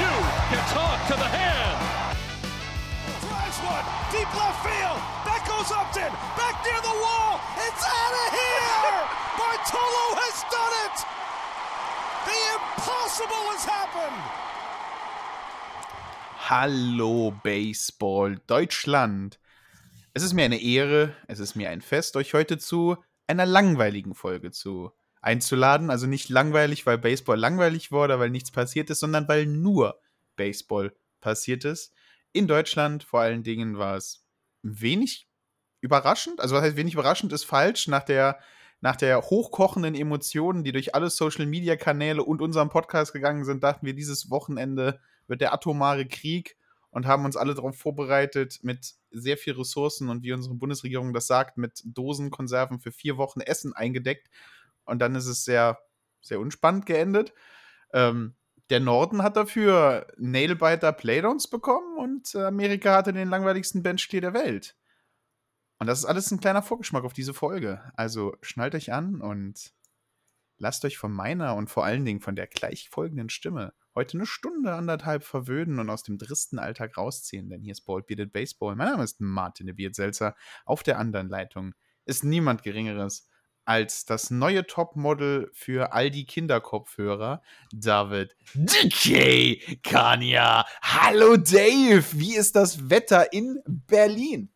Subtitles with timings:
[0.00, 0.12] You
[0.50, 1.78] can talk to the hand.
[3.24, 5.00] Drives one deep left field.
[5.26, 6.12] That goes Upton.
[6.38, 7.40] Back near the wall.
[7.66, 8.98] It's out of here.
[9.38, 10.96] Bartolo has done it.
[12.28, 14.22] The impossible has happened.
[16.48, 19.38] Hallo Baseball Deutschland.
[20.14, 24.14] Es ist mir eine Ehre, es ist mir ein Fest, euch heute zu einer langweiligen
[24.14, 24.92] Folge zu
[25.26, 25.90] einzuladen.
[25.90, 30.00] Also nicht langweilig, weil Baseball langweilig wurde, weil nichts passiert ist, sondern weil nur
[30.36, 31.92] Baseball passiert ist.
[32.32, 34.24] In Deutschland vor allen Dingen war es
[34.62, 35.28] wenig
[35.80, 36.40] überraschend.
[36.40, 37.88] Also was heißt wenig überraschend ist falsch.
[37.88, 38.38] Nach der,
[38.80, 43.94] nach der hochkochenden Emotionen, die durch alle Social-Media-Kanäle und unseren Podcast gegangen sind, dachten wir,
[43.94, 46.56] dieses Wochenende wird der atomare Krieg
[46.90, 51.26] und haben uns alle darauf vorbereitet mit sehr viel Ressourcen und wie unsere Bundesregierung das
[51.26, 54.28] sagt, mit Dosenkonserven für vier Wochen Essen eingedeckt.
[54.86, 55.78] Und dann ist es sehr,
[56.20, 57.32] sehr unspannend geendet.
[57.92, 58.34] Ähm,
[58.70, 64.76] der Norden hat dafür Nailbiter Playdowns bekommen und Amerika hatte den langweiligsten Benchclear der Welt.
[65.78, 67.92] Und das ist alles ein kleiner Vorgeschmack auf diese Folge.
[67.94, 69.72] Also schnallt euch an und
[70.58, 74.26] lasst euch von meiner und vor allen Dingen von der gleich folgenden Stimme heute eine
[74.26, 78.76] Stunde, anderthalb verwöhnen und aus dem dristen Alltag rausziehen, denn hier ist Bald Bearded Baseball.
[78.76, 80.36] Mein Name ist Martin de Beard-Selzer.
[80.66, 83.26] Auf der anderen Leitung ist niemand Geringeres
[83.66, 87.42] als das neue Topmodel für all die Kinderkopfhörer,
[87.72, 90.64] David DK Kania.
[90.80, 94.48] Hallo Dave, wie ist das Wetter in Berlin?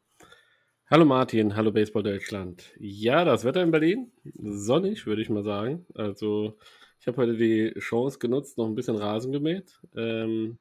[0.88, 2.72] Hallo Martin, hallo Baseball Deutschland.
[2.78, 5.86] Ja, das Wetter in Berlin, sonnig, würde ich mal sagen.
[5.94, 6.56] Also,
[7.00, 9.80] ich habe heute die Chance genutzt, noch ein bisschen Rasen gemäht.
[9.96, 10.58] Ähm,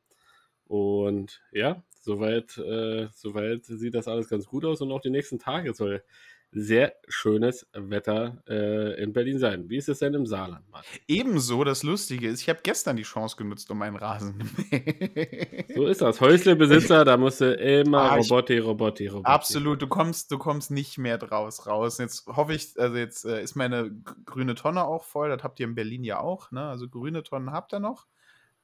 [0.66, 5.40] und ja, soweit, äh, soweit sieht das alles ganz gut aus und auch die nächsten
[5.40, 6.04] Tage soll
[6.52, 9.70] sehr schönes Wetter äh, in Berlin sein.
[9.70, 11.00] Wie ist es denn im Saarland, Martin?
[11.08, 14.40] Ebenso, das Lustige ist, ich habe gestern die Chance genutzt, um meinen Rasen
[15.76, 16.20] So ist das.
[16.20, 19.32] Häuslebesitzer, da musst du immer Ah, Robotti, Robotti, Robotti.
[19.32, 22.00] Absolut, du kommst, du kommst nicht mehr draus raus.
[22.00, 23.92] Jetzt hoffe ich, also jetzt äh, ist meine
[24.26, 25.30] grüne Tonne auch voll.
[25.30, 26.68] Das habt ihr in Berlin ja auch, ne?
[26.68, 28.08] Also grüne Tonnen habt ihr noch.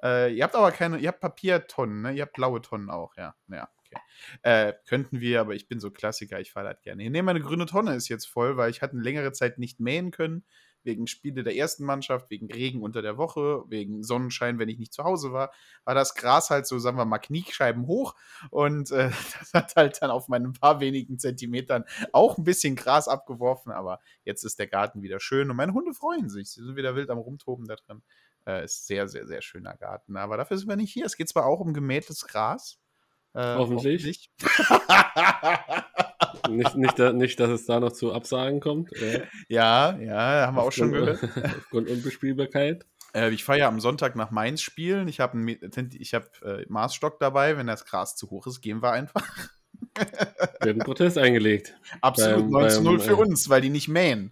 [0.03, 2.13] Äh, ihr habt aber keine, ihr habt Papiertonnen, ne?
[2.13, 3.35] Ihr habt blaue Tonnen auch, ja.
[3.47, 3.69] Ja,
[4.41, 7.03] Äh, könnten wir, aber ich bin so Klassiker, ich fahre das gerne.
[7.03, 7.11] hin.
[7.11, 10.45] Nee, meine grüne Tonne ist jetzt voll, weil ich hatte längere Zeit nicht mähen können.
[10.83, 14.93] Wegen Spiele der ersten Mannschaft, wegen Regen unter der Woche, wegen Sonnenschein, wenn ich nicht
[14.93, 15.51] zu Hause war,
[15.83, 18.15] war das Gras halt so, sagen wir mal, Kniescheiben hoch.
[18.51, 23.07] Und äh, das hat halt dann auf meinen paar wenigen Zentimetern auch ein bisschen Gras
[23.07, 23.71] abgeworfen.
[23.71, 26.51] Aber jetzt ist der Garten wieder schön und meine Hunde freuen sich.
[26.51, 28.03] Sie sind wieder wild am Rumtoben da drin.
[28.45, 30.17] Äh, ist sehr, sehr, sehr schöner Garten.
[30.17, 31.05] Aber dafür sind wir nicht hier.
[31.05, 32.79] Es geht zwar auch um gemähtes Gras.
[33.35, 34.29] Äh, Hoffentlich.
[34.39, 34.39] hoffentlich.
[36.49, 38.93] Nicht, nicht, da, nicht, dass es da noch zu Absagen kommt.
[38.93, 41.23] Äh, ja, ja, haben wir auch schon gehört.
[41.57, 42.85] Aufgrund Unbespielbarkeit.
[43.15, 45.07] Äh, ich fahre ja am Sonntag nach Mainz spielen.
[45.07, 45.39] Ich habe
[45.97, 47.57] ich hab, äh, Maßstock dabei.
[47.57, 49.27] Wenn das Gras zu hoch ist, gehen wir einfach.
[49.97, 50.05] Wir
[50.61, 54.31] haben einen Protest eingelegt Absolut Beim- 19-0 beim, für äh, uns, weil die nicht mähen.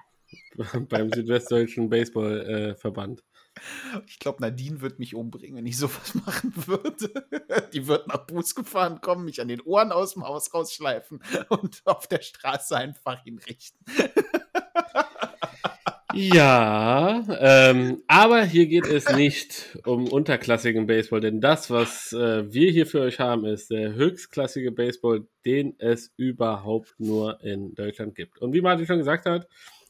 [0.89, 3.23] beim Südwestdeutschen Baseballverband.
[4.07, 7.11] Ich glaube, Nadine wird mich umbringen, wenn ich sowas machen würde.
[7.73, 11.81] Die wird nach Buß gefahren kommen, mich an den Ohren aus dem Haus rausschleifen und
[11.85, 13.85] auf der Straße einfach ihn richten.
[16.15, 22.69] Ja, ähm, aber hier geht es nicht um unterklassigen Baseball, denn das, was äh, wir
[22.69, 28.37] hier für euch haben, ist der höchstklassige Baseball, den es überhaupt nur in Deutschland gibt.
[28.37, 29.47] Und wie Martin schon gesagt hat,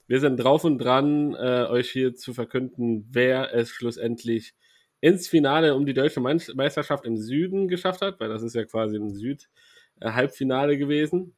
[0.07, 4.53] wir sind drauf und dran, äh, euch hier zu verkünden, wer es schlussendlich
[5.01, 8.63] ins Finale um die deutsche Meis- Meisterschaft im Süden geschafft hat, weil das ist ja
[8.65, 11.35] quasi ein Süd-Halbfinale gewesen.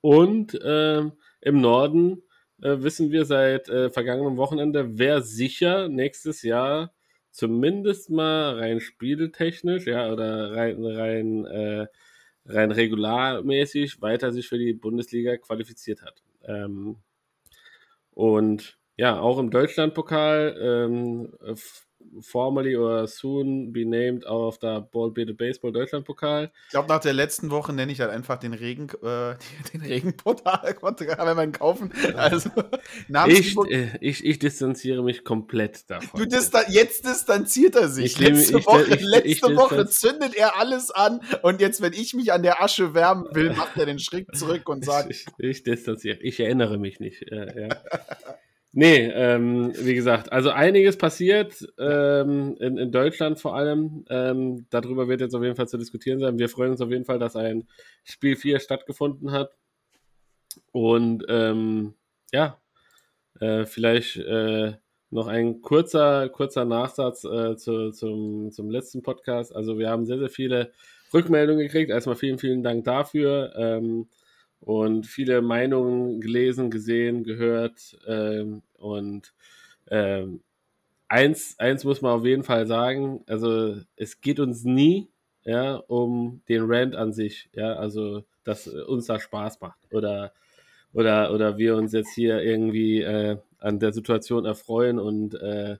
[0.00, 2.22] Und ähm, im Norden
[2.62, 6.92] äh, wissen wir seit äh, vergangenem Wochenende, wer sicher nächstes Jahr
[7.30, 11.86] zumindest mal rein spieltechnisch, ja, oder rein, rein, äh,
[12.46, 16.22] rein regularmäßig weiter sich für die Bundesliga qualifiziert hat.
[16.44, 16.96] Ähm,
[18.20, 21.32] und ja, auch im Deutschlandpokal ähm,
[22.18, 26.50] f- formerly or soon be named auf der Ball Beat Baseball Deutschland Pokal.
[26.66, 29.34] Ich glaube, nach der letzten Woche nenne ich halt einfach den Regen, äh,
[29.72, 31.92] den Regenportal, wenn man kaufen.
[32.16, 32.50] Also,
[33.28, 36.20] ich, äh, ich, ich distanziere mich komplett davon.
[36.20, 38.06] Du distan jetzt distanziert er sich.
[38.06, 42.32] Ich letzte ich, Woche, letzte Woche zündet er alles an und jetzt, wenn ich mich
[42.32, 45.10] an der Asche wärmen will, macht er den Schritt zurück und sagt.
[45.10, 46.18] Ich, ich distanziere.
[46.20, 47.30] Ich erinnere mich nicht.
[47.30, 47.76] Äh, ja.
[48.72, 54.04] Nee, ähm, wie gesagt, also einiges passiert ähm, in, in Deutschland vor allem.
[54.08, 56.38] Ähm, darüber wird jetzt auf jeden Fall zu diskutieren sein.
[56.38, 57.66] Wir freuen uns auf jeden Fall, dass ein
[58.04, 59.56] Spiel 4 stattgefunden hat.
[60.70, 61.94] Und ähm,
[62.32, 62.60] ja,
[63.40, 64.74] äh, vielleicht äh,
[65.10, 69.54] noch ein kurzer, kurzer Nachsatz äh, zu, zum, zum letzten Podcast.
[69.54, 70.70] Also wir haben sehr, sehr viele
[71.12, 71.90] Rückmeldungen gekriegt.
[71.90, 73.52] Erstmal vielen, vielen Dank dafür.
[73.56, 74.08] Ähm,
[74.60, 77.98] und viele Meinungen gelesen, gesehen, gehört.
[78.06, 79.32] Ähm, und
[79.90, 80.40] ähm,
[81.08, 85.08] eins, eins muss man auf jeden Fall sagen, also es geht uns nie
[85.44, 90.32] ja, um den Rant an sich, ja, also dass uns da Spaß macht oder,
[90.92, 95.76] oder, oder wir uns jetzt hier irgendwie äh, an der Situation erfreuen und äh,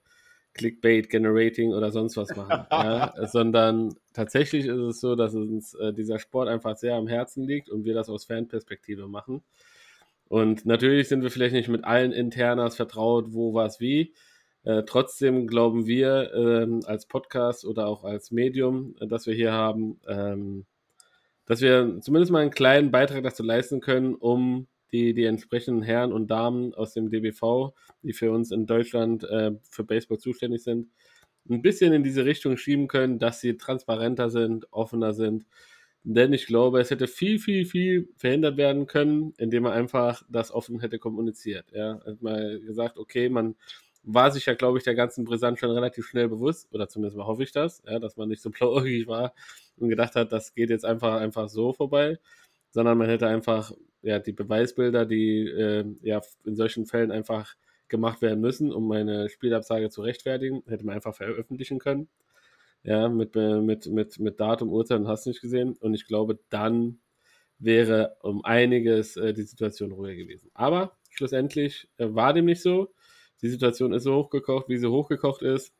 [0.55, 3.15] Clickbait Generating oder sonst was machen, ja?
[3.27, 7.69] sondern tatsächlich ist es so, dass uns äh, dieser Sport einfach sehr am Herzen liegt
[7.69, 9.43] und wir das aus Fanperspektive machen.
[10.29, 14.15] Und natürlich sind wir vielleicht nicht mit allen Internas vertraut, wo was wie.
[14.63, 19.53] Äh, trotzdem glauben wir ähm, als Podcast oder auch als Medium, äh, das wir hier
[19.53, 20.67] haben, ähm,
[21.47, 26.13] dass wir zumindest mal einen kleinen Beitrag dazu leisten können, um die, die entsprechenden Herren
[26.13, 30.89] und Damen aus dem DBV, die für uns in Deutschland äh, für Baseball zuständig sind,
[31.49, 35.47] ein bisschen in diese Richtung schieben können, dass sie transparenter sind, offener sind.
[36.03, 40.51] Denn ich glaube, es hätte viel, viel, viel verhindert werden können, indem man einfach das
[40.51, 41.67] offen hätte kommuniziert.
[41.73, 43.57] Ja, hat mal gesagt, okay, man
[44.03, 47.27] war sich ja, glaube ich, der ganzen Brisanz schon relativ schnell bewusst, oder zumindest mal
[47.27, 49.35] hoffe ich das, ja, dass man nicht so blauäugig war
[49.77, 52.19] und gedacht hat, das geht jetzt einfach, einfach so vorbei,
[52.71, 53.73] sondern man hätte einfach
[54.03, 57.55] ja, die Beweisbilder, die äh, ja in solchen Fällen einfach
[57.89, 62.09] gemacht werden müssen, um meine Spielabsage zu rechtfertigen, hätte man einfach veröffentlichen können.
[62.83, 65.75] Ja, mit, mit, mit, mit Datum, Urteil und hast nicht gesehen.
[65.81, 67.01] Und ich glaube, dann
[67.59, 70.51] wäre um einiges äh, die Situation ruhiger gewesen.
[70.55, 72.95] Aber schlussendlich äh, war dem nicht so.
[73.43, 75.75] Die Situation ist so hochgekocht, wie sie hochgekocht ist.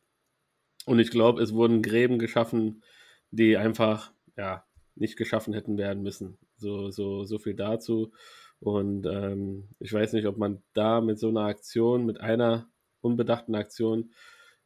[0.85, 2.83] Und ich glaube, es wurden Gräben geschaffen,
[3.31, 4.63] die einfach ja,
[4.95, 6.37] nicht geschaffen hätten werden müssen.
[6.61, 8.11] So, so, so viel dazu.
[8.59, 12.69] Und ähm, ich weiß nicht, ob man da mit so einer Aktion, mit einer
[13.01, 14.13] unbedachten Aktion,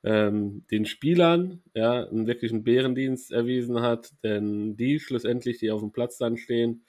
[0.03, 5.91] ähm, den Spielern ja, einen wirklichen Bärendienst erwiesen hat, denn die schlussendlich, die auf dem
[5.91, 6.85] Platz dann stehen,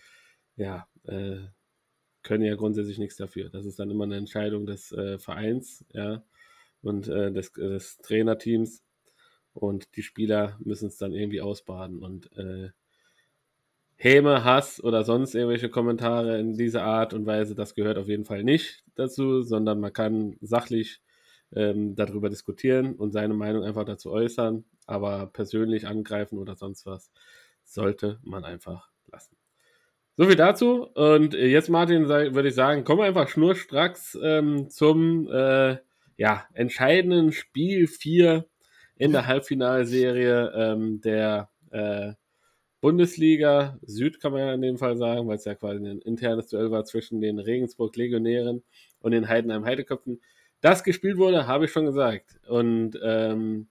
[0.57, 1.39] ja, äh,
[2.23, 3.49] können ja grundsätzlich nichts dafür.
[3.51, 6.25] Das ist dann immer eine Entscheidung des äh, Vereins, ja,
[6.83, 8.83] und äh, des, des, Trainerteams.
[9.53, 12.03] Und die Spieler müssen es dann irgendwie ausbaden.
[12.03, 12.71] Und äh,
[13.97, 18.27] Häme, Hass oder sonst irgendwelche Kommentare in dieser Art und Weise, das gehört auf jeden
[18.27, 21.01] Fall nicht dazu, sondern man kann sachlich
[21.55, 27.11] ähm, darüber diskutieren und seine Meinung einfach dazu äußern, aber persönlich angreifen oder sonst was
[27.65, 29.37] sollte man einfach lassen.
[30.17, 30.87] So viel dazu.
[30.95, 35.79] Und jetzt, Martin, würde ich sagen, kommen wir einfach schnurstracks ähm, zum äh,
[36.17, 38.47] ja, entscheidenden Spiel 4
[38.97, 42.13] in der Halbfinalserie ähm, der äh,
[42.81, 46.49] Bundesliga Süd kann man ja in dem Fall sagen, weil es ja quasi ein internes
[46.49, 48.63] Duell war zwischen den Regensburg Legionären
[49.01, 50.21] und den Heidenheim Heideköpfen.
[50.61, 52.39] Das gespielt wurde, habe ich schon gesagt.
[52.49, 53.69] Und ähm,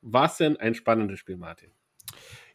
[0.00, 1.70] war es denn ein spannendes Spiel, Martin?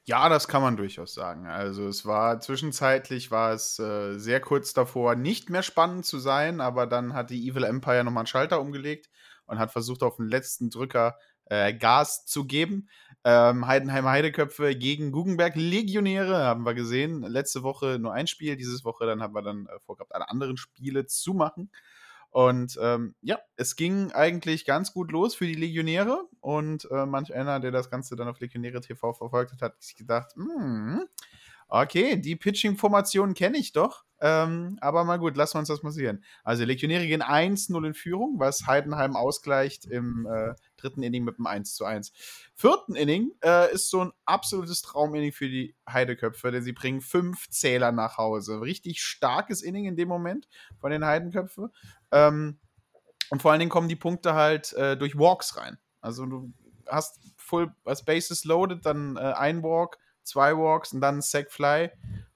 [0.04, 1.46] Ja, das kann man durchaus sagen.
[1.46, 6.60] Also es war zwischenzeitlich war es äh, sehr kurz davor, nicht mehr spannend zu sein,
[6.60, 9.10] aber dann hat die Evil Empire nochmal einen Schalter umgelegt
[9.46, 12.90] und hat versucht, auf den letzten Drücker äh, Gas zu geben.
[13.24, 17.22] Ähm, Heidenheimer Heideköpfe gegen Guggenberg Legionäre haben wir gesehen.
[17.22, 20.58] Letzte Woche nur ein Spiel, dieses Woche dann haben wir dann äh, vorgehabt, alle anderen
[20.58, 21.70] Spiele zu machen.
[22.32, 26.28] Und ähm, ja, es ging eigentlich ganz gut los für die Legionäre.
[26.40, 29.96] Und äh, manch einer, der das Ganze dann auf Legionäre TV verfolgt hat, hat sich
[29.96, 31.06] gedacht, hm,
[31.68, 34.06] okay, die Pitching-Formation kenne ich doch.
[34.22, 36.24] Ähm, aber mal gut, lassen wir uns das mal sehen.
[36.44, 41.48] Also Legionäre gehen 1-0 in Führung, was Heidenheim ausgleicht im äh, dritten Inning mit einem
[41.48, 42.12] 1 zu 1.
[42.56, 47.50] Vierten Inning äh, ist so ein absolutes Trauminning für die Heideköpfe, denn sie bringen fünf
[47.50, 48.62] Zähler nach Hause.
[48.62, 50.48] Richtig starkes Inning in dem Moment
[50.80, 51.70] von den Heidenköpfen.
[52.12, 52.60] Ähm,
[53.30, 55.78] und vor allen Dingen kommen die Punkte halt äh, durch Walks rein.
[56.02, 56.54] Also du
[56.88, 61.52] hast Full as Bases loaded, dann äh, ein Walk, zwei Walks und dann ein Sack
[61.52, 61.90] Fly.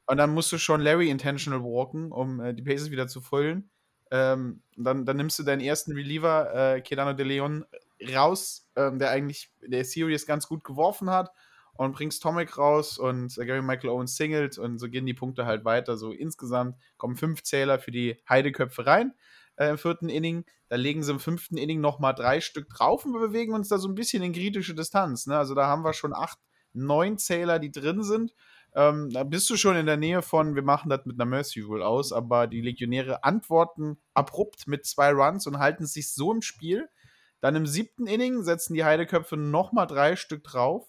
[0.08, 3.70] Und dann musst du schon Larry intentional walken, um äh, die Bases wieder zu füllen.
[4.12, 7.66] Ähm, dann, dann nimmst du deinen ersten Reliever, äh, Kedano de Leon,
[8.14, 11.32] raus, ähm, der eigentlich der Series ganz gut geworfen hat
[11.74, 15.46] und bringst Tomic raus und äh, Gary Michael Owens singelt und so gehen die Punkte
[15.46, 15.98] halt weiter.
[15.98, 19.14] So insgesamt kommen fünf Zähler für die Heideköpfe rein
[19.58, 20.46] äh, im vierten Inning.
[20.68, 23.78] Da legen sie im fünften Inning nochmal drei Stück drauf und wir bewegen uns da
[23.78, 25.28] so ein bisschen in kritische Distanz.
[25.28, 25.38] Ne?
[25.38, 26.40] Also da haben wir schon acht,
[26.74, 28.34] neun Zähler, die drin sind.
[28.74, 31.62] Ähm, da bist du schon in der Nähe von, wir machen das mit einer Mercy
[31.62, 36.42] Rule aus, aber die Legionäre antworten abrupt mit zwei Runs und halten sich so im
[36.42, 36.90] Spiel.
[37.46, 40.88] Dann im siebten Inning setzen die Heideköpfe nochmal drei Stück drauf.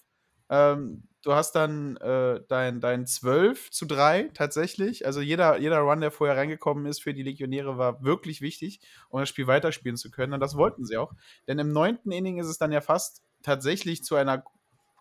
[0.49, 5.05] Ähm, du hast dann äh, dein, dein 12 zu 3 tatsächlich.
[5.05, 9.21] Also jeder, jeder Run, der vorher reingekommen ist für die Legionäre, war wirklich wichtig, um
[9.21, 10.33] das Spiel weiterspielen zu können.
[10.33, 11.13] Und das wollten sie auch.
[11.47, 14.43] Denn im neunten Inning ist es dann ja fast tatsächlich zu einer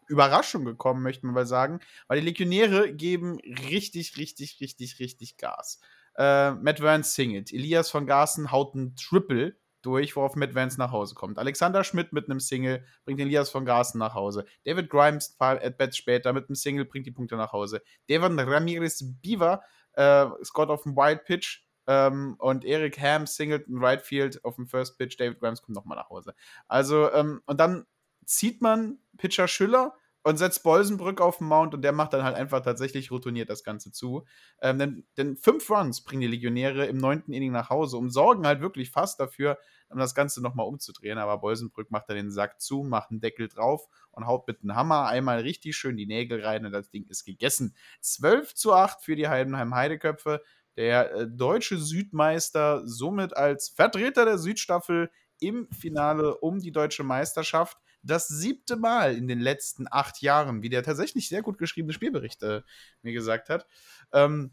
[0.09, 5.79] Überraschung gekommen, möchte man mal sagen, weil die Legionäre geben richtig, richtig, richtig, richtig Gas.
[6.17, 7.53] Äh, Matt Vance singelt.
[7.53, 9.55] Elias von Garsten haut ein Triple
[9.85, 11.37] durch, worauf Matt Vance nach Hause kommt.
[11.37, 14.45] Alexander Schmidt mit einem Single bringt Elias von Garsten nach Hause.
[14.65, 17.81] David Grimes at bats später mit einem Single bringt die Punkte nach Hause.
[18.09, 19.61] Devon Ramirez Beaver
[19.93, 24.55] äh, scored auf dem Wild Pitch ähm, und Eric Ham singelt in Right Field auf
[24.55, 25.19] dem First Pitch.
[25.19, 26.33] David Grimes kommt nochmal nach Hause.
[26.67, 27.85] Also, ähm, und dann
[28.25, 32.35] zieht man Pitcher Schüller und setzt Bolsenbrück auf den Mount und der macht dann halt
[32.35, 34.25] einfach tatsächlich routiniert das Ganze zu.
[34.59, 38.47] Ähm, denn, denn, fünf Runs bringen die Legionäre im neunten Inning nach Hause und sorgen
[38.47, 41.19] halt wirklich fast dafür, um das Ganze nochmal umzudrehen.
[41.19, 44.75] Aber Bolsenbrück macht dann den Sack zu, macht einen Deckel drauf und haut mit einem
[44.75, 47.75] Hammer einmal richtig schön die Nägel rein und das Ding ist gegessen.
[48.01, 50.41] 12 zu 8 für die Heidenheim Heideköpfe.
[50.75, 57.77] Der äh, deutsche Südmeister somit als Vertreter der Südstaffel im Finale um die deutsche Meisterschaft
[58.05, 62.43] das siebte Mal in den letzten acht Jahren, wie der tatsächlich sehr gut geschriebene Spielbericht
[62.43, 62.61] äh,
[63.01, 63.67] mir gesagt hat.
[64.13, 64.51] Ähm,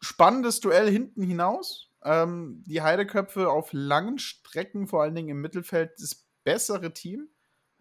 [0.00, 1.90] spannendes Duell hinten hinaus.
[2.02, 7.28] Ähm, die Heideköpfe auf langen Strecken, vor allen Dingen im Mittelfeld, das bessere Team.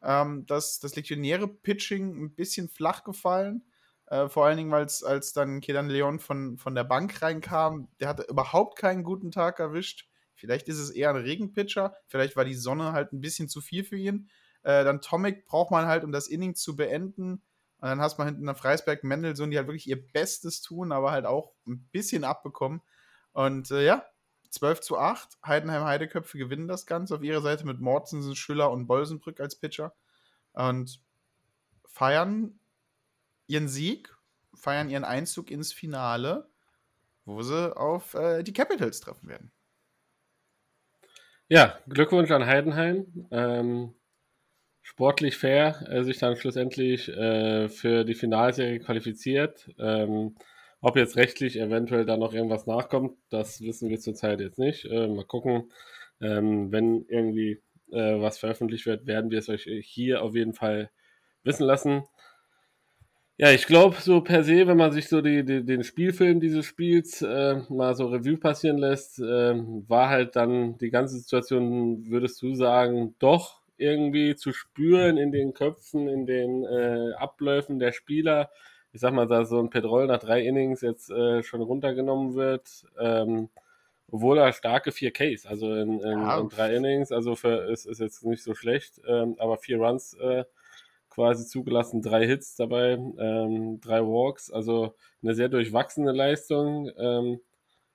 [0.01, 3.63] Ähm, das, das legionäre Pitching ein bisschen flach gefallen.
[4.07, 8.09] Äh, vor allen Dingen, es als dann Kedan Leon von, von der Bank reinkam, der
[8.09, 10.08] hatte überhaupt keinen guten Tag erwischt.
[10.39, 11.95] Vielleicht ist es eher ein Regenpitcher.
[12.07, 14.29] Vielleicht war die Sonne halt ein bisschen zu viel für ihn.
[14.63, 17.41] Äh, dann Tomic braucht man halt, um das Inning zu beenden.
[17.81, 21.11] Und dann hast man hinten eine Freisberg Mendelssohn, die halt wirklich ihr Bestes tun, aber
[21.11, 22.81] halt auch ein bisschen abbekommen.
[23.31, 24.05] Und äh, ja,
[24.49, 25.37] 12 zu 8.
[25.45, 29.93] Heidenheim Heideköpfe gewinnen das Ganze auf ihrer Seite mit Mortensen, Schüller und Bolsenbrück als Pitcher.
[30.53, 31.01] Und
[31.85, 32.59] feiern
[33.47, 34.15] ihren Sieg,
[34.53, 36.49] feiern ihren Einzug ins Finale,
[37.25, 39.51] wo sie auf äh, die Capitals treffen werden.
[41.51, 43.27] Ja, Glückwunsch an Heidenheim.
[43.31, 43.95] Ähm,
[44.83, 49.67] sportlich fair, äh, sich dann schlussendlich äh, für die Finalserie qualifiziert.
[49.79, 50.35] Ähm,
[50.81, 54.85] ob jetzt rechtlich eventuell da noch irgendwas nachkommt, das wissen wir zurzeit jetzt nicht.
[54.85, 55.71] Äh, mal gucken.
[56.21, 60.91] Ähm, wenn irgendwie äh, was veröffentlicht wird, werden wir es euch hier auf jeden Fall
[61.43, 62.03] wissen lassen.
[63.41, 66.65] Ja, ich glaube, so per se, wenn man sich so die, die, den Spielfilm dieses
[66.65, 69.55] Spiels äh, mal so Revue passieren lässt, äh,
[69.87, 75.53] war halt dann die ganze Situation, würdest du sagen, doch irgendwie zu spüren in den
[75.53, 78.49] Köpfen, in den äh, Abläufen der Spieler.
[78.91, 82.85] Ich sag mal, da so ein Petrol nach drei Innings jetzt äh, schon runtergenommen wird,
[82.99, 83.47] ähm,
[84.11, 86.41] obwohl er starke 4Ks, also in, in, ja.
[86.41, 90.13] in drei Innings, also für, ist, ist jetzt nicht so schlecht, ähm, aber vier Runs
[90.15, 90.43] äh,
[91.19, 96.89] quasi zugelassen, drei Hits dabei, ähm, drei Walks, also eine sehr durchwachsene Leistung.
[96.97, 97.41] Ähm,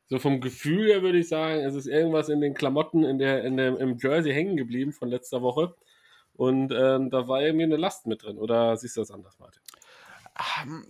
[0.08, 3.42] so vom Gefühl her würde ich sagen, es ist irgendwas in den Klamotten, in der,
[3.42, 5.74] in dem, im Jersey hängen geblieben von letzter Woche.
[6.34, 8.36] Und ähm, da war irgendwie eine Last mit drin.
[8.36, 9.62] Oder siehst du das anders, Martin?
[10.62, 10.84] Ähm,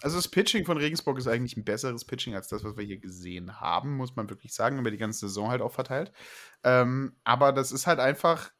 [0.00, 3.00] also das Pitching von Regensburg ist eigentlich ein besseres Pitching als das, was wir hier
[3.00, 6.12] gesehen haben, muss man wirklich sagen, über die ganze Saison halt auch verteilt.
[6.62, 8.52] Ähm, aber das ist halt einfach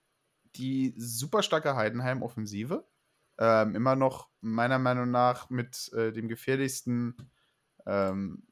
[0.56, 2.84] die super starke Heidenheim-Offensive
[3.38, 7.16] ähm, immer noch meiner Meinung nach mit äh, dem gefährlichsten
[7.86, 8.46] ähm,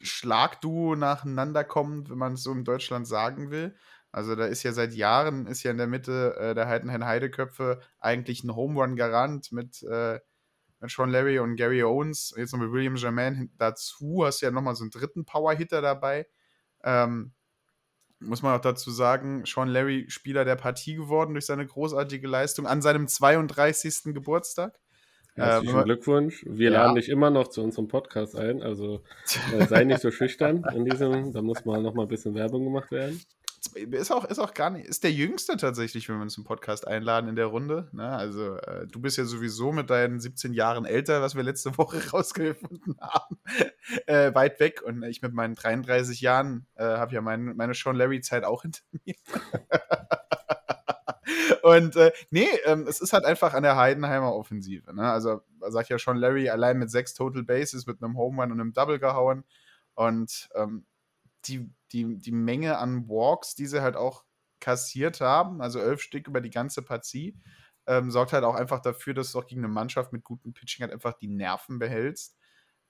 [0.00, 3.76] Schlagduo nacheinander kommt, wenn man es so in Deutschland sagen will.
[4.12, 7.80] Also da ist ja seit Jahren, ist ja in der Mitte äh, der Heidenheim Heideköpfe
[7.98, 10.20] eigentlich ein Home Run Garant mit, äh,
[10.80, 12.32] mit Sean Larry und Gary Owens.
[12.36, 16.26] Jetzt noch mit William Germain dazu hast du ja nochmal so einen dritten Power-Hitter dabei.
[16.82, 17.32] Ähm,
[18.20, 22.66] muss man auch dazu sagen, Sean Larry Spieler der Partie geworden durch seine großartige Leistung
[22.66, 24.14] an seinem 32.
[24.14, 24.78] Geburtstag.
[25.34, 26.44] Herzlichen ähm, Glückwunsch.
[26.48, 26.82] Wir ja.
[26.82, 29.02] laden dich immer noch zu unserem Podcast ein, also
[29.52, 32.64] äh, sei nicht so schüchtern in diesem, da muss mal noch mal ein bisschen Werbung
[32.64, 33.20] gemacht werden
[33.76, 36.86] ist auch, ist auch gar nicht, ist der Jüngste tatsächlich, wenn wir uns zum Podcast
[36.86, 37.88] einladen in der Runde.
[37.92, 38.08] Ne?
[38.08, 42.00] Also, äh, du bist ja sowieso mit deinen 17 Jahren älter, was wir letzte Woche
[42.10, 43.38] rausgefunden haben,
[44.06, 44.82] äh, weit weg.
[44.82, 48.80] Und ich mit meinen 33 Jahren äh, habe ja mein, meine Sean Larry-Zeit auch hinter
[49.04, 49.14] mir.
[51.62, 54.94] Und äh, nee, ähm, es ist halt einfach an der Heidenheimer Offensive.
[54.94, 55.10] Ne?
[55.10, 58.60] Also, sagt ja schon Larry, allein mit sechs Total Bases, mit einem Home Run und
[58.60, 59.44] einem Double gehauen.
[59.94, 60.86] Und ähm,
[61.46, 64.24] die, die, die Menge an Walks, die sie halt auch
[64.60, 67.38] kassiert haben, also elf Stück über die ganze Partie,
[67.86, 70.82] ähm, sorgt halt auch einfach dafür, dass du auch gegen eine Mannschaft mit gutem Pitching
[70.82, 72.36] halt einfach die Nerven behältst.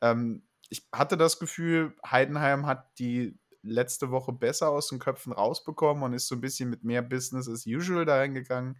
[0.01, 6.03] Ähm, ich hatte das Gefühl, Heidenheim hat die letzte Woche besser aus den Köpfen rausbekommen
[6.03, 8.79] und ist so ein bisschen mit mehr Business as usual da reingegangen.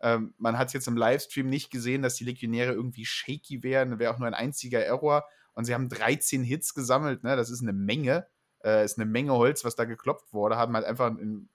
[0.00, 3.98] Ähm, man hat jetzt im Livestream nicht gesehen, dass die Legionäre irgendwie shaky wären.
[3.98, 5.24] Wäre auch nur ein einziger Error.
[5.54, 7.22] Und sie haben 13 Hits gesammelt.
[7.22, 7.36] Ne?
[7.36, 8.26] Das ist eine Menge.
[8.64, 10.56] Äh, ist eine Menge Holz, was da geklopft wurde.
[10.56, 11.48] Haben halt einfach in,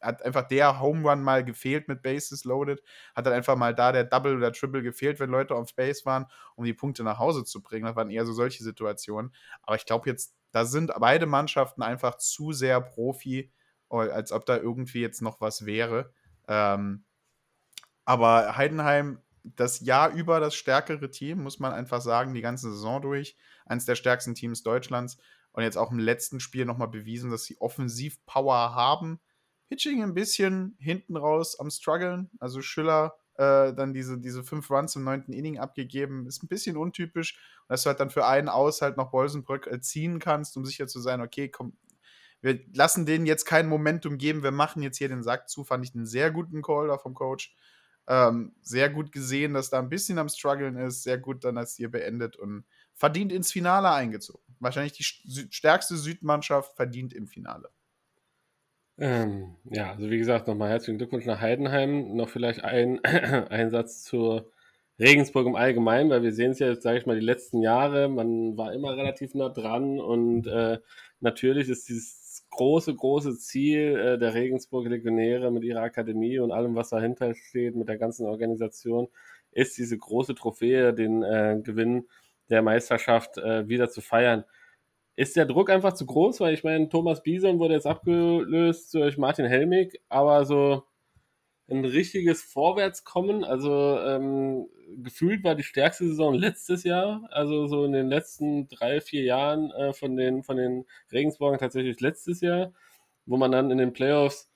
[0.00, 2.82] hat einfach der Home Run mal gefehlt mit Bases loaded,
[3.14, 6.26] hat dann einfach mal da der Double oder Triple gefehlt, wenn Leute auf Base waren,
[6.56, 7.86] um die Punkte nach Hause zu bringen.
[7.86, 9.34] Das waren eher so solche Situationen.
[9.62, 13.52] Aber ich glaube jetzt, da sind beide Mannschaften einfach zu sehr Profi,
[13.88, 16.12] als ob da irgendwie jetzt noch was wäre.
[16.48, 17.04] Ähm,
[18.04, 23.00] aber Heidenheim, das Jahr über das stärkere Team, muss man einfach sagen, die ganze Saison
[23.00, 23.36] durch.
[23.66, 25.18] Eines der stärksten Teams Deutschlands.
[25.52, 29.20] Und jetzt auch im letzten Spiel nochmal bewiesen, dass sie Offensivpower haben
[29.70, 32.28] Pitching ein bisschen hinten raus am struggeln.
[32.40, 36.76] Also Schiller äh, dann diese, diese fünf Runs im neunten Inning abgegeben, ist ein bisschen
[36.76, 37.38] untypisch.
[37.68, 40.88] Dass du halt dann für einen aus halt noch Bolsenbrück äh, ziehen kannst, um sicher
[40.88, 41.76] zu sein, okay, komm,
[42.42, 45.84] wir lassen denen jetzt kein Momentum geben, wir machen jetzt hier den Sack zu, fand
[45.84, 47.54] ich einen sehr guten Call da vom Coach.
[48.08, 51.76] Ähm, sehr gut gesehen, dass da ein bisschen am struggeln ist, sehr gut dann als
[51.76, 52.64] hier beendet und
[52.94, 54.49] verdient ins Finale eingezogen.
[54.60, 57.70] Wahrscheinlich die stärkste Südmannschaft verdient im Finale.
[58.98, 62.14] Ähm, ja, also wie gesagt, nochmal herzlichen Glückwunsch nach Heidenheim.
[62.14, 64.52] Noch vielleicht ein, ein Satz zur
[64.98, 68.08] Regensburg im Allgemeinen, weil wir sehen es ja jetzt, sage ich mal, die letzten Jahre.
[68.08, 70.78] Man war immer relativ nah dran und äh,
[71.20, 76.74] natürlich ist dieses große, große Ziel äh, der Regensburg Legionäre mit ihrer Akademie und allem,
[76.74, 79.08] was dahinter steht, mit der ganzen Organisation,
[79.52, 82.06] ist diese große Trophäe, den äh, Gewinn
[82.50, 84.44] der Meisterschaft äh, wieder zu feiern
[85.20, 89.18] ist der Druck einfach zu groß, weil ich meine, Thomas Bison wurde jetzt abgelöst durch
[89.18, 90.84] Martin Helmig, aber so
[91.68, 94.66] ein richtiges Vorwärtskommen, also ähm,
[95.02, 99.70] gefühlt war die stärkste Saison letztes Jahr, also so in den letzten drei, vier Jahren
[99.72, 102.72] äh, von den, von den Regensburgern tatsächlich letztes Jahr,
[103.26, 104.50] wo man dann in den Playoffs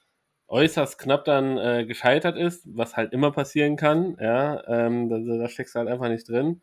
[0.49, 5.49] äußerst knapp dann äh, gescheitert ist, was halt immer passieren kann, ja, ähm, da, da
[5.49, 6.63] steckst du halt einfach nicht drin.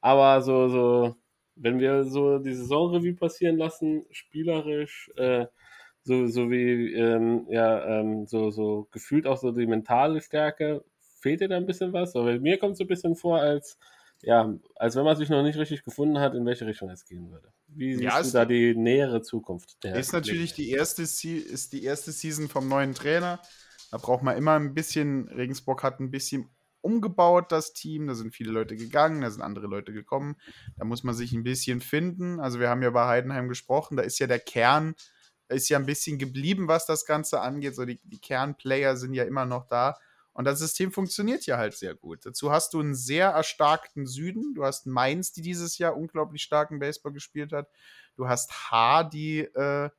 [0.00, 1.16] Aber so, so
[1.60, 5.46] wenn wir so die Saisonrevue passieren lassen, spielerisch, äh,
[6.02, 10.84] so, so wie, ähm, ja, ähm, so, so gefühlt auch so die mentale Stärke,
[11.20, 12.14] fehlt dir da ein bisschen was?
[12.16, 13.76] Aber mir kommt es so ein bisschen vor, als,
[14.22, 17.30] ja, als wenn man sich noch nicht richtig gefunden hat, in welche Richtung es gehen
[17.30, 17.52] würde.
[17.66, 19.82] Wie siehst ja, du da die nähere Zukunft?
[19.84, 23.40] Der ist natürlich die erste, ist die erste Season vom neuen Trainer.
[23.90, 26.48] Da braucht man immer ein bisschen, Regensburg hat ein bisschen
[26.80, 28.06] umgebaut, das Team.
[28.06, 30.36] Da sind viele Leute gegangen, da sind andere Leute gekommen.
[30.76, 32.40] Da muss man sich ein bisschen finden.
[32.40, 34.94] Also wir haben ja bei Heidenheim gesprochen, da ist ja der Kern,
[35.48, 37.74] ist ja ein bisschen geblieben, was das Ganze angeht.
[37.74, 39.96] So die, die Kernplayer sind ja immer noch da.
[40.32, 42.24] Und das System funktioniert ja halt sehr gut.
[42.24, 44.54] Dazu hast du einen sehr erstarkten Süden.
[44.54, 47.68] Du hast Mainz, die dieses Jahr unglaublich starken Baseball gespielt hat.
[48.14, 49.90] Du hast H, die äh,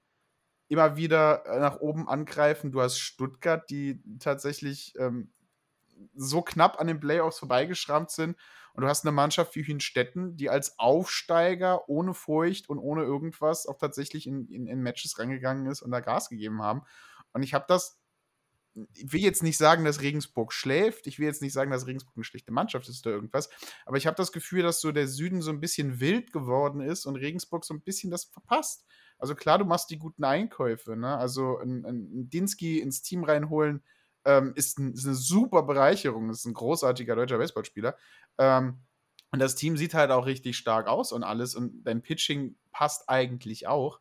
[0.69, 2.71] immer wieder äh, nach oben angreifen.
[2.71, 5.33] Du hast Stuttgart, die tatsächlich ähm,
[6.15, 8.37] so knapp an den Playoffs vorbeigeschrammt sind.
[8.73, 13.65] Und du hast eine Mannschaft wie Hünstetten, die als Aufsteiger ohne Furcht und ohne irgendwas
[13.65, 16.83] auch tatsächlich in, in, in Matches rangegangen ist und da Gas gegeben haben.
[17.33, 17.99] Und ich habe das,
[18.93, 21.07] ich will jetzt nicht sagen, dass Regensburg schläft.
[21.07, 23.49] Ich will jetzt nicht sagen, dass Regensburg eine schlechte Mannschaft ist oder irgendwas.
[23.85, 27.05] Aber ich habe das Gefühl, dass so der Süden so ein bisschen wild geworden ist
[27.05, 28.85] und Regensburg so ein bisschen das verpasst.
[29.17, 31.17] Also klar, du machst die guten Einkäufe, ne?
[31.17, 33.83] Also ein, ein Dinsky ins Team reinholen,
[34.25, 36.29] ähm, ist, ein, ist, eine super Bereicherung.
[36.29, 37.97] Ist ein großartiger deutscher Baseballspieler.
[38.37, 38.79] Ähm,
[39.31, 41.55] und das Team sieht halt auch richtig stark aus und alles.
[41.55, 43.99] Und dein Pitching passt eigentlich auch.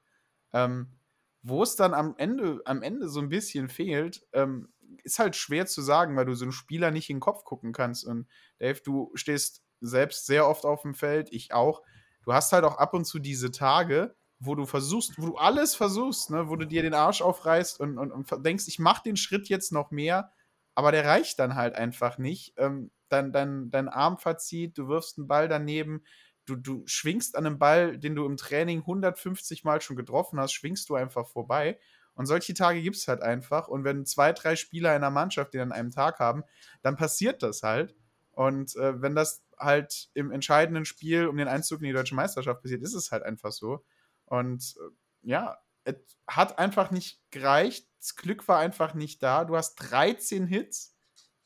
[0.53, 0.99] Ähm,
[1.43, 4.73] wo es dann am Ende, am Ende so ein bisschen fehlt, ähm,
[5.05, 7.73] ist halt schwer zu sagen, weil du so einen Spieler nicht in den Kopf gucken
[7.73, 8.05] kannst.
[8.05, 8.27] Und
[8.59, 11.83] Dave, du stehst selbst sehr oft auf dem Feld, ich auch.
[12.23, 15.75] Du hast halt auch ab und zu diese Tage, wo du versuchst, wo du alles
[15.75, 19.17] versuchst, ne, wo du dir den Arsch aufreißt und, und, und denkst, ich mach den
[19.17, 20.33] Schritt jetzt noch mehr,
[20.75, 22.55] aber der reicht dann halt einfach nicht.
[22.57, 26.05] Ähm, dein, dein, dein Arm verzieht, du wirfst einen Ball daneben,
[26.45, 30.53] du, du schwingst an einem Ball, den du im Training 150 Mal schon getroffen hast,
[30.53, 31.79] schwingst du einfach vorbei.
[32.15, 33.69] Und solche Tage gibt es halt einfach.
[33.69, 36.43] Und wenn zwei, drei Spieler in einer Mannschaft den an einem Tag haben,
[36.83, 37.95] dann passiert das halt.
[38.33, 42.63] Und äh, wenn das halt im entscheidenden Spiel um den Einzug in die deutsche Meisterschaft
[42.63, 43.85] passiert, ist es halt einfach so.
[44.29, 44.91] Und äh,
[45.23, 47.89] ja, es hat einfach nicht gereicht.
[47.99, 49.45] Das Glück war einfach nicht da.
[49.45, 50.95] Du hast 13 Hits.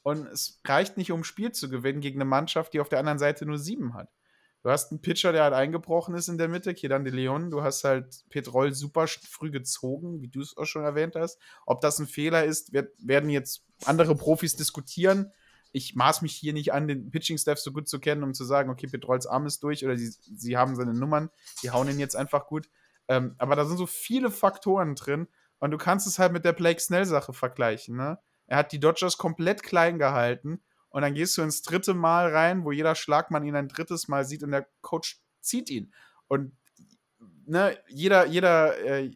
[0.03, 2.99] und es reicht nicht, um ein Spiel zu gewinnen gegen eine Mannschaft, die auf der
[2.99, 4.11] anderen Seite nur sieben hat.
[4.63, 7.51] Du hast einen Pitcher, der halt eingebrochen ist in der Mitte, Kedan de Leon.
[7.51, 11.41] Du hast halt Petrol super früh gezogen, wie du es auch schon erwähnt hast.
[11.67, 15.33] Ob das ein Fehler ist, werden jetzt andere Profis diskutieren.
[15.73, 18.71] Ich maß mich hier nicht an, den Pitching-Staff so gut zu kennen, um zu sagen,
[18.71, 21.31] okay, Petrols Arm ist durch oder sie, sie haben seine Nummern,
[21.63, 22.69] die hauen ihn jetzt einfach gut.
[23.09, 26.53] Ähm, aber da sind so viele Faktoren drin und du kannst es halt mit der
[26.53, 27.97] Blake Snell-Sache vergleichen.
[27.97, 28.19] Ne?
[28.47, 32.65] Er hat die Dodgers komplett klein gehalten und dann gehst du ins dritte Mal rein,
[32.65, 35.93] wo jeder Schlagmann ihn ein drittes Mal sieht und der Coach zieht ihn.
[36.29, 36.57] Und
[37.47, 39.11] ne, jeder, jeder, äh,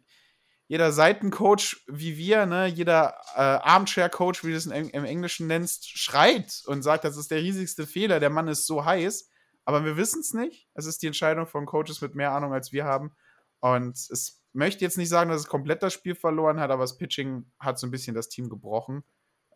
[0.68, 5.88] jeder Seitencoach wie wir, ne, jeder äh, Armchair-Coach, wie du es im, im Englischen nennst,
[5.88, 9.30] schreit und sagt, das ist der riesigste Fehler, der Mann ist so heiß.
[9.64, 10.68] Aber wir wissen es nicht.
[10.74, 13.16] Es ist die Entscheidung von Coaches mit mehr Ahnung als wir haben.
[13.60, 16.96] Und es möchte jetzt nicht sagen, dass es komplett das Spiel verloren hat, aber das
[16.96, 19.02] Pitching hat so ein bisschen das Team gebrochen.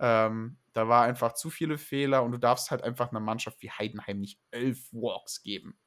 [0.00, 3.70] Ähm, da war einfach zu viele Fehler und du darfst halt einfach einer Mannschaft wie
[3.70, 5.78] Heidenheim nicht elf Walks geben.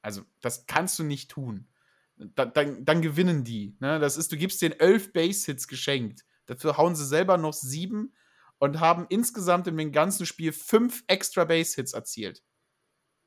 [0.00, 1.68] Also, das kannst du nicht tun.
[2.16, 3.76] Da, dann, dann, gewinnen die.
[3.80, 3.98] Ne?
[3.98, 6.24] Das ist, du gibst den elf Base-Hits geschenkt.
[6.46, 8.14] Dafür hauen sie selber noch sieben
[8.58, 12.42] und haben insgesamt in dem ganzen Spiel fünf extra Base-Hits erzielt.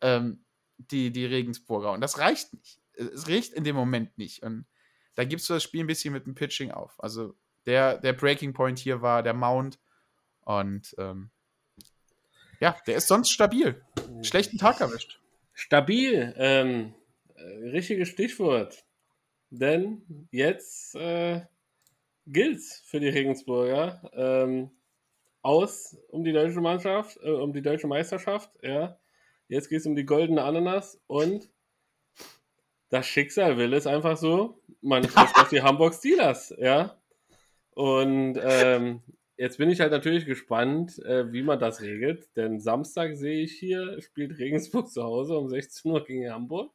[0.01, 0.45] Ähm,
[0.77, 1.91] die, die Regensburger.
[1.91, 2.79] Und das reicht nicht.
[2.93, 4.43] Es reicht in dem Moment nicht.
[4.43, 4.65] Und
[5.15, 6.95] da gibst du das Spiel ein bisschen mit dem Pitching auf.
[7.03, 9.79] Also der, der Breaking Point hier war der Mount
[10.41, 11.31] und ähm,
[12.59, 13.83] ja, der ist sonst stabil.
[14.21, 15.19] Schlechten Tag erwischt.
[15.53, 17.04] Stabil, ähm, äh,
[17.45, 18.86] richtiges Stichwort.
[19.49, 21.41] Denn jetzt äh,
[22.27, 24.71] gilt's für die Regensburger ähm,
[25.41, 28.51] aus um die deutsche Mannschaft, äh, um die deutsche Meisterschaft.
[28.62, 28.97] Ja,
[29.47, 31.49] jetzt geht es um die goldene Ananas und
[32.89, 34.62] das Schicksal will es einfach so.
[34.81, 36.53] Man trifft auf die Hamburg Steelers.
[36.58, 36.97] Ja,
[37.71, 39.01] und ähm,
[39.38, 43.51] Jetzt bin ich halt natürlich gespannt, äh, wie man das regelt, denn Samstag sehe ich
[43.51, 46.71] hier, spielt Regensburg zu Hause um 16 Uhr gegen Hamburg.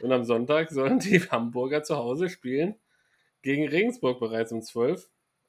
[0.00, 2.76] Und am Sonntag sollen die Hamburger zu Hause spielen
[3.42, 5.08] gegen Regensburg bereits um 12.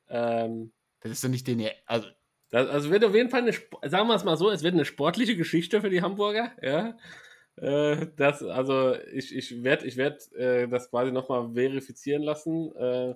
[0.10, 1.68] Ähm, das ist doch nicht den.
[1.86, 2.08] Also,
[2.50, 3.54] das, also wird auf jeden Fall eine,
[3.90, 6.98] sagen wir es mal so, es wird eine sportliche Geschichte für die Hamburger, ja.
[7.58, 12.76] Äh, das, also ich, ich werde ich werd, äh, das quasi nochmal verifizieren lassen.
[12.76, 13.16] Äh,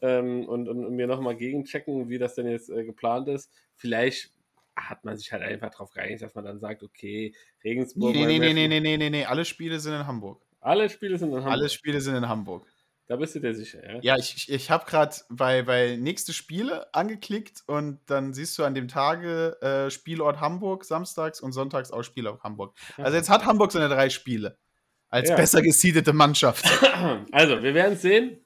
[0.00, 3.50] ähm, und, und, und, mir nochmal gegenchecken, wie das denn jetzt äh, geplant ist.
[3.74, 4.32] Vielleicht
[4.76, 8.14] hat man sich halt einfach darauf geeinigt, dass man dann sagt, okay, Regensburg.
[8.14, 10.40] Nee, nee, nee, nee, nee, nee, nee, nee, alle Spiele sind in Hamburg.
[10.60, 11.52] Alle Spiele sind in Hamburg.
[11.52, 12.66] Alle Spiele sind in Hamburg.
[13.06, 13.98] Da bist du dir sicher, ja?
[14.02, 18.74] Ja, ich, ich, habe gerade bei, bei nächste Spiele angeklickt und dann siehst du an
[18.74, 22.74] dem Tage äh, Spielort Hamburg samstags und sonntags auch Spielort Hamburg.
[22.98, 24.58] Also jetzt hat Hamburg seine drei Spiele
[25.08, 25.36] als ja.
[25.36, 26.64] besser gesiedete Mannschaft.
[27.32, 28.44] Also, wir werden sehen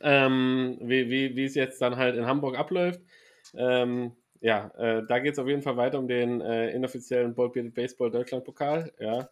[0.00, 3.00] ähm, wie, wie, wie es jetzt dann halt in Hamburg abläuft.
[3.54, 7.74] Ähm, ja, äh, da geht es auf jeden Fall weiter um den äh, inoffiziellen Ballbearded
[7.74, 9.28] Baseball Deutschland Pokal, ja,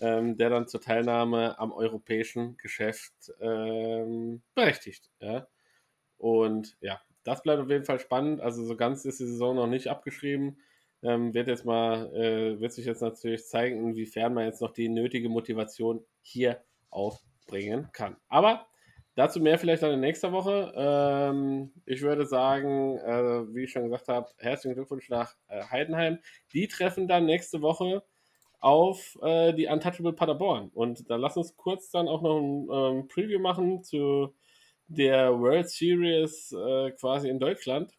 [0.00, 5.46] ähm, der dann zur Teilnahme am europäischen Geschäft ähm, berechtigt, ja.
[6.16, 8.40] Und ja, das bleibt auf jeden Fall spannend.
[8.40, 10.58] Also so ganz ist die Saison noch nicht abgeschrieben.
[11.02, 14.88] Ähm, wird jetzt mal, äh, wird sich jetzt natürlich zeigen, inwiefern man jetzt noch die
[14.88, 18.16] nötige Motivation hier aufbringen kann.
[18.28, 18.66] Aber
[19.16, 20.72] Dazu mehr vielleicht dann in nächster Woche.
[20.76, 26.18] Ähm, ich würde sagen, äh, wie ich schon gesagt habe, herzlichen Glückwunsch nach äh, Heidenheim.
[26.52, 28.02] Die treffen dann nächste Woche
[28.64, 30.70] auf äh, die Untouchable Paderborn.
[30.72, 34.34] Und da lass uns kurz dann auch noch ein ähm, Preview machen zu
[34.86, 37.92] der World Series äh, quasi in Deutschland.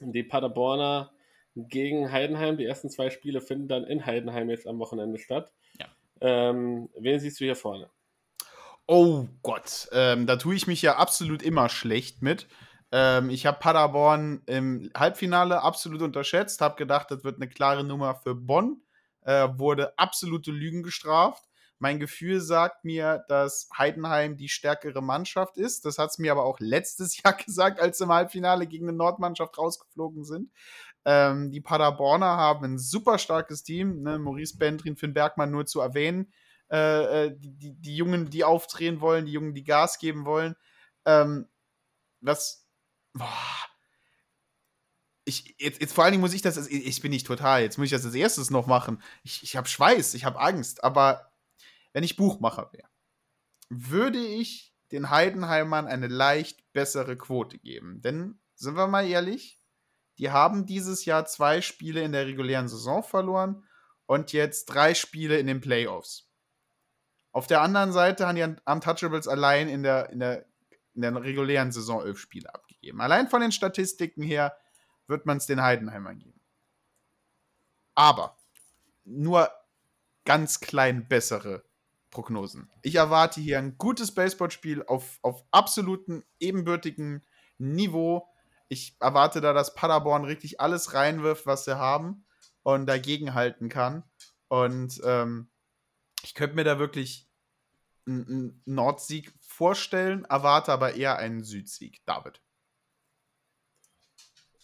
[0.00, 1.12] Die Paderborner
[1.54, 2.56] gegen Heidenheim.
[2.56, 5.52] Die ersten zwei Spiele finden dann in Heidenheim jetzt am Wochenende statt.
[5.78, 5.86] Ja.
[6.22, 7.90] Ähm, wen siehst du hier vorne?
[8.86, 12.46] Oh Gott, ähm, da tue ich mich ja absolut immer schlecht mit.
[12.92, 18.14] Ähm, ich habe Paderborn im Halbfinale absolut unterschätzt, habe gedacht, das wird eine klare Nummer
[18.14, 18.80] für Bonn,
[19.26, 21.44] äh, wurde absolute Lügen gestraft.
[21.78, 25.84] Mein Gefühl sagt mir, dass Heidenheim die stärkere Mannschaft ist.
[25.84, 28.96] Das hat es mir aber auch letztes Jahr gesagt, als sie im Halbfinale gegen eine
[28.96, 30.50] Nordmannschaft rausgeflogen sind.
[31.04, 34.02] Ähm, die Paderborner haben ein super starkes Team.
[34.02, 34.18] Ne?
[34.18, 36.32] Maurice Bendrin, Finn Bergmann nur zu erwähnen.
[36.70, 40.54] Äh, äh, die, die, Jungen, die aufdrehen wollen, die Jungen, die Gas geben wollen.
[41.04, 41.48] Ähm,
[42.20, 42.66] was.
[43.12, 43.26] Boah.
[45.28, 47.86] Ich, jetzt, jetzt vor allen Dingen muss ich das, ich bin nicht total, jetzt muss
[47.86, 49.02] ich das als erstes noch machen.
[49.24, 51.32] Ich, ich habe Schweiß, ich habe Angst, aber
[51.92, 52.88] wenn ich Buchmacher wäre,
[53.68, 58.00] würde ich den Heidenheimern eine leicht bessere Quote geben.
[58.02, 59.60] Denn, sind wir mal ehrlich,
[60.18, 63.66] die haben dieses Jahr zwei Spiele in der regulären Saison verloren
[64.06, 66.30] und jetzt drei Spiele in den Playoffs.
[67.32, 70.46] Auf der anderen Seite haben die Untouchables allein in der, in der,
[70.94, 73.00] in der regulären Saison elf Spiele abgegeben.
[73.00, 74.56] Allein von den Statistiken her
[75.08, 76.40] wird man es den Heidenheimern geben.
[77.94, 78.36] Aber
[79.04, 79.50] nur
[80.24, 81.64] ganz klein bessere
[82.10, 82.70] Prognosen.
[82.82, 87.24] Ich erwarte hier ein gutes Baseballspiel auf, auf absoluten ebenbürtigen
[87.58, 88.28] Niveau.
[88.68, 92.26] Ich erwarte da, dass Paderborn richtig alles reinwirft, was sie haben
[92.62, 94.02] und dagegen halten kann.
[94.48, 95.50] Und ähm,
[96.22, 97.28] ich könnte mir da wirklich
[98.06, 102.04] einen Nordsieg vorstellen, erwarte aber eher einen Südsieg.
[102.06, 102.40] David.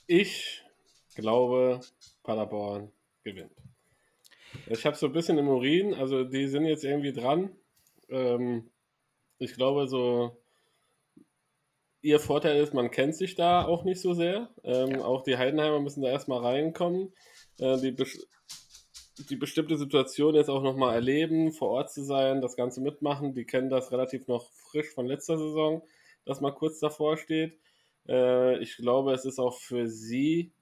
[0.07, 0.63] Ich
[1.15, 1.81] glaube,
[2.23, 2.91] Paderborn
[3.23, 3.53] gewinnt.
[4.67, 7.51] Ich habe so ein bisschen im Urin, also die sind jetzt irgendwie dran.
[8.09, 8.71] Ähm,
[9.39, 10.37] ich glaube, so
[12.03, 14.51] ihr Vorteil ist, man kennt sich da auch nicht so sehr.
[14.65, 15.05] Ähm, ja.
[15.05, 17.13] Auch die Heidenheimer müssen da erstmal reinkommen.
[17.59, 18.07] Äh, die, be
[19.31, 23.35] die bestimmte Situation jetzt auch nochmal erleben, vor Ort zu sein, das Ganze mitmachen.
[23.35, 25.83] Die kennen das relativ noch frisch von letzter Saison,
[26.25, 27.59] dass man kurz davor steht.
[28.09, 30.53] Äh, ich glaube, es ist auch für sie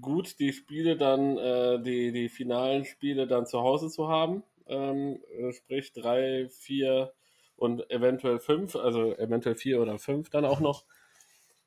[0.00, 4.42] gut, die Spiele dann, äh, die, die finalen Spiele dann zu Hause zu haben.
[4.66, 7.12] Ähm, äh, sprich drei, vier
[7.56, 10.84] und eventuell fünf, also eventuell vier oder fünf dann auch noch.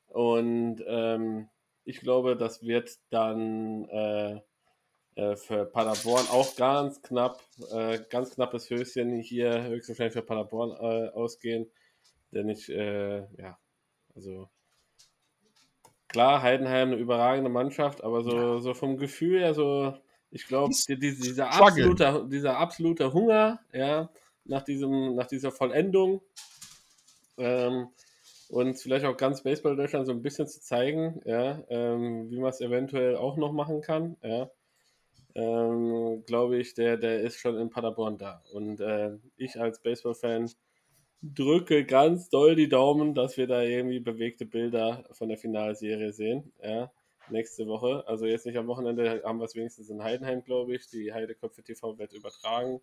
[0.08, 1.48] Und ähm,
[1.84, 4.40] ich glaube, das wird dann äh,
[5.14, 11.08] äh, für Paderborn auch ganz knapp, äh, ganz knappes Höschen hier höchstwahrscheinlich für Paderborn äh,
[11.10, 11.70] ausgehen.
[12.30, 13.58] Denn ich, ja,
[14.14, 14.48] also
[16.12, 18.60] klar, Heidenheim eine überragende Mannschaft, aber so, ja.
[18.60, 19.94] so vom Gefühl her, so,
[20.30, 24.10] ich glaube, die, dieser, absolute, dieser absolute Hunger, ja,
[24.44, 26.20] nach, diesem, nach dieser Vollendung
[27.38, 27.88] ähm,
[28.48, 32.50] und vielleicht auch ganz Baseball Deutschland so ein bisschen zu zeigen, ja, ähm, wie man
[32.50, 34.50] es eventuell auch noch machen kann, ja,
[35.34, 38.42] ähm, glaube ich, der, der ist schon in Paderborn da.
[38.52, 40.50] Und äh, ich als Baseball-Fan
[41.22, 46.52] drücke ganz doll die Daumen, dass wir da irgendwie bewegte Bilder von der Finalserie sehen.
[46.62, 46.92] Ja,
[47.30, 48.04] nächste Woche.
[48.06, 50.88] Also jetzt nicht am Wochenende haben wir es wenigstens in Heidenheim, glaube ich.
[50.88, 52.80] Die Heideköpfe TV wird übertragen,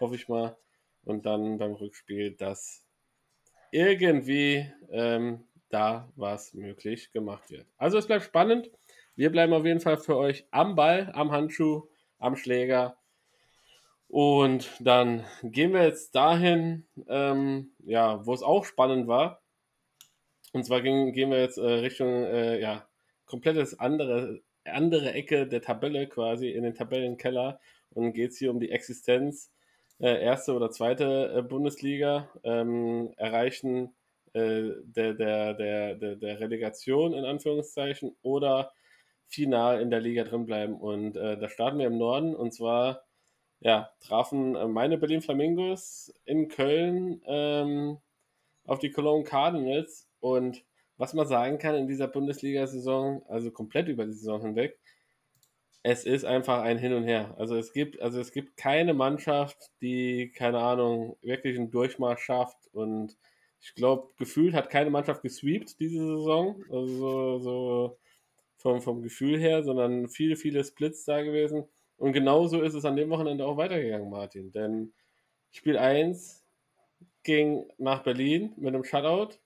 [0.00, 0.56] hoffe ich mal.
[1.04, 2.86] Und dann beim Rückspiel, dass
[3.70, 7.66] irgendwie ähm, da was möglich gemacht wird.
[7.76, 8.70] Also es bleibt spannend.
[9.16, 12.96] Wir bleiben auf jeden Fall für euch am Ball, am Handschuh, am Schläger
[14.14, 19.42] und dann gehen wir jetzt dahin, ähm, ja, wo es auch spannend war.
[20.52, 22.86] Und zwar gehen, gehen wir jetzt äh, Richtung, äh, ja,
[23.26, 27.58] komplettes andere, andere Ecke der Tabelle quasi, in den Tabellenkeller.
[27.90, 29.50] Und geht es hier um die Existenz,
[29.98, 33.96] äh, erste oder zweite äh, Bundesliga, ähm, erreichen
[34.32, 38.70] äh, der, der, der, der, der Relegation in Anführungszeichen oder
[39.26, 40.76] final in der Liga drin bleiben.
[40.76, 43.02] Und äh, da starten wir im Norden und zwar
[43.64, 47.98] ja, trafen äh, meine Berlin Flamingos in Köln ähm,
[48.66, 50.06] auf die Cologne Cardinals.
[50.20, 50.64] Und
[50.98, 54.78] was man sagen kann in dieser Bundesliga-Saison, also komplett über die Saison hinweg,
[55.82, 57.34] es ist einfach ein Hin und Her.
[57.38, 62.68] Also es gibt, also es gibt keine Mannschaft, die, keine Ahnung, wirklich einen Durchmarsch schafft.
[62.72, 63.16] Und
[63.60, 66.62] ich glaube, gefühlt hat keine Mannschaft gesweept diese Saison.
[66.70, 67.98] Also so,
[68.58, 71.64] vom, vom Gefühl her, sondern viele, viele Splits da gewesen.
[72.04, 74.52] Und genauso ist es an dem Wochenende auch weitergegangen, Martin.
[74.52, 74.92] Denn
[75.52, 76.44] Spiel 1
[77.22, 79.38] ging nach Berlin mit einem Shutout.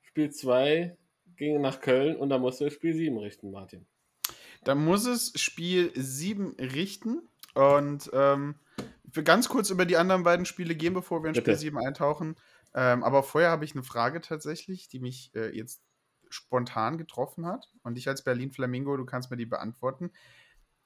[0.00, 0.96] Spiel 2
[1.36, 3.84] ging nach Köln und da musste es Spiel 7 richten, Martin.
[4.64, 7.28] Da muss es Spiel 7 richten.
[7.52, 8.54] Und ähm,
[9.04, 11.50] wir ganz kurz über die anderen beiden Spiele gehen, bevor wir in Bitte.
[11.50, 12.36] Spiel 7 eintauchen.
[12.74, 15.82] Ähm, aber vorher habe ich eine Frage tatsächlich, die mich äh, jetzt
[16.30, 17.68] spontan getroffen hat.
[17.82, 20.10] Und ich als Berlin Flamingo, du kannst mir die beantworten.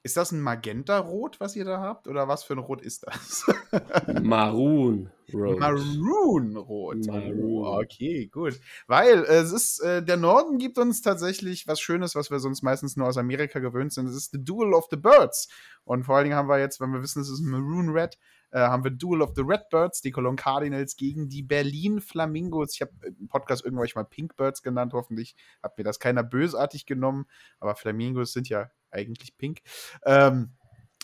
[0.03, 2.07] Ist das ein Magenta-Rot, was ihr da habt?
[2.07, 3.45] Oder was für ein Rot ist das?
[4.23, 5.59] Maroon Rot.
[5.59, 7.07] Maroon Rot.
[7.07, 7.65] Maroon.
[7.65, 8.61] Oh, okay, gut.
[8.87, 12.63] Weil äh, es ist, äh, der Norden gibt uns tatsächlich was Schönes, was wir sonst
[12.63, 14.07] meistens nur aus Amerika gewöhnt sind.
[14.07, 15.49] Es ist The Duel of the Birds.
[15.85, 18.19] Und vor allen Dingen haben wir jetzt, wenn wir wissen, es ist Maroon Red,
[18.51, 22.75] äh, haben wir Duel of the Redbirds, die Cologne Cardinals gegen die Berlin Flamingos.
[22.75, 24.93] Ich habe im Podcast irgendwann mal Pink Birds genannt.
[24.93, 27.27] Hoffentlich hat mir das keiner bösartig genommen.
[27.61, 29.61] Aber Flamingos sind ja eigentlich pink.
[30.05, 30.55] Ähm,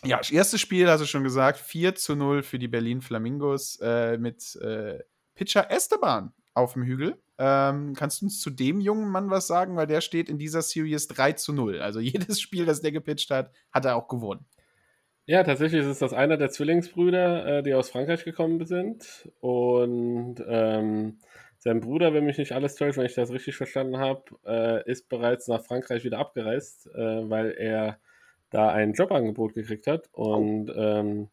[0.04, 4.18] ja, erstes Spiel, hast du schon gesagt, 4 zu 0 für die Berlin Flamingos äh,
[4.18, 4.98] mit äh,
[5.34, 7.22] Pitcher Esteban auf dem Hügel.
[7.38, 9.76] Ähm, kannst du uns zu dem jungen Mann was sagen?
[9.76, 11.80] Weil der steht in dieser Series 3 zu 0.
[11.80, 14.44] Also jedes Spiel, das der gepitcht hat, hat er auch gewonnen.
[15.32, 19.30] Ja, tatsächlich ist das einer der Zwillingsbrüder, äh, die aus Frankreich gekommen sind.
[19.40, 21.20] Und ähm,
[21.56, 25.08] sein Bruder, wenn mich nicht alles täuscht, wenn ich das richtig verstanden habe, äh, ist
[25.08, 27.98] bereits nach Frankreich wieder abgereist, äh, weil er
[28.50, 30.74] da ein Jobangebot gekriegt hat und oh.
[30.76, 31.30] ähm,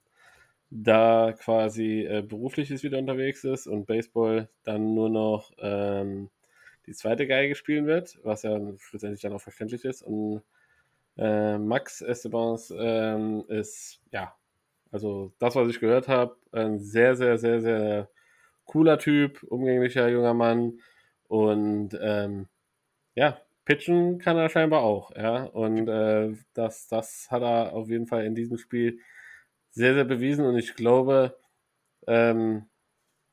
[0.69, 6.29] da quasi äh, beruflich ist wieder unterwegs ist und Baseball dann nur noch ähm,
[6.85, 10.03] die zweite Geige spielen wird, was ja schlussendlich dann auch verständlich ist.
[10.03, 10.41] Und
[11.19, 14.33] Äh, Max Estebans ähm, ist, ja,
[14.91, 18.09] also das, was ich gehört habe, ein sehr, sehr, sehr, sehr
[18.65, 20.79] cooler Typ, umgänglicher junger Mann
[21.27, 22.47] und ähm,
[23.15, 25.43] ja, pitchen kann er scheinbar auch, ja.
[25.43, 28.99] Und äh, das, das hat er auf jeden Fall in diesem Spiel
[29.71, 31.37] sehr, sehr bewiesen und ich glaube,
[32.07, 32.69] ähm,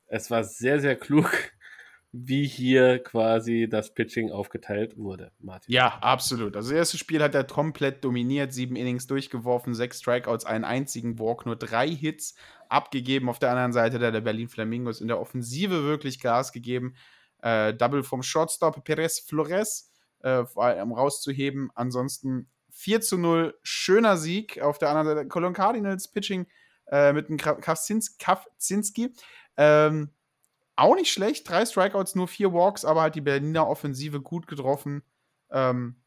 [0.07, 1.31] es war sehr, sehr klug,
[2.11, 5.73] wie hier quasi das Pitching aufgeteilt wurde, Martin.
[5.73, 6.55] Ja, absolut.
[6.55, 11.19] Also das erste Spiel hat er komplett dominiert, sieben Innings durchgeworfen, sechs Strikeouts, einen einzigen
[11.19, 12.35] Walk, nur drei Hits
[12.69, 13.29] abgegeben.
[13.29, 16.95] Auf der anderen Seite der, Berlin Flamingos in der Offensive wirklich Gas gegeben.
[17.41, 19.91] Äh, Double vom Shortstop Perez Flores,
[20.21, 21.69] äh, um rauszuheben.
[21.75, 24.61] Ansonsten 4 zu 0, schöner Sieg.
[24.61, 26.47] Auf der anderen Seite Cologne Cardinals Pitching
[26.89, 29.13] äh, mit dem Kawzinski.
[29.57, 30.11] Ähm,
[30.77, 31.49] auch nicht schlecht.
[31.49, 35.03] Drei Strikeouts, nur vier Walks, aber hat die Berliner Offensive gut getroffen.
[35.49, 35.97] Ähm,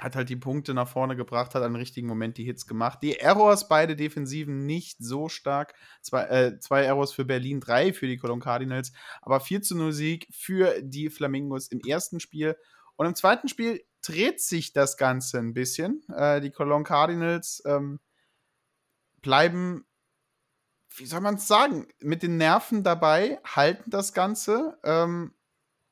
[0.00, 3.00] hat halt die Punkte nach vorne gebracht, hat am richtigen Moment die Hits gemacht.
[3.02, 5.74] Die Errors, beide Defensiven nicht so stark.
[6.00, 9.92] Zwei, äh, zwei Errors für Berlin, drei für die Cologne Cardinals, aber 4 zu 0
[9.92, 12.56] Sieg für die Flamingos im ersten Spiel.
[12.96, 16.02] Und im zweiten Spiel dreht sich das Ganze ein bisschen.
[16.08, 18.00] Äh, die Cologne Cardinals ähm,
[19.20, 19.84] bleiben
[20.96, 25.34] wie soll man es sagen, mit den Nerven dabei, halten das Ganze ähm,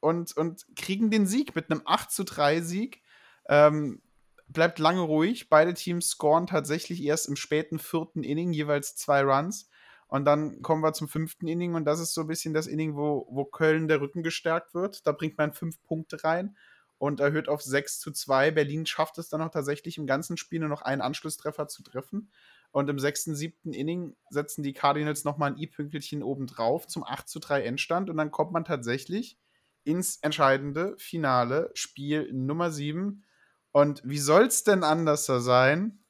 [0.00, 3.02] und, und kriegen den Sieg mit einem 8 zu 3 Sieg.
[3.48, 4.02] Ähm,
[4.48, 5.48] bleibt lange ruhig.
[5.48, 9.68] Beide Teams scoren tatsächlich erst im späten vierten Inning jeweils zwei Runs.
[10.08, 12.96] Und dann kommen wir zum fünften Inning und das ist so ein bisschen das Inning,
[12.96, 15.06] wo, wo Köln der Rücken gestärkt wird.
[15.06, 16.56] Da bringt man fünf Punkte rein
[16.98, 18.50] und erhöht auf 6 zu 2.
[18.50, 22.32] Berlin schafft es dann auch tatsächlich im ganzen Spiel nur noch einen Anschlusstreffer zu treffen.
[22.72, 27.40] Und im sechsten, siebten Inning setzen die Cardinals nochmal ein I-Pünkelchen obendrauf zum 8 zu
[27.40, 28.10] 3 Endstand.
[28.10, 29.38] Und dann kommt man tatsächlich
[29.84, 33.24] ins entscheidende Finale, Spiel Nummer 7.
[33.72, 36.04] Und wie soll es denn anders sein?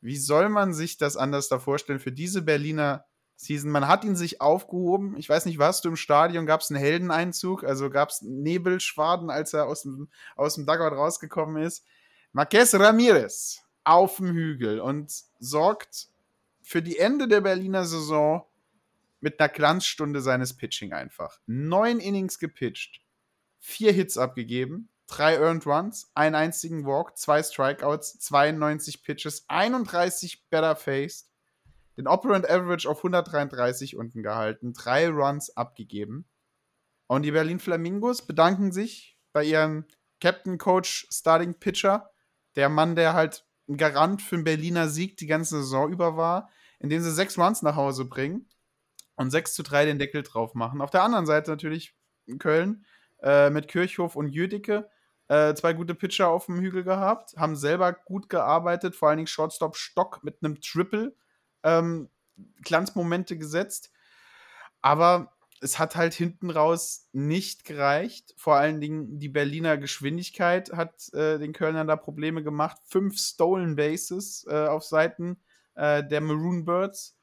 [0.00, 3.06] Wie soll man sich das anders da vorstellen für diese Berliner
[3.36, 3.70] Season?
[3.70, 5.16] Man hat ihn sich aufgehoben.
[5.16, 6.46] Ich weiß nicht, warst du im Stadion?
[6.46, 7.64] Gab es einen Heldeneinzug?
[7.64, 11.84] Also gab es Nebelschwaden, als er aus dem, aus dem Dugout rausgekommen ist?
[12.32, 16.08] Marquez Ramirez auf dem Hügel und sorgt
[16.62, 18.44] für die Ende der Berliner Saison
[19.20, 21.40] mit einer Glanzstunde seines Pitching einfach.
[21.46, 23.02] Neun Innings gepitcht,
[23.58, 30.76] vier Hits abgegeben, drei Earned Runs, einen einzigen Walk, zwei Strikeouts, 92 Pitches, 31 Better
[30.76, 31.30] Faced,
[31.96, 36.26] den Operant Average auf 133 unten gehalten, drei Runs abgegeben.
[37.06, 39.84] Und die Berlin Flamingos bedanken sich bei ihrem
[40.20, 42.10] Captain Coach Starting Pitcher,
[42.56, 46.50] der Mann, der halt ein Garant für einen Berliner Sieg die ganze Saison über war,
[46.78, 48.48] indem sie sechs Runs nach Hause bringen
[49.16, 50.80] und 6 zu 3 den Deckel drauf machen.
[50.80, 51.94] Auf der anderen Seite natürlich
[52.38, 52.84] Köln
[53.22, 54.90] äh, mit Kirchhoff und Jüdicke.
[55.28, 59.26] Äh, zwei gute Pitcher auf dem Hügel gehabt, haben selber gut gearbeitet, vor allen Dingen
[59.26, 61.16] Shortstop Stock mit einem Triple
[61.62, 62.10] ähm,
[62.62, 63.90] Glanzmomente gesetzt.
[64.82, 65.33] Aber
[65.64, 68.34] es hat halt hinten raus nicht gereicht.
[68.36, 72.76] Vor allen Dingen die Berliner Geschwindigkeit hat äh, den Kölnern da Probleme gemacht.
[72.84, 75.38] Fünf Stolen Bases äh, auf Seiten
[75.74, 77.16] äh, der Maroon Birds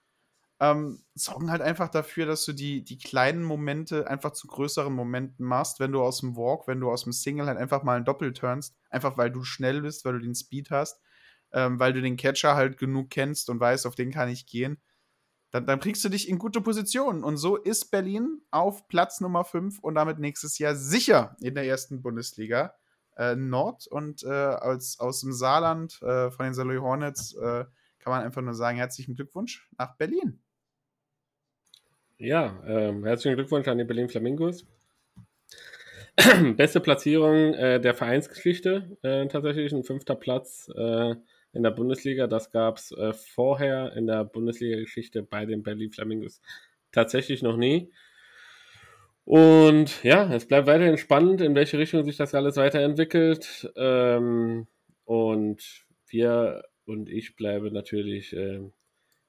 [0.60, 5.45] ähm, sorgen halt einfach dafür, dass du die, die kleinen Momente einfach zu größeren Momenten
[5.45, 8.06] machst, wenn du aus dem Walk, wenn du aus dem Single halt einfach mal ein
[8.06, 10.99] Doppel turnst, einfach weil du schnell bist, weil du den Speed hast,
[11.54, 14.82] ähm, weil du den Catcher halt genug kennst und weißt, auf den kann ich gehen
[15.51, 17.23] dann, dann bringst du dich in gute Position.
[17.23, 21.65] Und so ist Berlin auf Platz Nummer 5 und damit nächstes Jahr sicher in der
[21.65, 22.73] ersten Bundesliga
[23.17, 23.85] äh, Nord.
[23.87, 27.65] Und äh, als, aus dem Saarland äh, von den Saloy Hornets äh,
[27.99, 30.39] kann man einfach nur sagen: herzlichen Glückwunsch nach Berlin.
[32.17, 34.65] Ja, ähm, herzlichen Glückwunsch an die Berlin Flamingos.
[36.55, 40.69] Beste Platzierung äh, der Vereinsgeschichte, äh, tatsächlich ein fünfter Platz
[41.53, 42.27] in der Bundesliga.
[42.27, 46.41] Das gab es äh, vorher in der Bundesliga-Geschichte bei den Berlin Flamingos
[46.91, 47.91] tatsächlich noch nie.
[49.23, 53.71] Und ja, es bleibt weiterhin spannend, in welche Richtung sich das alles weiterentwickelt.
[53.75, 54.67] Ähm,
[55.05, 58.61] und wir und ich bleibe natürlich äh,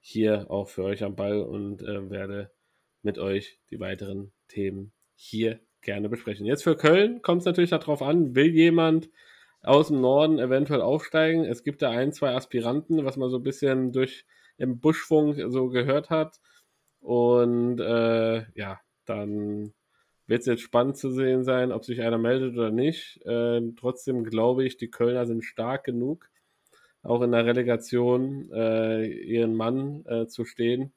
[0.00, 2.51] hier auch für euch am Ball und äh, werde
[3.03, 6.47] mit euch die weiteren Themen hier gerne besprechen.
[6.47, 9.11] Jetzt für Köln kommt es natürlich darauf an, will jemand
[9.62, 11.44] aus dem Norden eventuell aufsteigen.
[11.44, 14.24] Es gibt da ein, zwei Aspiranten, was man so ein bisschen durch
[14.58, 16.40] im Buschfunk so gehört hat.
[17.00, 19.72] Und äh, ja, dann
[20.26, 23.20] wird es jetzt spannend zu sehen sein, ob sich einer meldet oder nicht.
[23.24, 26.28] Äh, trotzdem glaube ich, die Kölner sind stark genug,
[27.02, 30.92] auch in der Relegation äh, ihren Mann äh, zu stehen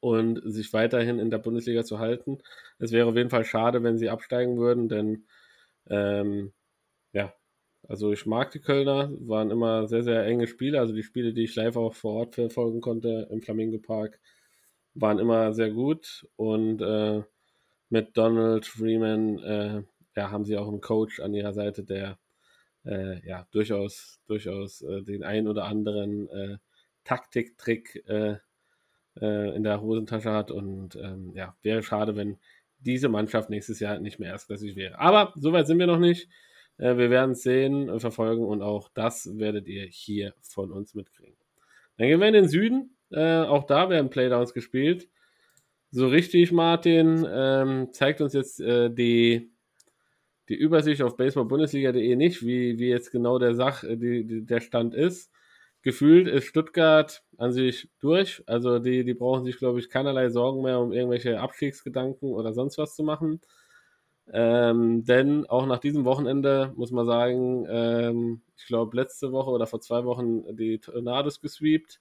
[0.00, 2.38] und sich weiterhin in der Bundesliga zu halten.
[2.78, 5.26] Es wäre auf jeden Fall schade, wenn sie absteigen würden, denn
[5.88, 6.52] ähm,
[7.90, 10.78] Also ich mag die Kölner, waren immer sehr, sehr enge Spiele.
[10.78, 14.20] Also die Spiele, die ich live auch vor Ort verfolgen konnte im Flamingo Park,
[14.94, 16.24] waren immer sehr gut.
[16.36, 17.22] Und äh,
[17.88, 19.82] mit Donald Freeman äh,
[20.14, 22.16] ja, haben sie auch einen Coach an ihrer Seite, der
[22.84, 26.58] äh, ja durchaus, durchaus äh, den ein oder anderen äh,
[27.02, 28.36] Taktiktrick äh,
[29.20, 30.52] in der Hosentasche hat.
[30.52, 32.38] Und ähm, ja, wäre schade, wenn
[32.78, 35.00] diese Mannschaft nächstes Jahr nicht mehr erstklassig wäre.
[35.00, 36.28] Aber soweit sind wir noch nicht.
[36.80, 41.36] Äh, wir werden es sehen, verfolgen und auch das werdet ihr hier von uns mitkriegen.
[41.96, 42.96] Dann gehen wir in den Süden.
[43.10, 45.08] Äh, auch da werden Playdowns gespielt.
[45.90, 49.52] So richtig, Martin, ähm, zeigt uns jetzt äh, die,
[50.48, 54.94] die Übersicht auf baseballbundesliga.de nicht, wie, wie jetzt genau der Sach, die, die, der Stand
[54.94, 55.30] ist.
[55.82, 58.42] Gefühlt ist Stuttgart an sich durch.
[58.46, 62.78] Also die, die brauchen sich, glaube ich, keinerlei Sorgen mehr, um irgendwelche Abstiegsgedanken oder sonst
[62.78, 63.40] was zu machen.
[64.32, 69.66] Ähm, denn auch nach diesem Wochenende muss man sagen, ähm, ich glaube letzte Woche oder
[69.66, 72.00] vor zwei Wochen die Tornados gesweept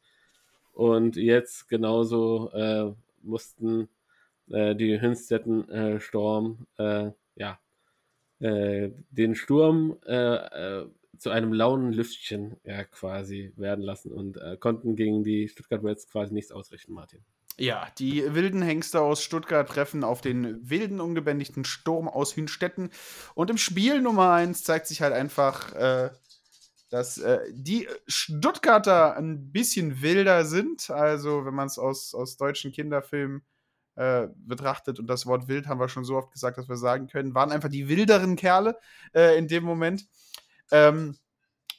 [0.74, 3.90] und jetzt genauso äh, mussten
[4.50, 7.60] äh, die Hünstetten äh, Storm äh, ja
[8.40, 10.86] äh, den Sturm äh,
[11.18, 16.34] zu einem lauen Lüftchen ja quasi werden lassen und konnten gegen die Stuttgart Reds quasi
[16.34, 17.20] nichts ausrichten, Martin.
[17.60, 22.90] Ja, die wilden Hengste aus Stuttgart treffen auf den wilden, ungebändigten Sturm aus Hünstetten.
[23.36, 26.10] Und im Spiel Nummer 1 zeigt sich halt einfach, äh,
[26.90, 30.90] dass äh, die Stuttgarter ein bisschen wilder sind.
[30.90, 33.44] Also, wenn man es aus, aus deutschen Kinderfilmen
[33.96, 37.08] äh, betrachtet, und das Wort wild haben wir schon so oft gesagt, dass wir sagen
[37.08, 38.80] können, waren einfach die wilderen Kerle
[39.14, 40.08] äh, in dem Moment.
[40.72, 41.18] Ähm,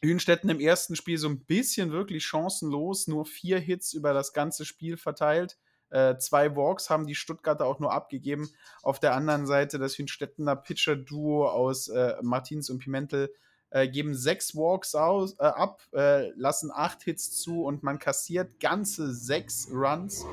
[0.03, 4.67] Hünstetten im ersten Spiel so ein bisschen wirklich chancenlos, nur vier Hits über das ganze
[4.67, 5.59] Spiel verteilt.
[5.91, 8.49] Äh, zwei Walks haben die Stuttgarter auch nur abgegeben.
[8.83, 13.33] Auf der anderen Seite das Hünstettener Pitcher-Duo aus äh, Martins und Pimentel
[13.71, 18.59] äh, geben sechs Walks aus, äh, ab, äh, lassen acht Hits zu und man kassiert
[18.59, 20.25] ganze sechs Runs.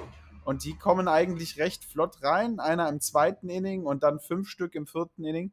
[0.43, 2.59] Und die kommen eigentlich recht flott rein.
[2.59, 5.51] Einer im zweiten Inning und dann fünf Stück im vierten Inning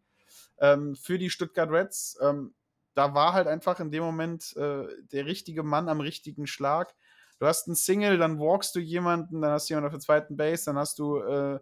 [0.59, 2.16] ähm, für die Stuttgart Reds.
[2.22, 2.55] Ähm,
[2.94, 6.94] da war halt einfach in dem Moment der richtige Mann am richtigen Schlag
[7.39, 10.37] du hast einen Single, dann walkst du jemanden, dann hast du jemanden auf der zweiten
[10.37, 11.59] Base, dann hast du, äh,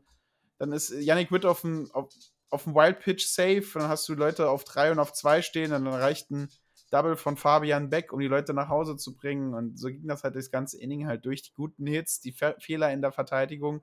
[0.58, 2.08] dann ist Yannick Witt auf dem, auf,
[2.50, 5.70] auf dem Wild Pitch safe, dann hast du Leute auf drei und auf zwei stehen,
[5.70, 6.48] dann reicht ein
[6.92, 9.54] Double von Fabian Beck, um die Leute nach Hause zu bringen.
[9.54, 11.42] Und so ging das halt das ganze Inning halt durch.
[11.42, 13.82] Die guten Hits, die Fe Fehler in der Verteidigung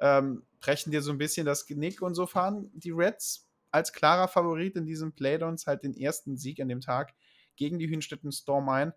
[0.00, 4.26] ähm, brechen dir so ein bisschen das Genick und so fahren die Reds als klarer
[4.26, 7.14] Favorit in diesem Playdowns halt den ersten Sieg an dem Tag
[7.54, 8.92] gegen die Hünstetten Storm ein.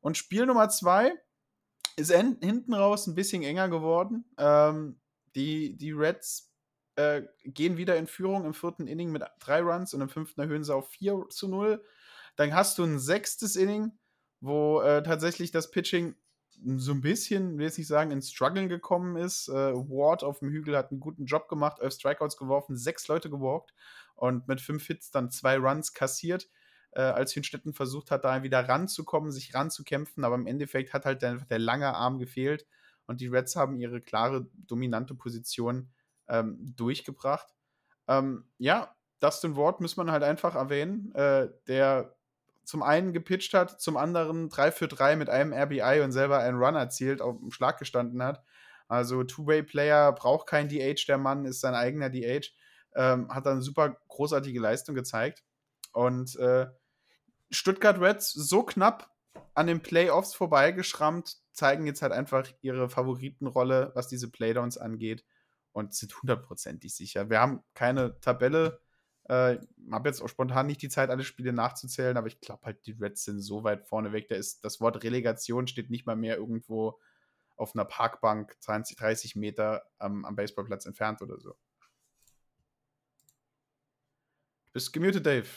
[0.00, 1.12] Und Spiel Nummer zwei,
[1.98, 4.24] ist hinten raus ein bisschen enger geworden.
[4.38, 5.00] Ähm,
[5.34, 6.52] die, die Reds
[6.96, 10.64] äh, gehen wieder in Führung im vierten Inning mit drei Runs und im fünften erhöhen
[10.64, 11.84] sie auf 4 zu 0.
[12.36, 13.98] Dann hast du ein sechstes Inning,
[14.40, 16.14] wo äh, tatsächlich das Pitching
[16.76, 19.48] so ein bisschen, will ich nicht sagen, ins Struggeln gekommen ist.
[19.48, 23.30] Äh, Ward auf dem Hügel hat einen guten Job gemacht, elf Strikeouts geworfen, sechs Leute
[23.30, 23.74] gewalkt
[24.14, 26.48] und mit fünf Hits dann zwei Runs kassiert
[26.92, 31.22] äh, als Hünstetten versucht hat, da wieder ranzukommen, sich ranzukämpfen, aber im Endeffekt hat halt
[31.22, 32.66] der, der lange Arm gefehlt
[33.06, 35.90] und die Reds haben ihre klare, dominante Position
[36.28, 37.54] ähm, durchgebracht.
[38.06, 42.14] Ähm, ja, Dustin Ward muss man halt einfach erwähnen, äh, der
[42.64, 46.58] zum einen gepitcht hat, zum anderen 3 für 3 mit einem RBI und selber einen
[46.58, 48.42] Run erzielt, auf dem Schlag gestanden hat.
[48.88, 52.48] Also Two-Way-Player braucht kein DH, der Mann ist sein eigener DH.
[52.94, 55.44] Ähm, hat dann super großartige Leistung gezeigt.
[55.92, 56.66] Und äh,
[57.50, 59.10] Stuttgart Reds so knapp
[59.54, 65.24] an den Playoffs vorbeigeschrammt, zeigen jetzt halt einfach ihre Favoritenrolle, was diese Playdowns angeht
[65.72, 67.30] und sind hundertprozentig sicher.
[67.30, 68.80] Wir haben keine Tabelle.
[69.24, 69.58] Äh,
[69.90, 72.92] habe jetzt auch spontan nicht die Zeit, alle Spiele nachzuzählen, aber ich glaube halt, die
[72.92, 74.28] Reds sind so weit vorne weg.
[74.28, 76.98] Da ist das Wort Relegation steht nicht mal mehr irgendwo
[77.56, 81.56] auf einer Parkbank 20, 30 Meter am, am Baseballplatz entfernt oder so.
[84.68, 85.48] Du bist gemutet, Dave.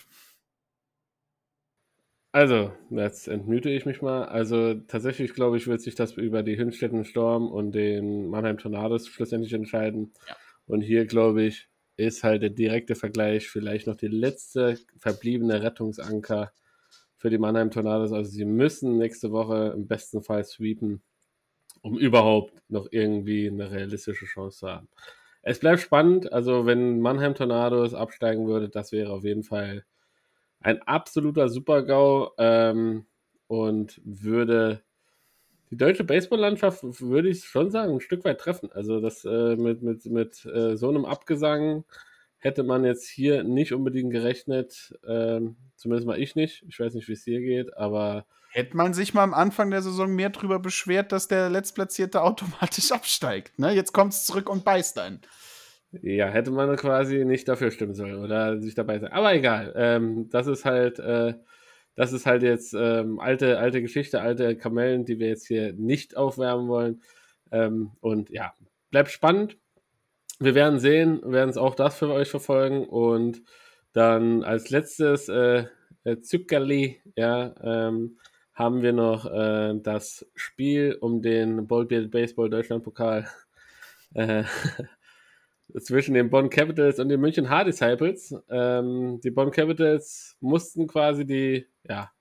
[2.33, 4.23] Also, jetzt entmüte ich mich mal.
[4.23, 9.07] Also, tatsächlich glaube ich, wird sich das über die Hünstetten Storm und den Mannheim Tornados
[9.07, 10.13] schlussendlich entscheiden.
[10.27, 10.37] Ja.
[10.65, 16.53] Und hier, glaube ich, ist halt der direkte Vergleich vielleicht noch die letzte verbliebene Rettungsanker
[17.17, 18.13] für die Mannheim Tornados.
[18.13, 21.03] Also, sie müssen nächste Woche im besten Fall sweepen,
[21.81, 24.89] um überhaupt noch irgendwie eine realistische Chance zu haben.
[25.43, 26.31] Es bleibt spannend.
[26.31, 29.85] Also, wenn Mannheim Tornados absteigen würde, das wäre auf jeden Fall
[30.61, 33.05] ein absoluter Super-GAU ähm,
[33.47, 34.83] und würde
[35.71, 38.71] die deutsche Baseballlandschaft, würde ich schon sagen, ein Stück weit treffen.
[38.73, 41.85] Also das äh, mit, mit, mit äh, so einem Abgesang
[42.39, 46.65] hätte man jetzt hier nicht unbedingt gerechnet, ähm, zumindest mal ich nicht.
[46.67, 48.25] Ich weiß nicht, wie es dir geht, aber.
[48.53, 52.91] Hätte man sich mal am Anfang der Saison mehr drüber beschwert, dass der Letztplatzierte automatisch
[52.91, 53.57] absteigt.
[53.57, 53.71] Ne?
[53.71, 55.21] Jetzt kommt es zurück und beißt einen.
[56.01, 59.11] Ja, hätte man quasi nicht dafür stimmen sollen oder sich dabei sein.
[59.11, 59.73] Aber egal.
[59.75, 61.33] Ähm, das ist halt, äh,
[61.95, 66.15] das ist halt jetzt ähm, alte, alte Geschichte, alte Kamellen, die wir jetzt hier nicht
[66.15, 67.01] aufwärmen wollen.
[67.51, 68.53] Ähm, und ja,
[68.89, 69.57] bleibt spannend.
[70.39, 72.85] Wir werden sehen, werden es auch das für euch verfolgen.
[72.85, 73.43] Und
[73.93, 75.65] dann als letztes äh,
[76.03, 78.17] äh Zückerli, ja, ähm,
[78.61, 83.27] haben wir noch äh, das Spiel um den Ballbeard Baseball Deutschland Pokal
[84.13, 84.43] äh,
[85.79, 88.35] zwischen den Bonn Capitals und den München Hard Disciples.
[88.49, 92.11] Ähm, die Bonn Capitals mussten quasi die, ja,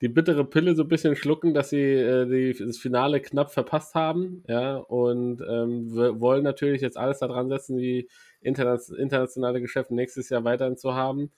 [0.00, 3.94] die bittere Pille so ein bisschen schlucken, dass sie äh, die, das Finale knapp verpasst
[3.94, 8.08] haben, ja, und ähm, wollen natürlich jetzt alles daran setzen, die
[8.40, 11.30] interna internationale Geschäfte nächstes Jahr weiterhin zu haben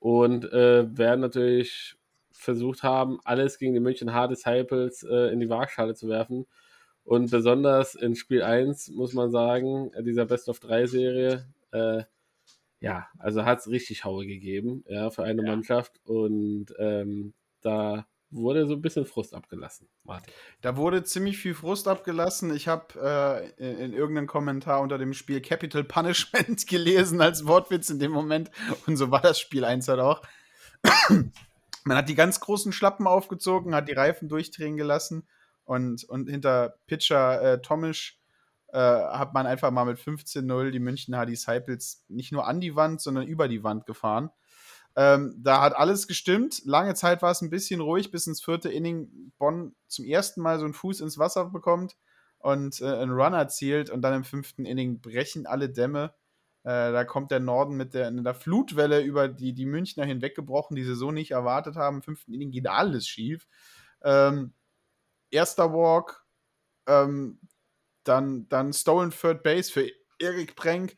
[0.00, 1.99] und äh, werden natürlich
[2.40, 6.46] versucht haben, alles gegen die München Hard Disciples äh, in die Waagschale zu werfen.
[7.04, 12.04] Und besonders in Spiel 1 muss man sagen, dieser Best of 3 Serie, äh,
[12.80, 15.50] ja, also hat es richtig Haue gegeben, ja, für eine ja.
[15.50, 16.00] Mannschaft.
[16.04, 20.32] Und ähm, da wurde so ein bisschen Frust abgelassen, Martin.
[20.60, 22.54] Da wurde ziemlich viel Frust abgelassen.
[22.54, 22.94] Ich habe
[23.58, 28.12] äh, in, in, irgendeinem Kommentar unter dem Spiel Capital Punishment gelesen als Wortwitz in dem
[28.12, 28.50] Moment.
[28.86, 30.22] Und so war das Spiel 1 halt auch.
[31.84, 35.26] Man hat die ganz großen Schlappen aufgezogen, hat die Reifen durchdrehen gelassen
[35.64, 38.20] und, und hinter Pitcher äh, Tomisch
[38.72, 43.00] äh, hat man einfach mal mit 15-0 die Münchner Disciples nicht nur an die Wand,
[43.00, 44.30] sondern über die Wand gefahren.
[44.96, 46.62] Ähm, da hat alles gestimmt.
[46.64, 50.58] Lange Zeit war es ein bisschen ruhig, bis ins vierte Inning Bonn zum ersten Mal
[50.58, 51.96] so einen Fuß ins Wasser bekommt
[52.38, 56.12] und äh, einen Run erzielt und dann im fünften Inning brechen alle Dämme.
[56.62, 60.84] Äh, da kommt der Norden mit der, der Flutwelle über die, die Münchner hinweggebrochen, die
[60.84, 61.96] sie so nicht erwartet haben.
[61.96, 63.46] Im fünften Inning geht alles schief.
[64.02, 64.52] Ähm,
[65.30, 66.24] erster Walk,
[66.86, 67.40] ähm,
[68.04, 70.96] dann, dann Stolen Third Base für Erik Prenk.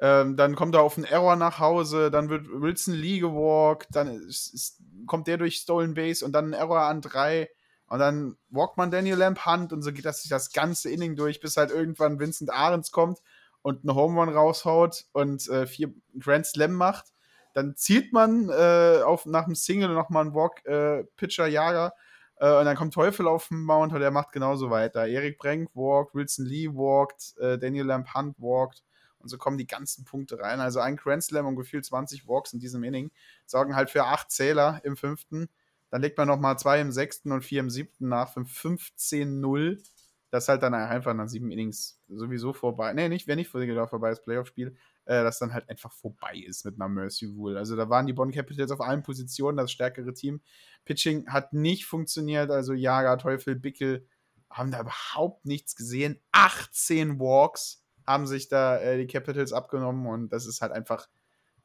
[0.00, 4.08] Ähm, dann kommt er auf einen Error nach Hause, dann wird Wilson Lee gewalkt, dann
[4.08, 7.48] ist, ist, kommt der durch Stolen Base und dann ein Error an drei.
[7.86, 11.40] Und dann walkt man Daniel Lamp Hand und so geht das das ganze Inning durch,
[11.40, 13.20] bis halt irgendwann Vincent Ahrens kommt
[13.62, 17.12] und einen Home Run raushaut und äh, vier Grand Slam macht.
[17.54, 21.92] Dann zielt man äh, auf, nach dem Single nochmal einen Walk-Pitcher-Jager
[22.36, 25.06] äh, und dann kommt Teufel auf den Mount und der macht genauso weiter.
[25.06, 28.82] Erik Brenk walkt, Wilson Lee walkt, äh, Daniel Lamp Hunt walkt
[29.18, 30.60] und so kommen die ganzen Punkte rein.
[30.60, 33.10] Also ein Grand Slam und gefühlt 20 Walks in diesem Inning
[33.46, 35.48] sorgen halt für acht Zähler im fünften.
[35.90, 39.82] Dann legt man nochmal zwei im sechsten und vier im siebten nach für 15-0
[40.30, 44.24] dass halt dann einfach nach sieben Innings sowieso vorbei, nee, nicht, wenn nicht vorbei ist,
[44.24, 44.76] Playoff-Spiel,
[45.06, 47.58] äh, dass dann halt einfach vorbei ist mit einer Mercy Rule.
[47.58, 50.42] Also da waren die Bonn Capitals auf allen Positionen das stärkere Team.
[50.84, 54.06] Pitching hat nicht funktioniert, also Jager, Teufel, Bickel
[54.50, 56.20] haben da überhaupt nichts gesehen.
[56.32, 61.08] 18 Walks haben sich da äh, die Capitals abgenommen und das ist halt einfach,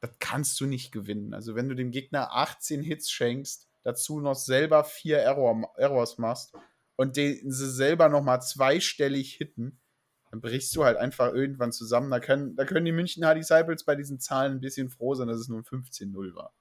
[0.00, 1.34] das kannst du nicht gewinnen.
[1.34, 6.54] Also wenn du dem Gegner 18 Hits schenkst, dazu noch selber vier Error, Errors machst,
[6.96, 9.80] und den sie selber nochmal zweistellig hitten,
[10.30, 12.10] dann brichst du halt einfach irgendwann zusammen.
[12.10, 15.28] Da können, da können die München Hard Disciples bei diesen Zahlen ein bisschen froh sein,
[15.28, 16.52] dass es nur 15-0 war.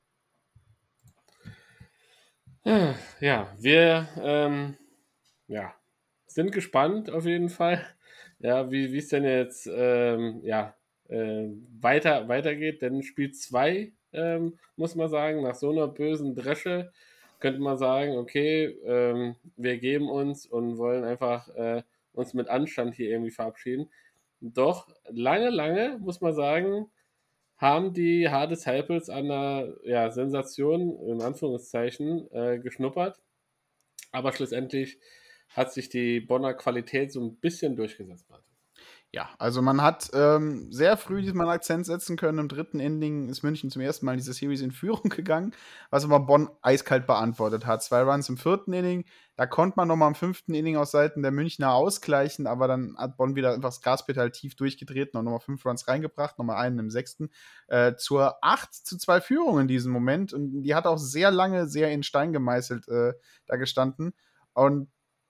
[3.20, 4.78] Ja, wir ähm,
[5.48, 5.74] ja,
[6.28, 7.86] sind gespannt auf jeden Fall,
[8.40, 10.76] ja, wie es denn jetzt ähm, ja,
[11.10, 11.48] äh,
[11.82, 12.82] weiter, weitergeht.
[12.82, 16.92] Denn Spiel 2, ähm, muss man sagen, nach so einer bösen Dresche
[17.44, 21.84] könnte man sagen, okay, ähm, wir geben uns und wollen einfach äh,
[22.14, 23.92] uns mit Anstand hier irgendwie verabschieden.
[24.40, 26.90] Doch lange, lange, muss man sagen,
[27.58, 33.20] haben die Hard Disciples an der ja, Sensation, in Anführungszeichen, äh, geschnuppert.
[34.14, 34.98] Aber schlussendlich
[35.50, 38.26] hat sich die Bonner Qualität so ein bisschen durchgesetzt.
[39.16, 42.40] Ja, also man hat ähm, sehr früh diesmal einen Akzent setzen können.
[42.40, 45.54] Im dritten Ending ist München zum ersten Mal in diese Series in Führung gegangen,
[45.92, 47.84] was aber Bonn eiskalt beantwortet hat.
[47.84, 49.06] Zwei Runs im vierten Inning,
[49.36, 53.16] da konnte man nochmal im fünften Inning aus Seiten der Münchner ausgleichen, aber dann hat
[53.16, 56.90] Bonn wieder einfach das Gaspedal tief durchgetreten und nochmal fünf Runs reingebracht, nochmal einen im
[56.90, 57.30] sechsten,
[57.68, 60.34] äh, zur 8 zu 2 Führung in diesem Moment.
[60.34, 63.14] Und die hat auch sehr lange, sehr in Stein gemeißelt äh,
[63.46, 64.14] da gestanden.
[64.54, 64.90] Und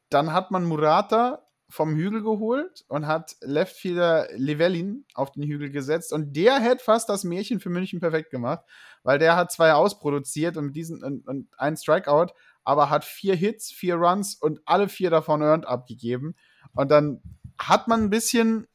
[0.09, 1.42] dann hat man Murata
[1.73, 7.09] vom Hügel geholt und hat Leftfielder Levellin auf den Hügel gesetzt und der hätte fast
[7.09, 8.63] das Märchen für München perfekt gemacht,
[9.01, 12.27] weil der hat zwei ausproduziert und diesen und, und einen Strikeout,
[12.63, 16.35] aber hat vier Hits, vier Runs und alle vier davon earned abgegeben
[16.75, 17.23] und dann
[17.57, 18.67] hat man ein bisschen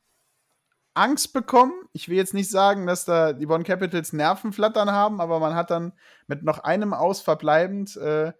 [0.94, 1.74] Angst bekommen.
[1.92, 5.70] Ich will jetzt nicht sagen, dass da die Bonn Capitals Nervenflattern haben, aber man hat
[5.70, 5.92] dann
[6.26, 8.32] mit noch einem Aus verbleibend äh,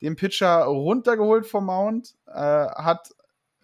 [0.00, 3.10] den Pitcher runtergeholt vom Mount, äh, hat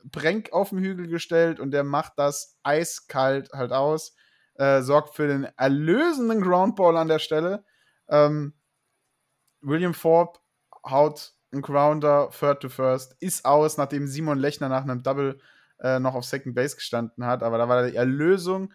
[0.04, 4.14] Brenk auf den Hügel gestellt und der macht das eiskalt halt aus,
[4.54, 7.64] äh, sorgt für den erlösenden Groundball an der Stelle.
[8.08, 8.54] Ähm,
[9.60, 10.40] William Forbes
[10.84, 15.38] haut einen Grounder, Third to First, ist aus, nachdem Simon Lechner nach einem Double
[15.80, 17.42] äh, noch auf Second Base gestanden hat.
[17.42, 18.72] Aber da war die Erlösung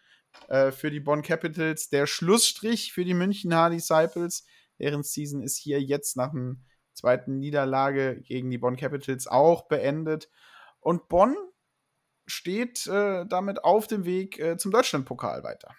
[0.48, 1.90] äh, für die Bonn Capitals.
[1.90, 4.46] Der Schlussstrich für die München Hard Disciples.
[4.80, 6.56] Deren Season ist hier jetzt nach einer
[6.94, 10.30] zweiten Niederlage gegen die Bonn Capitals auch beendet.
[10.88, 11.36] Und Bonn
[12.28, 15.76] steht äh, damit auf dem Weg äh, zum Deutschlandpokal weiter.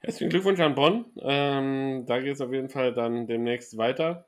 [0.00, 1.06] Herzlichen Glückwunsch an Bonn.
[1.18, 4.26] Ähm, da geht es auf jeden Fall dann demnächst weiter.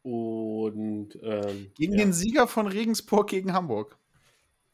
[0.00, 1.98] Und ähm, gegen ja.
[1.98, 3.98] den Sieger von Regensburg gegen Hamburg.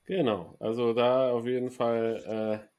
[0.05, 2.74] Genau, also da auf jeden Fall äh,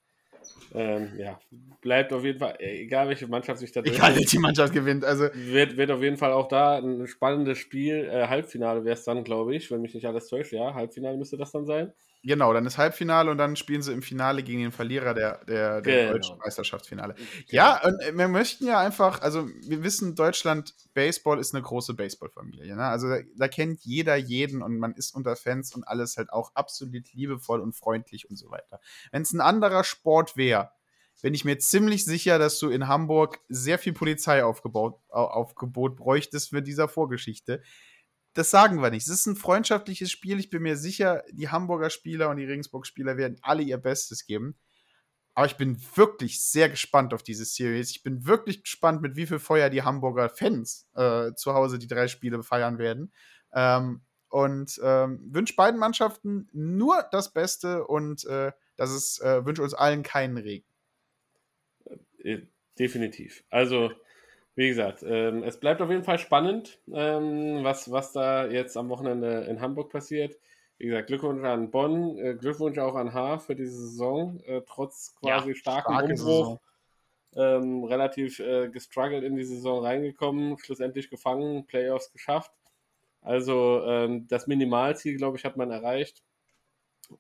[0.74, 1.40] ähm, ja,
[1.82, 5.06] bleibt auf jeden Fall, egal welche Mannschaft sich da Egal welche Mannschaft gewinnt.
[5.06, 8.10] Also wird, wird auf jeden Fall auch da ein spannendes Spiel.
[8.12, 10.52] Äh, Halbfinale wäre es dann, glaube ich, wenn mich nicht alles täuscht.
[10.52, 11.94] Ja, Halbfinale müsste das dann sein.
[12.26, 15.82] Genau, dann ist Halbfinale und dann spielen sie im Finale gegen den Verlierer der, der,
[15.82, 16.14] der genau.
[16.14, 17.14] deutschen Meisterschaftsfinale.
[17.14, 17.28] Genau.
[17.50, 21.94] Ja, und äh, wir möchten ja einfach, also wir wissen, Deutschland, Baseball ist eine große
[21.94, 22.76] Baseballfamilie.
[22.76, 22.84] Ne?
[22.84, 26.52] Also da, da, kennt jeder jeden und man ist unter Fans und alles halt auch
[26.56, 28.80] absolut liebevoll und freundlich und so weiter.
[29.12, 30.72] Wenn es ein anderer Sport wäre,
[31.22, 36.62] bin ich mir ziemlich sicher, dass du in Hamburg sehr viel Polizeiaufgebot Aufgebot bräuchtest für
[36.62, 37.62] dieser Vorgeschichte
[38.36, 39.08] das sagen wir nicht.
[39.08, 40.40] Es ist ein freundschaftliches Spiel.
[40.40, 44.58] Ich bin mir sicher, die Hamburger Spieler und die Regensburg-Spieler werden alle ihr Bestes geben.
[45.34, 47.92] Aber ich bin wirklich sehr gespannt auf diese Series.
[47.92, 51.88] Ich bin wirklich gespannt, mit wie viel Feuer die Hamburger Fans äh, zu Hause die
[51.88, 53.14] drei Spiele feiern werden.
[53.54, 59.74] Ähm, und ähm, wünsche beiden Mannschaften nur das Beste und äh, das äh, wünsche uns
[59.74, 60.66] allen keinen Regen.
[62.18, 62.42] Äh,
[62.78, 63.46] definitiv.
[63.50, 63.92] Also
[64.56, 68.90] wie gesagt, ähm, es bleibt auf jeden Fall spannend, ähm, was, was da jetzt am
[68.90, 70.38] Wochenende in Hamburg passiert.
[70.78, 75.16] Wie gesagt, Glückwunsch an Bonn, äh, Glückwunsch auch an Haar für diese Saison, äh, trotz
[75.16, 76.60] quasi ja, starkem Umbruch.
[77.38, 82.54] Ähm, relativ äh, gestruggelt in die Saison reingekommen, schlussendlich gefangen, Playoffs geschafft.
[83.22, 86.24] Also ähm, das Minimalziel, glaube ich, hat man erreicht.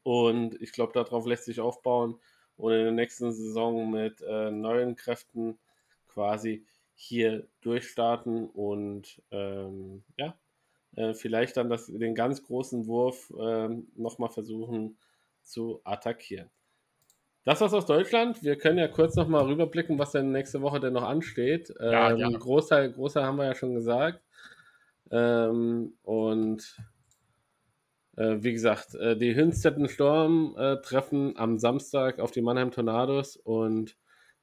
[0.03, 2.17] Und ich glaube, darauf lässt sich aufbauen
[2.55, 5.57] und in der nächsten Saison mit äh, neuen Kräften
[6.07, 6.65] quasi
[6.95, 10.37] hier durchstarten und ähm, ja,
[10.95, 14.97] äh, vielleicht dann das, den ganz großen Wurf ähm, nochmal versuchen
[15.43, 16.49] zu attackieren.
[17.43, 18.41] Das war's aus Deutschland.
[18.41, 21.71] Wir können ja kurz nochmal rüberblicken, was denn nächste Woche denn noch ansteht.
[21.79, 22.29] Ja, ähm, ja.
[22.29, 24.23] Großteil, Großteil haben wir ja schon gesagt.
[25.11, 26.75] Ähm, und
[28.17, 33.37] äh, wie gesagt, äh, die Hünstetten Storm äh, treffen am Samstag auf die Mannheim Tornados
[33.37, 33.95] und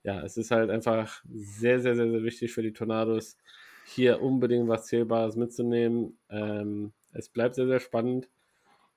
[0.04, 3.36] ja, es ist halt einfach sehr, sehr, sehr, sehr wichtig für die Tornados,
[3.84, 6.18] hier unbedingt was Zählbares mitzunehmen.
[6.28, 8.28] Ähm, es bleibt sehr, sehr spannend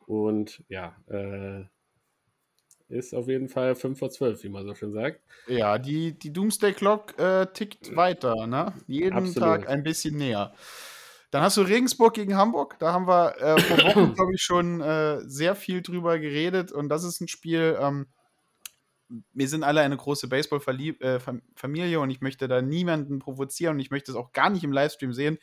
[0.06, 1.66] und ja, äh,
[2.88, 5.22] ist auf jeden Fall 5 vor 12, wie man so schön sagt.
[5.48, 8.74] Ja, die, die Doomsday Clock äh, tickt weiter, ne?
[8.88, 9.40] Jeden Absolut.
[9.40, 10.54] Tag ein bisschen näher.
[11.32, 12.78] Dann hast du Regensburg gegen Hamburg.
[12.80, 16.72] Da haben wir äh, vor Wochen, glaube ich, schon äh, sehr viel drüber geredet.
[16.72, 18.08] Und das ist ein Spiel, ähm,
[19.34, 23.92] wir sind alle eine große Baseball-Familie äh, und ich möchte da niemanden provozieren und ich
[23.92, 25.38] möchte es auch gar nicht im Livestream sehen.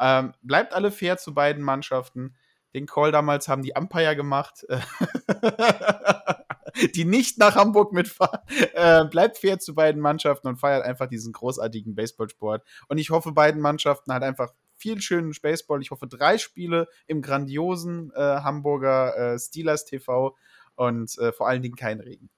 [0.00, 2.36] Ähm, bleibt alle fair zu beiden Mannschaften.
[2.74, 4.66] Den Call damals haben die Umpire gemacht,
[6.94, 8.40] die nicht nach Hamburg mitfahren.
[8.72, 12.66] Äh, bleibt fair zu beiden Mannschaften und feiert einfach diesen großartigen Baseballsport.
[12.88, 15.80] Und ich hoffe, beiden Mannschaften halt einfach viel schönen Baseball.
[15.82, 20.36] Ich hoffe, drei Spiele im grandiosen äh, Hamburger äh, Steelers TV
[20.74, 22.28] und äh, vor allen Dingen kein Regen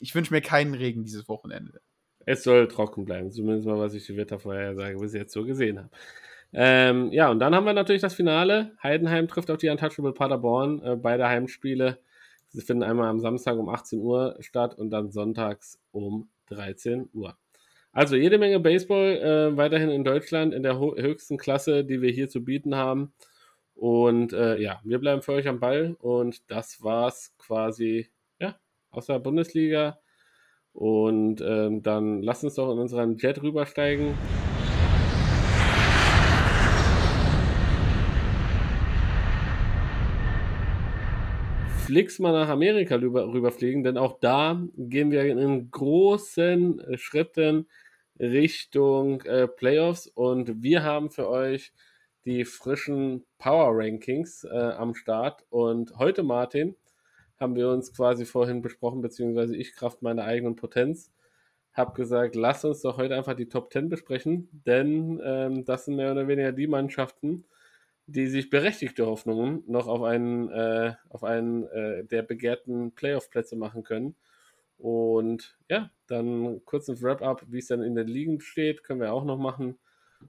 [0.00, 1.80] ich wünsche mir keinen Regen dieses Wochenende.
[2.24, 5.90] Es soll trocken bleiben, zumindest mal, was ich die Wettervorhersage bis jetzt so gesehen habe.
[6.52, 8.72] Ähm, ja, und dann haben wir natürlich das Finale.
[8.82, 10.82] Heidenheim trifft auf die Untouchable Paderborn.
[10.82, 11.98] Äh, beide Heimspiele.
[12.48, 17.36] Sie finden einmal am Samstag um 18 Uhr statt und dann sonntags um 13 Uhr.
[17.92, 22.28] Also jede Menge Baseball äh, weiterhin in Deutschland in der höchsten Klasse, die wir hier
[22.28, 23.12] zu bieten haben.
[23.74, 28.08] Und äh, ja, wir bleiben für euch am Ball und das war's quasi
[28.96, 29.98] aus der Bundesliga.
[30.72, 34.14] Und ähm, dann lass uns doch in unseren Jet rübersteigen.
[41.86, 47.68] Flix mal nach Amerika rüber, rüberfliegen, denn auch da gehen wir in großen Schritten
[48.18, 51.72] Richtung äh, Playoffs und wir haben für euch
[52.24, 55.44] die frischen Power Rankings äh, am Start.
[55.48, 56.74] Und heute, Martin,
[57.38, 61.12] haben wir uns quasi vorhin besprochen, beziehungsweise ich Kraft meiner eigenen Potenz
[61.76, 65.96] habe gesagt, lass uns doch heute einfach die Top 10 besprechen, denn ähm, das sind
[65.96, 67.44] mehr oder weniger die Mannschaften,
[68.06, 73.84] die sich berechtigte Hoffnungen noch auf einen, äh, auf einen äh, der begehrten Playoff-Plätze machen
[73.84, 74.16] können.
[74.78, 79.12] Und ja, dann kurz ein Wrap-up, wie es dann in den Ligen steht, können wir
[79.12, 79.78] auch noch machen.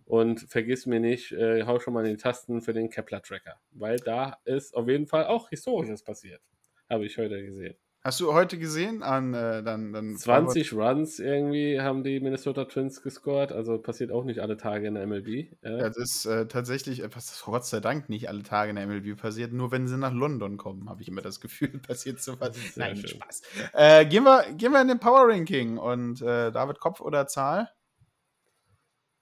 [0.06, 3.98] Und vergiss mir nicht, äh, hau schon mal in die Tasten für den Kepler-Tracker, weil
[3.98, 6.42] da ist auf jeden Fall auch Historisches passiert.
[6.90, 7.76] Habe ich heute gesehen.
[8.08, 13.02] Hast du heute gesehen an äh, dann, dann 20 Runs irgendwie haben die Minnesota Twins
[13.02, 15.52] gescored, also passiert auch nicht alle Tage in der MLB.
[15.62, 19.20] Ja, das ist äh, tatsächlich etwas, Gott sei Dank nicht alle Tage in der MLB
[19.20, 22.56] passiert, nur wenn sie nach London kommen, habe ich immer das Gefühl, passiert sowas.
[22.78, 23.10] Nein, schön.
[23.10, 23.42] Spaß.
[23.74, 27.70] Äh, gehen, wir, gehen wir in den Power Ranking und äh, David, Kopf oder Zahl?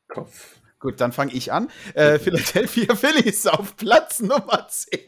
[0.10, 0.62] Kopf.
[0.78, 1.72] Gut, dann fange ich an.
[1.96, 5.00] Äh, Philadelphia Phillies auf Platz Nummer 10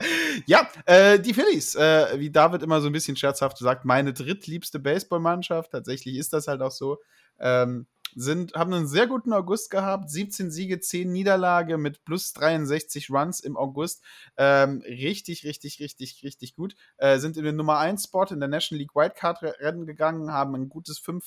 [0.46, 4.78] ja, äh, die Phillies, äh, wie David immer so ein bisschen scherzhaft sagt, meine drittliebste
[4.78, 6.98] Baseballmannschaft, tatsächlich ist das halt auch so,
[7.40, 13.10] ähm, sind, haben einen sehr guten August gehabt, 17 Siege, 10 Niederlage mit plus 63
[13.10, 14.02] Runs im August.
[14.36, 16.74] Ähm, richtig, richtig, richtig, richtig gut.
[16.96, 20.68] Äh, sind in den Nummer 1 Spot in der National League Wildcard-Rennen gegangen, haben ein
[20.68, 21.24] gutes 5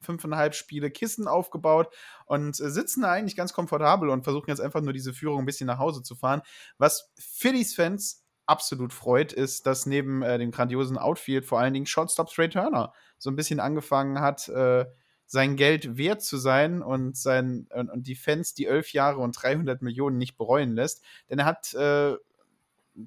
[0.00, 1.94] fünfeinhalb Spiele Kissen aufgebaut
[2.26, 5.46] und äh, sitzen da eigentlich ganz komfortabel und versuchen jetzt einfach nur diese Führung ein
[5.46, 6.42] bisschen nach Hause zu fahren.
[6.78, 12.28] Was Phillies-Fans absolut freut, ist, dass neben äh, dem grandiosen Outfield vor allen Dingen Shortstop
[12.28, 14.86] Trey Turner so ein bisschen angefangen hat, äh,
[15.26, 19.32] sein Geld wert zu sein und, sein, und, und, die Fans die elf Jahre und
[19.32, 21.02] 300 Millionen nicht bereuen lässt.
[21.28, 22.14] Denn er hat, äh,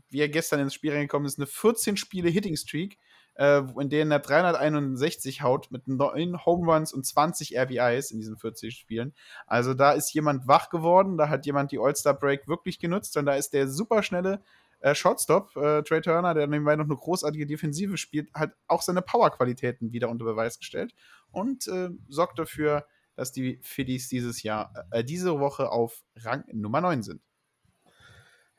[0.09, 2.97] wie er gestern ins Spiel reingekommen ist, eine 14 Spiele Hitting Streak
[3.39, 8.37] äh, in denen er 361 haut mit 9 Home Runs und 20 RBIs in diesen
[8.37, 9.13] 40 Spielen.
[9.47, 13.25] Also da ist jemand wach geworden, da hat jemand die All-Star Break wirklich genutzt und
[13.25, 14.41] da ist der superschnelle
[14.81, 19.01] äh, Shortstop, äh, Trey Turner, der nebenbei noch eine großartige Defensive spielt, hat auch seine
[19.01, 20.93] Powerqualitäten wieder unter Beweis gestellt
[21.31, 22.85] und äh, sorgt dafür,
[23.15, 27.21] dass die Phillies dieses Jahr, äh, diese Woche auf Rang Nummer 9 sind.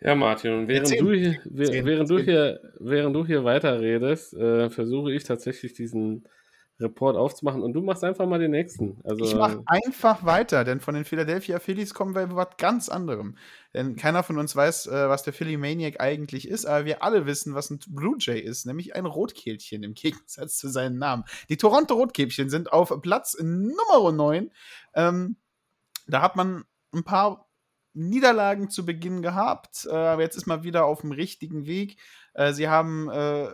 [0.02, 5.12] Ja, Martin, und während, du hier, während, du hier, während du hier weiterredest, äh, versuche
[5.12, 6.24] ich tatsächlich diesen
[6.80, 8.98] Report aufzumachen und du machst einfach mal den nächsten.
[9.04, 13.36] Also, ich mache einfach weiter, denn von den Philadelphia Phillies kommen wir was ganz anderem.
[13.74, 17.26] Denn keiner von uns weiß, äh, was der Philly Maniac eigentlich ist, aber wir alle
[17.26, 21.24] wissen, was ein Blue Jay ist, nämlich ein Rotkehlchen im Gegensatz zu seinem Namen.
[21.50, 24.50] Die Toronto Rotkehlchen sind auf Platz Nummer 9.
[24.94, 25.36] Ähm,
[26.06, 27.49] da hat man ein paar
[27.92, 31.98] Niederlagen zu Beginn gehabt, äh, aber jetzt ist man wieder auf dem richtigen Weg.
[32.34, 33.52] Äh, sie haben äh,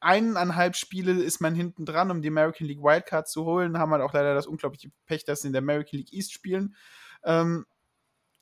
[0.00, 4.02] eineinhalb Spiele ist man hinten dran, um die American League Wildcard zu holen, haben halt
[4.02, 6.74] auch leider das unglaubliche Pech, dass sie in der American League East spielen.
[7.24, 7.66] Ähm,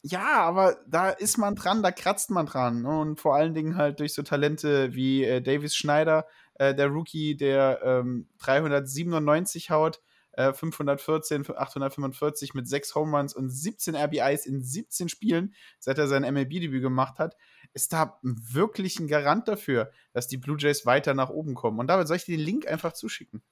[0.03, 2.85] ja, aber da ist man dran, da kratzt man dran.
[2.87, 7.37] Und vor allen Dingen halt durch so Talente wie äh, Davis Schneider, äh, der Rookie,
[7.37, 10.01] der ähm, 397 haut,
[10.37, 16.09] 514, äh, 845 mit 6 Home Runs und 17 RBIs in 17 Spielen, seit er
[16.09, 17.37] sein MLB-Debüt gemacht hat,
[17.72, 21.78] ist da wirklich ein Garant dafür, dass die Blue Jays weiter nach oben kommen.
[21.78, 23.43] Und damit soll ich dir den Link einfach zuschicken.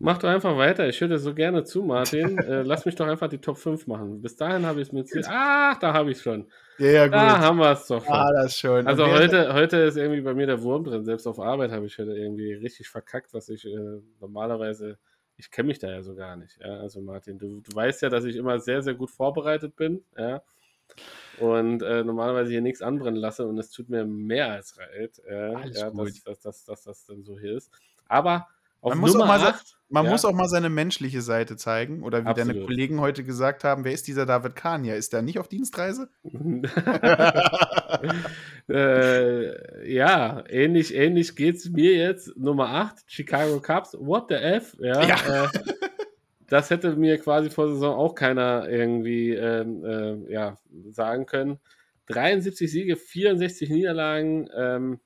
[0.00, 0.88] Mach doch einfach weiter.
[0.88, 2.38] Ich höre dir so gerne zu, Martin.
[2.38, 4.22] äh, lass mich doch einfach die Top 5 machen.
[4.22, 5.28] Bis dahin habe ich es mir jetzt.
[5.28, 6.46] Ach, da habe ich es schon.
[6.78, 7.14] Ja, ja, gut.
[7.14, 8.14] Da haben wir es doch schon.
[8.14, 8.86] Ah, das schon.
[8.86, 11.04] Also heute, heute ist irgendwie bei mir der Wurm drin.
[11.04, 14.98] Selbst auf Arbeit habe ich heute irgendwie richtig verkackt, was ich äh, normalerweise
[15.38, 16.58] ich kenne mich da ja so gar nicht.
[16.60, 16.80] Ja?
[16.80, 20.04] Also Martin, du, du weißt ja, dass ich immer sehr, sehr gut vorbereitet bin.
[20.16, 20.42] Ja?
[21.38, 25.52] Und äh, normalerweise hier nichts anbrennen lasse und es tut mir mehr als leid, äh,
[25.52, 27.70] ja, dass, dass, dass, dass, das dann so hier ist.
[28.08, 28.48] Aber
[28.80, 30.10] auf man muss Nummer auch mal, 8, man ja.
[30.10, 32.02] muss auch mal seine menschliche Seite zeigen.
[32.02, 32.54] Oder wie Absolut.
[32.54, 34.94] deine Kollegen heute gesagt haben, wer ist dieser David Kania?
[34.94, 36.08] Ist der nicht auf Dienstreise?
[38.68, 42.36] äh, ja, ähnlich, ähnlich geht es mir jetzt.
[42.36, 43.96] Nummer 8, Chicago Cubs.
[43.98, 44.76] What the F?
[44.78, 45.02] Ja.
[45.02, 45.44] ja.
[45.44, 45.48] Äh,
[46.48, 50.56] das hätte mir quasi vor Saison auch keiner irgendwie ähm, äh, ja,
[50.90, 51.58] sagen können.
[52.06, 54.48] 73 Siege, 64 Niederlagen.
[54.54, 55.00] Ähm,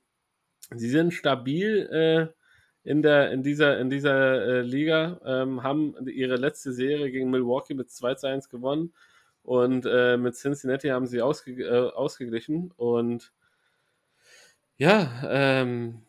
[0.73, 2.42] sie sind stabil äh,
[2.83, 7.73] in, der, in dieser, in dieser äh, Liga, ähm, haben ihre letzte Serie gegen Milwaukee
[7.73, 8.93] mit 2 zu 1 gewonnen
[9.43, 13.31] und äh, mit Cincinnati haben sie ausge, äh, ausgeglichen und
[14.77, 16.01] ja, ähm,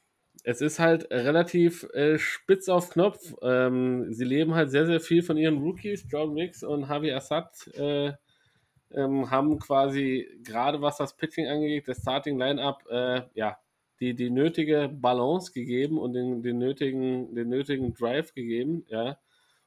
[0.43, 3.35] es ist halt relativ äh, spitz auf Knopf.
[3.43, 7.66] Ähm, sie leben halt sehr, sehr viel von ihren Rookies, John Wicks und Javi Assad,
[7.77, 8.12] äh,
[8.93, 13.59] ähm, haben quasi gerade was das Pitching angeht, das Starting Lineup, äh, ja,
[14.01, 19.18] die, die nötige Balance gegeben und den, den, nötigen, den nötigen Drive gegeben, ja.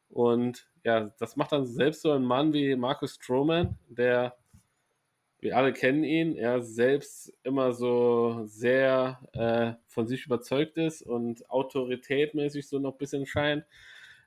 [0.09, 4.37] Und ja, das macht dann selbst so ein Mann wie Markus Stroman, der
[5.39, 11.47] wir alle kennen ihn, er selbst immer so sehr äh, von sich überzeugt ist und
[11.49, 13.63] autoritätmäßig so noch ein bisschen scheint,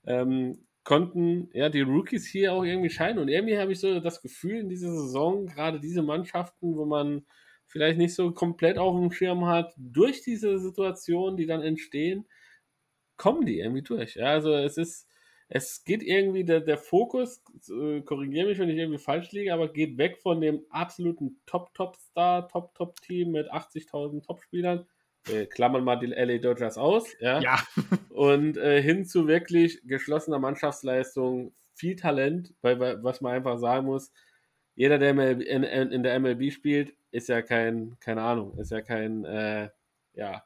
[0.07, 3.19] ähm, konnten ja die Rookies hier auch irgendwie scheinen.
[3.19, 7.27] Und irgendwie habe ich so das Gefühl in dieser Saison, gerade diese Mannschaften, wo man
[7.71, 12.27] vielleicht nicht so komplett auf dem Schirm hat, durch diese Situationen, die dann entstehen,
[13.17, 14.17] kommen die irgendwie durch.
[14.17, 15.07] Ja, also es ist,
[15.49, 19.73] es geht irgendwie, der, der Fokus, äh, korrigiere mich, wenn ich irgendwie falsch liege, aber
[19.73, 24.87] geht weg von dem absoluten Top-Top-Star, Top-Top-Team mit 80.000 Topspielern.
[25.29, 27.41] Äh, klammern mal die LA Dodgers aus, ja.
[27.41, 27.59] Ja.
[28.11, 34.13] Und äh, hin zu wirklich geschlossener Mannschaftsleistung, viel Talent, weil, was man einfach sagen muss,
[34.81, 39.27] jeder, der in, in, der MLB spielt, ist ja kein, keine Ahnung, ist ja kein,
[39.27, 39.69] äh,
[40.15, 40.43] ja,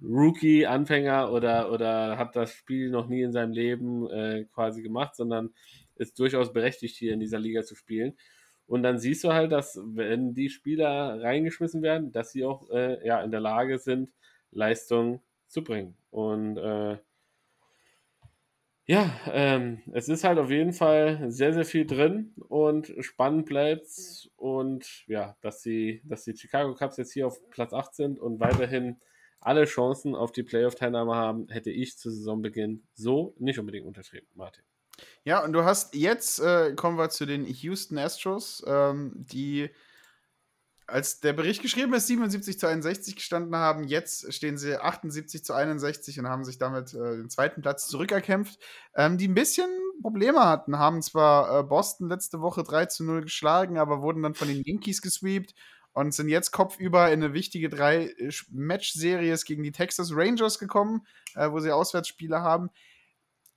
[0.00, 5.16] Rookie, Anfänger oder, oder hat das Spiel noch nie in seinem Leben äh, quasi gemacht,
[5.16, 5.50] sondern
[5.96, 8.16] ist durchaus berechtigt, hier in dieser Liga zu spielen.
[8.68, 13.04] Und dann siehst du halt, dass wenn die Spieler reingeschmissen werden, dass sie auch äh,
[13.04, 14.12] ja, in der Lage sind,
[14.52, 15.96] Leistung zu bringen.
[16.12, 16.98] Und äh,
[18.86, 23.88] ja, ähm, es ist halt auf jeden Fall sehr, sehr viel drin und spannend bleibt
[24.36, 28.40] Und ja, dass, sie, dass die Chicago Cubs jetzt hier auf Platz 8 sind und
[28.40, 29.00] weiterhin
[29.40, 34.64] alle Chancen auf die Playoff-Teilnahme haben, hätte ich zu Saisonbeginn so nicht unbedingt unterschrieben, Martin.
[35.24, 39.70] Ja, und du hast jetzt, äh, kommen wir zu den Houston Astros, ähm, die
[40.92, 43.84] als der Bericht geschrieben ist, 77 zu 61 gestanden haben.
[43.84, 48.58] Jetzt stehen sie 78 zu 61 und haben sich damit äh, den zweiten Platz zurückerkämpft.
[48.94, 49.70] Ähm, die ein bisschen
[50.02, 54.34] Probleme hatten, haben zwar äh, Boston letzte Woche 3 zu 0 geschlagen, aber wurden dann
[54.34, 55.54] von den Yankees gesweept
[55.94, 61.06] und sind jetzt kopfüber in eine wichtige drei äh, Match-Series gegen die Texas Rangers gekommen,
[61.34, 62.68] äh, wo sie Auswärtsspiele haben.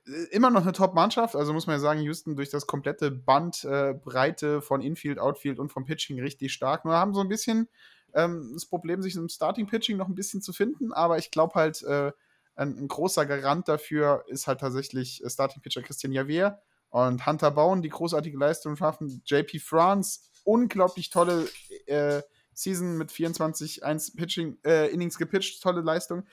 [0.07, 4.57] Äh, immer noch eine Top-Mannschaft, also muss man ja sagen, Houston durch das komplette Bandbreite
[4.57, 6.85] äh, von Infield, Outfield und vom Pitching richtig stark.
[6.85, 7.69] Nur haben so ein bisschen
[8.13, 11.83] ähm, das Problem, sich im Starting-Pitching noch ein bisschen zu finden, aber ich glaube halt,
[11.83, 12.11] äh,
[12.57, 17.89] ein, ein, großer Garant dafür ist halt tatsächlich Starting-Pitcher Christian Javier und Hunter Bauen, die
[17.89, 19.21] großartige Leistung schaffen.
[19.25, 21.49] JP France, unglaublich tolle
[21.87, 22.21] äh,
[22.53, 26.25] Season mit 24 1 Pitching, äh, Innings gepitcht, tolle Leistung.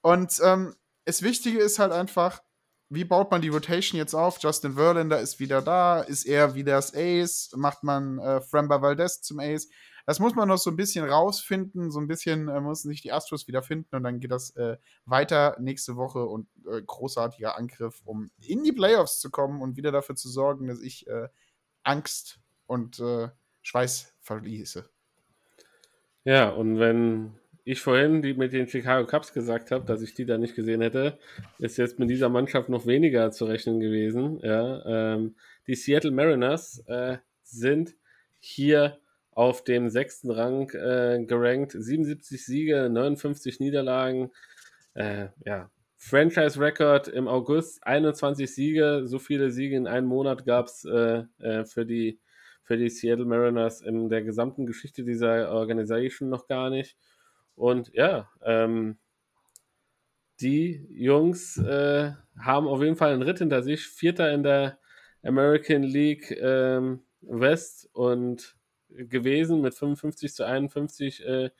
[0.00, 0.74] Und ähm,
[1.04, 2.40] das Wichtige ist halt einfach,
[2.88, 4.38] wie baut man die Rotation jetzt auf?
[4.40, 9.22] Justin Verlander ist wieder da, ist er wieder das Ace, macht man äh, Fremba Valdez
[9.22, 9.68] zum Ace.
[10.06, 13.10] Das muss man noch so ein bisschen rausfinden, so ein bisschen äh, müssen sich die
[13.10, 18.02] Astros wieder finden und dann geht das äh, weiter nächste Woche und äh, großartiger Angriff,
[18.04, 21.28] um in die Playoffs zu kommen und wieder dafür zu sorgen, dass ich äh,
[21.82, 23.30] Angst und äh,
[23.62, 24.88] Schweiß verließe.
[26.22, 30.24] Ja, und wenn ich vorhin die mit den Chicago Cubs gesagt habe, dass ich die
[30.24, 31.18] da nicht gesehen hätte,
[31.58, 34.38] ist jetzt mit dieser Mannschaft noch weniger zu rechnen gewesen.
[34.40, 35.34] Ja, ähm,
[35.66, 37.96] die Seattle Mariners äh, sind
[38.38, 38.98] hier
[39.32, 41.72] auf dem sechsten Rang äh, gerankt.
[41.72, 44.30] 77 Siege, 59 Niederlagen.
[44.94, 49.02] Äh, ja, Franchise-Record im August, 21 Siege.
[49.06, 52.20] So viele Siege in einem Monat gab es äh, äh, für die
[52.62, 56.96] für die Seattle Mariners in der gesamten Geschichte dieser Organisation noch gar nicht.
[57.56, 58.98] Und ja, ähm,
[60.40, 63.86] die Jungs äh, haben auf jeden Fall einen Ritt hinter sich.
[63.86, 64.78] Vierter in der
[65.22, 68.56] American League ähm, West und
[68.88, 71.50] gewesen mit 55 zu 51, äh,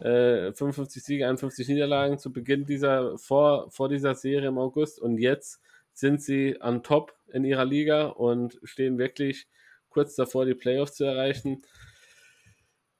[0.00, 4.98] äh, 55 Siege, 51 Niederlagen zu Beginn dieser, vor, vor dieser Serie im August.
[5.00, 5.60] Und jetzt
[5.92, 9.48] sind sie an Top in ihrer Liga und stehen wirklich
[9.90, 11.62] kurz davor, die Playoffs zu erreichen.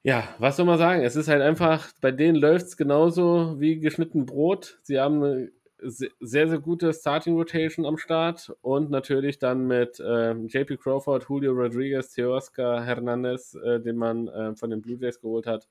[0.03, 1.01] Ja, was soll man sagen?
[1.03, 4.79] Es ist halt einfach, bei denen läuft es genauso wie geschnitten Brot.
[4.83, 10.33] Sie haben eine sehr, sehr gute Starting Rotation am Start und natürlich dann mit äh,
[10.33, 15.47] JP Crawford, Julio Rodriguez, Teoscar Hernandez, äh, den man äh, von den Blue Jays geholt
[15.47, 15.67] hat.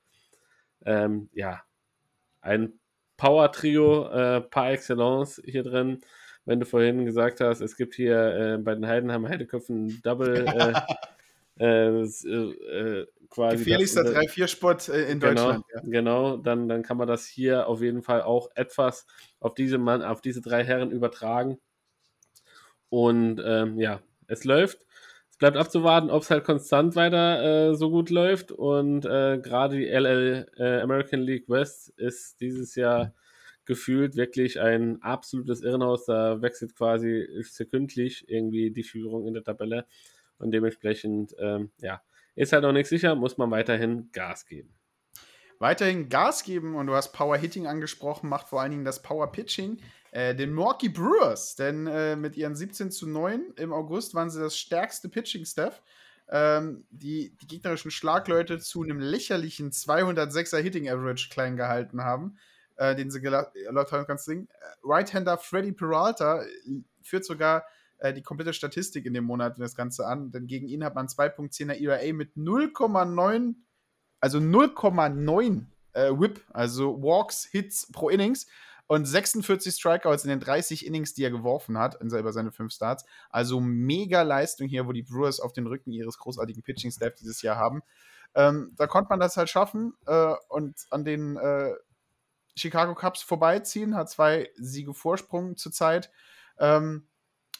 [0.85, 1.63] Ähm, ja,
[2.41, 2.81] ein
[3.19, 6.03] Power-Trio äh, par excellence hier drin
[6.45, 10.45] wenn du vorhin gesagt hast, es gibt hier äh, bei den Heidenheimer Heideköpfen Double
[11.63, 13.59] äh, äh, äh, quasi.
[13.59, 15.65] Gefährlichster 3-4-Spot äh, in genau, Deutschland.
[15.73, 15.81] Ja.
[15.85, 19.07] Genau, dann, dann kann man das hier auf jeden Fall auch etwas
[19.39, 21.59] auf diese Mann, auf diese drei Herren übertragen.
[22.89, 24.85] Und ähm, ja, es läuft.
[25.31, 28.51] Es bleibt abzuwarten, ob es halt konstant weiter äh, so gut läuft.
[28.51, 30.47] Und gerade die LL
[30.83, 33.15] American League West ist dieses Jahr
[33.65, 36.07] gefühlt wirklich ein absolutes Irrenhaus.
[36.07, 39.87] Da wechselt quasi sekündlich irgendwie die Führung in der Tabelle.
[40.43, 42.03] Und dementsprechend, ähm, ja,
[42.35, 44.75] ist halt noch nichts sicher, muss man weiterhin Gas geben.
[45.59, 49.31] Weiterhin Gas geben und du hast Power Hitting angesprochen, macht vor allen Dingen das Power
[49.31, 49.79] Pitching
[50.13, 54.41] äh, den Milwaukee Brewers, denn äh, mit ihren 17 zu 9 im August waren sie
[54.41, 55.83] das stärkste Pitching-Staff.
[56.31, 62.37] ähm, die, die gegnerischen Schlagleute zu einem lächerlichen 206er Hitting Average klein gehalten haben,
[62.77, 64.29] äh, den sie haben kannst.
[64.29, 64.47] Äh,
[64.85, 66.49] Right-Hander Freddy Peralta äh,
[67.03, 67.65] führt sogar
[68.03, 71.07] äh, die komplette Statistik in dem Monat das Ganze an, denn gegen ihn hat man
[71.07, 73.55] 2.10er ERA mit 0,9,
[74.21, 78.47] also 0,9 äh, Whip, also Walks, Hits pro Innings
[78.89, 82.73] und 46 Strikeouts in den 30 Innings, die er geworfen hat, in über seine fünf
[82.73, 83.05] Starts.
[83.31, 87.57] Also mega Leistung hier, wo die Brewers auf den Rücken ihres großartigen Pitching-Staff dieses Jahr
[87.57, 87.83] haben.
[88.35, 91.73] Ähm, da konnte man das halt schaffen äh, und an den äh,
[92.57, 96.11] Chicago Cubs vorbeiziehen, hat zwei Siege Vorsprung zurzeit.
[96.59, 97.07] Ähm,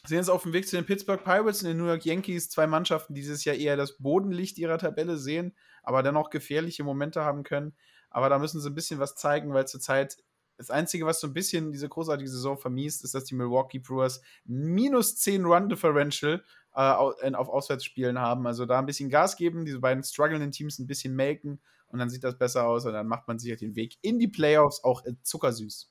[0.05, 2.67] sind jetzt auf dem Weg zu den Pittsburgh Pirates und den New York Yankees, zwei
[2.67, 7.43] Mannschaften, die dieses Jahr eher das Bodenlicht ihrer Tabelle sehen, aber dennoch gefährliche Momente haben
[7.43, 7.73] können.
[8.09, 10.17] Aber da müssen sie ein bisschen was zeigen, weil zurzeit
[10.57, 14.21] das Einzige, was so ein bisschen diese großartige Saison vermiest, ist, dass die Milwaukee Brewers
[14.45, 16.43] minus 10 Run Differential
[16.75, 18.45] äh, auf Auswärtsspielen haben.
[18.45, 22.09] Also da ein bisschen Gas geben, diese beiden strugglenden Teams ein bisschen melken und dann
[22.09, 24.83] sieht das besser aus und dann macht man sich halt den Weg in die Playoffs
[24.83, 25.89] auch zuckersüß.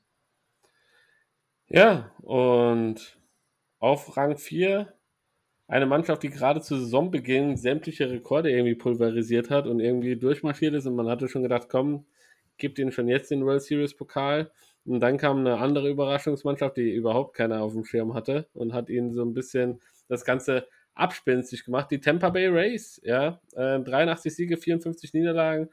[1.68, 3.21] Ja, und
[3.82, 4.94] auf Rang 4
[5.66, 10.86] eine Mannschaft, die gerade zu Saisonbeginn sämtliche Rekorde irgendwie pulverisiert hat und irgendwie durchmarschiert ist
[10.86, 12.06] und man hatte schon gedacht, komm,
[12.58, 14.52] gibt ihnen schon jetzt den World Series Pokal.
[14.84, 18.88] Und dann kam eine andere Überraschungsmannschaft, die überhaupt keiner auf dem Schirm hatte und hat
[18.88, 21.90] ihnen so ein bisschen das Ganze abspenstig gemacht.
[21.90, 25.70] Die Tampa Bay Rays, ja, äh, 83 Siege, 54 Niederlagen.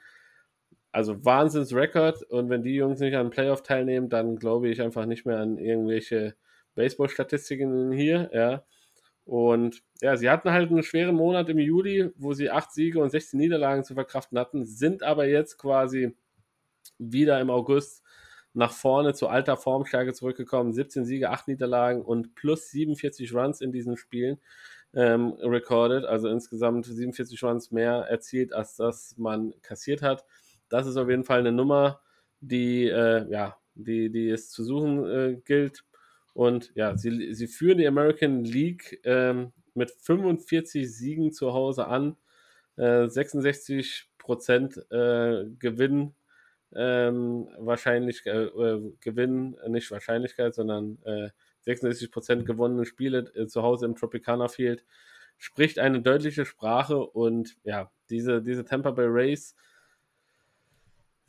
[0.91, 2.24] Also Wahnsinnsrekord.
[2.24, 5.38] Und wenn die Jungs nicht an den Playoff teilnehmen, dann glaube ich einfach nicht mehr
[5.38, 6.36] an irgendwelche
[6.80, 8.64] Baseball-Statistiken hier, ja.
[9.26, 13.12] Und ja, sie hatten halt einen schweren Monat im Juli, wo sie acht Siege und
[13.12, 16.16] 16 Niederlagen zu verkraften hatten, sind aber jetzt quasi
[16.98, 18.04] wieder im August
[18.54, 20.74] nach vorne zu alter Formstärke zurückgekommen.
[20.74, 24.40] 17 Siege, 8 Niederlagen und plus 47 Runs in diesen Spielen
[24.94, 26.06] ähm, recorded.
[26.06, 30.26] Also insgesamt 47 Runs mehr erzielt, als das man kassiert hat.
[30.70, 32.02] Das ist auf jeden Fall eine Nummer,
[32.42, 35.84] die, äh, ja, die, die es zu suchen äh, gilt.
[36.40, 42.16] Und ja, sie, sie führen die American League ähm, mit 45 Siegen zu Hause an.
[42.78, 46.16] Äh, 66 Prozent äh, Gewinn
[46.74, 51.30] ähm, Wahrscheinlichkeit, äh, äh, Gewinn, nicht Wahrscheinlichkeit, sondern äh,
[51.68, 54.86] 66% gewonnene Spiele äh, zu Hause im Tropicana Field,
[55.38, 59.58] spricht eine deutliche Sprache und ja, diese, diese Tampa Bay Race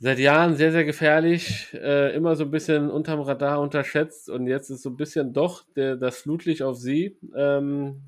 [0.01, 4.69] seit Jahren sehr, sehr gefährlich, äh, immer so ein bisschen unterm Radar unterschätzt und jetzt
[4.71, 7.17] ist so ein bisschen doch der, das Flutlicht auf sie.
[7.35, 8.01] Ähm,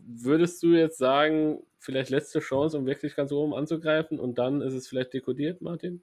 [0.00, 4.74] würdest du jetzt sagen, vielleicht letzte Chance, um wirklich ganz oben anzugreifen und dann ist
[4.74, 6.02] es vielleicht dekodiert, Martin?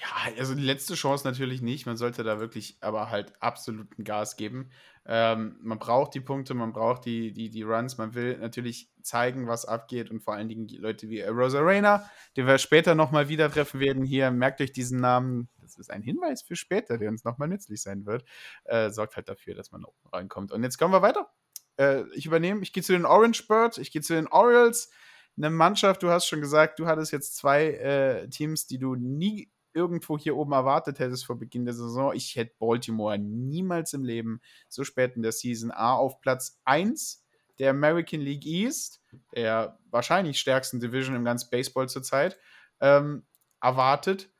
[0.00, 1.86] Ja, also die letzte Chance natürlich nicht.
[1.86, 4.70] Man sollte da wirklich aber halt absoluten Gas geben.
[5.06, 9.46] Ähm, man braucht die Punkte, man braucht die, die, die Runs, man will natürlich zeigen,
[9.46, 13.50] was abgeht und vor allen Dingen Leute wie Rosa Reyna, den wir später nochmal wieder
[13.50, 14.30] treffen werden hier.
[14.30, 15.48] Merkt euch diesen Namen.
[15.62, 18.24] Das ist ein Hinweis für später, der uns nochmal nützlich sein wird.
[18.64, 20.52] Äh, sorgt halt dafür, dass man oben reinkommt.
[20.52, 21.30] Und jetzt kommen wir weiter.
[21.78, 24.90] Äh, ich übernehme, ich gehe zu den Orange Birds, ich gehe zu den Orioles.
[25.38, 29.48] Eine Mannschaft, du hast schon gesagt, du hattest jetzt zwei äh, Teams, die du nie
[29.72, 32.12] irgendwo hier oben erwartet hättest vor Beginn der Saison.
[32.12, 37.24] Ich hätte Baltimore niemals im Leben so spät in der Season A auf Platz 1
[37.60, 39.00] der American League East,
[39.34, 42.36] der wahrscheinlich stärksten Division im ganzen Baseball zurzeit,
[42.80, 43.24] ähm,
[43.60, 44.30] erwartet.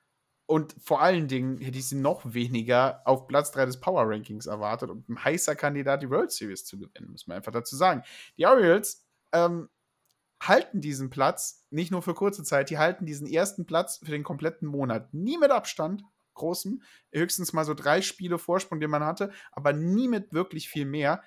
[0.47, 4.47] Und vor allen Dingen hätte ich sie noch weniger auf Platz 3 des Power Rankings
[4.47, 8.03] erwartet und ein heißer Kandidat, die World Series zu gewinnen, muss man einfach dazu sagen.
[8.37, 9.69] Die Orioles ähm,
[10.41, 14.25] halten diesen Platz nicht nur für kurze Zeit, die halten diesen ersten Platz für den
[14.25, 15.13] kompletten Monat.
[15.13, 16.03] Nie mit Abstand,
[16.35, 16.83] großen,
[17.13, 21.23] höchstens mal so drei Spiele Vorsprung, den man hatte, aber nie mit wirklich viel mehr.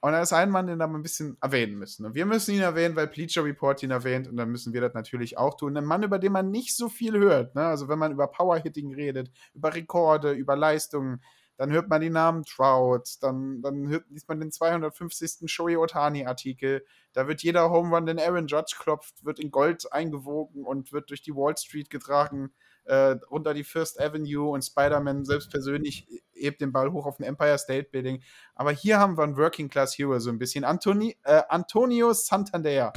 [0.00, 2.04] Und da ist ein Mann, den wir ein bisschen erwähnen müssen.
[2.04, 4.94] Und wir müssen ihn erwähnen, weil Bleacher Report ihn erwähnt und dann müssen wir das
[4.94, 5.76] natürlich auch tun.
[5.76, 7.54] Ein Mann, über den man nicht so viel hört.
[7.54, 7.64] Ne?
[7.64, 11.22] Also wenn man über Powerhitting redet, über Rekorde, über Leistungen,
[11.56, 15.50] dann hört man die Namen Trout, dann, dann hört, liest man den 250.
[15.50, 20.64] Shohei Otani-Artikel, da wird jeder Home Run, den Aaron Judge klopft, wird in Gold eingewogen
[20.64, 22.50] und wird durch die Wall Street getragen,
[22.84, 27.26] äh, runter die First Avenue und Spider-Man selbst persönlich hebt den Ball hoch auf den
[27.26, 28.22] Empire State Building.
[28.54, 30.64] Aber hier haben wir einen Working Class Hero so ein bisschen.
[30.64, 32.92] Antoni, äh, Antonio Santander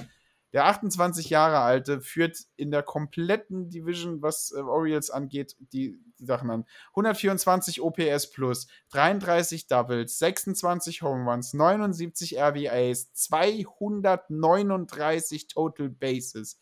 [0.53, 6.25] der 28 Jahre alte führt in der kompletten Division, was äh, Orioles angeht, die, die,
[6.25, 6.65] Sachen an.
[6.89, 16.59] 124 OPS plus, 33 Doubles, 26 Home Runs, 79 RBAs, 239 Total Bases.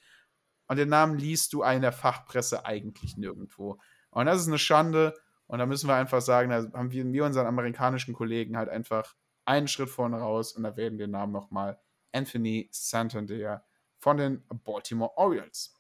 [0.68, 3.80] Und den Namen liest du in der Fachpresse eigentlich nirgendwo.
[4.12, 5.14] Und das ist eine Schande.
[5.48, 9.16] Und da müssen wir einfach sagen, da haben wir, wir unseren amerikanischen Kollegen halt einfach
[9.46, 11.80] einen Schritt vorne raus und da werden den Namen nochmal
[12.12, 13.64] Anthony Santander
[14.00, 15.74] von den Baltimore Orioles.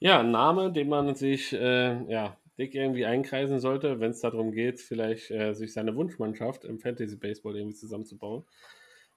[0.00, 4.52] Ja, ein Name, den man sich äh, ja, dick irgendwie einkreisen sollte, wenn es darum
[4.52, 8.44] geht, vielleicht äh, sich seine Wunschmannschaft im Fantasy Baseball irgendwie zusammenzubauen.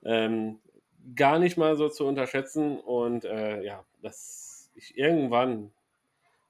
[0.04, 0.60] Ähm,
[1.16, 5.72] gar nicht mal so zu unterschätzen und äh, ja, dass ich irgendwann,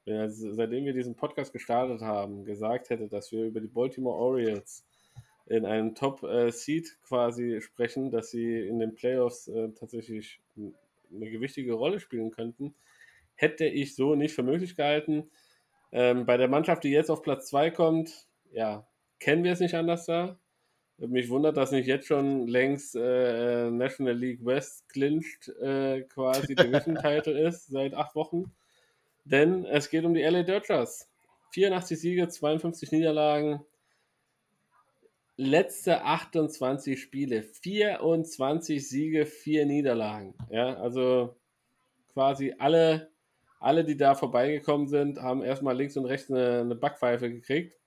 [0.05, 4.85] wenn, seitdem wir diesen Podcast gestartet haben, gesagt hätte, dass wir über die Baltimore Orioles
[5.47, 10.39] in einem Top-Seed äh, quasi sprechen, dass sie in den Playoffs äh, tatsächlich
[11.13, 12.75] eine gewichtige Rolle spielen könnten,
[13.35, 15.29] hätte ich so nicht für möglich gehalten.
[15.91, 18.87] Ähm, bei der Mannschaft, die jetzt auf Platz 2 kommt, ja,
[19.19, 20.39] kennen wir es nicht anders da.
[20.97, 26.95] Mich wundert, dass nicht jetzt schon längst äh, National League West clinched äh, quasi Division
[26.95, 28.51] Title ist seit acht Wochen.
[29.25, 31.09] Denn es geht um die LA Dodgers.
[31.51, 33.61] 84 Siege, 52 Niederlagen.
[35.43, 40.35] Letzte 28 Spiele, 24 Siege, 4 Niederlagen.
[40.51, 41.35] Ja, also
[42.13, 43.09] quasi alle
[43.61, 47.77] alle, die da vorbeigekommen sind, haben erstmal links und rechts eine, eine Backpfeife gekriegt.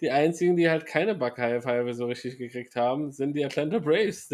[0.00, 4.30] Die einzigen, die halt keine Backpfeife so richtig gekriegt haben, sind die Atlanta Braves.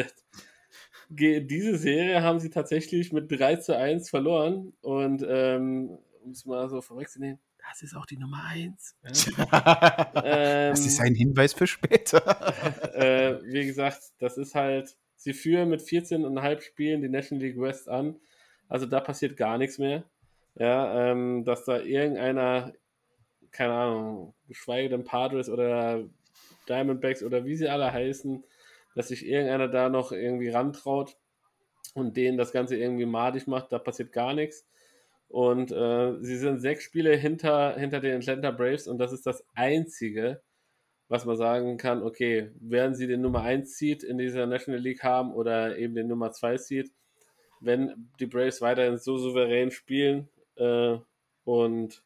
[1.11, 4.73] Diese Serie haben sie tatsächlich mit 3 zu 1 verloren.
[4.81, 7.39] Und ähm, um es mal so vorwegzunehmen,
[7.69, 8.97] das ist auch die Nummer 1.
[9.03, 10.13] Ja?
[10.25, 12.23] ähm, das ist ein Hinweis für später.
[12.95, 17.89] äh, wie gesagt, das ist halt, sie führen mit 14,5 Spielen die National League West
[17.89, 18.17] an.
[18.69, 20.05] Also da passiert gar nichts mehr
[20.59, 22.73] ja, ähm, dass da irgendeiner,
[23.51, 26.05] keine Ahnung, geschweige denn Padres oder
[26.69, 28.45] Diamondbacks oder wie sie alle heißen,
[28.95, 31.17] dass sich irgendeiner da noch irgendwie rantraut
[31.95, 34.67] und denen das Ganze irgendwie madig macht, da passiert gar nichts.
[35.29, 39.45] Und äh, sie sind sechs Spiele hinter, hinter den Atlanta Braves und das ist das
[39.55, 40.43] Einzige,
[41.09, 45.03] was man sagen kann, okay, werden sie den Nummer 1 Seed in dieser National League
[45.03, 46.93] haben oder eben den Nummer 2 Seed,
[47.61, 50.99] wenn die Braves weiterhin so souverän spielen, äh,
[51.45, 52.03] und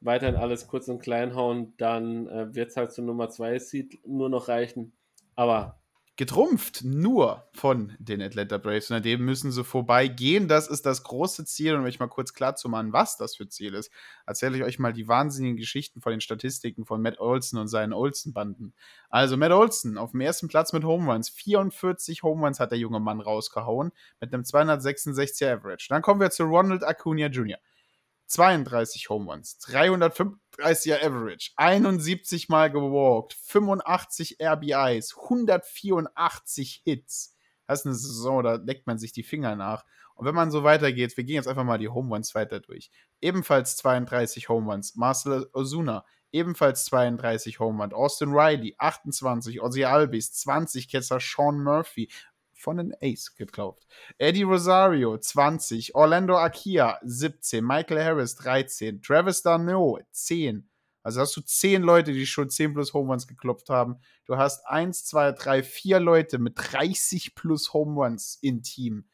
[0.00, 4.06] weiterhin alles kurz und klein hauen, dann äh, wird es halt zur Nummer 2 Seed
[4.06, 4.92] nur noch reichen.
[5.34, 5.77] Aber
[6.18, 8.90] getrumpft nur von den Atlanta Braves.
[8.90, 10.48] Und an dem müssen sie vorbeigehen.
[10.48, 11.74] Das ist das große Ziel.
[11.74, 13.92] Und um euch mal kurz klar zu machen, was das für Ziel ist,
[14.26, 17.92] erzähle ich euch mal die wahnsinnigen Geschichten von den Statistiken von Matt Olson und seinen
[17.92, 18.74] Olson-Banden.
[19.08, 21.28] Also Matt Olson auf dem ersten Platz mit Home Runs.
[21.28, 25.86] 44 Home Runs hat der junge Mann rausgehauen mit einem 266 Average.
[25.88, 27.58] Dann kommen wir zu Ronald Acuna Jr.
[28.28, 37.34] 32 Home Runs, 335er Average, 71 Mal gewalkt, 85 RBIs, 184 Hits.
[37.66, 39.84] Das ist eine Saison, da leckt man sich die Finger nach.
[40.14, 42.90] Und wenn man so weitergeht, wir gehen jetzt einfach mal die Home Runs weiter durch.
[43.20, 50.32] Ebenfalls 32 Home Runs, Marcel Ozuna, ebenfalls 32 Home Runs, Austin Riley, 28, Ozzy Albis,
[50.32, 52.10] 20 Ketzer, Sean Murphy,
[52.58, 53.86] von den Ace gekauft.
[54.18, 60.68] Eddie Rosario 20, Orlando Akia 17, Michael Harris 13, Travis Darno 10.
[61.02, 63.98] Also hast du 10 Leute, die schon 10 plus Home Runs geklopft haben.
[64.26, 69.08] Du hast 1, 2, 3, 4 Leute mit 30 plus Home Runs im Team.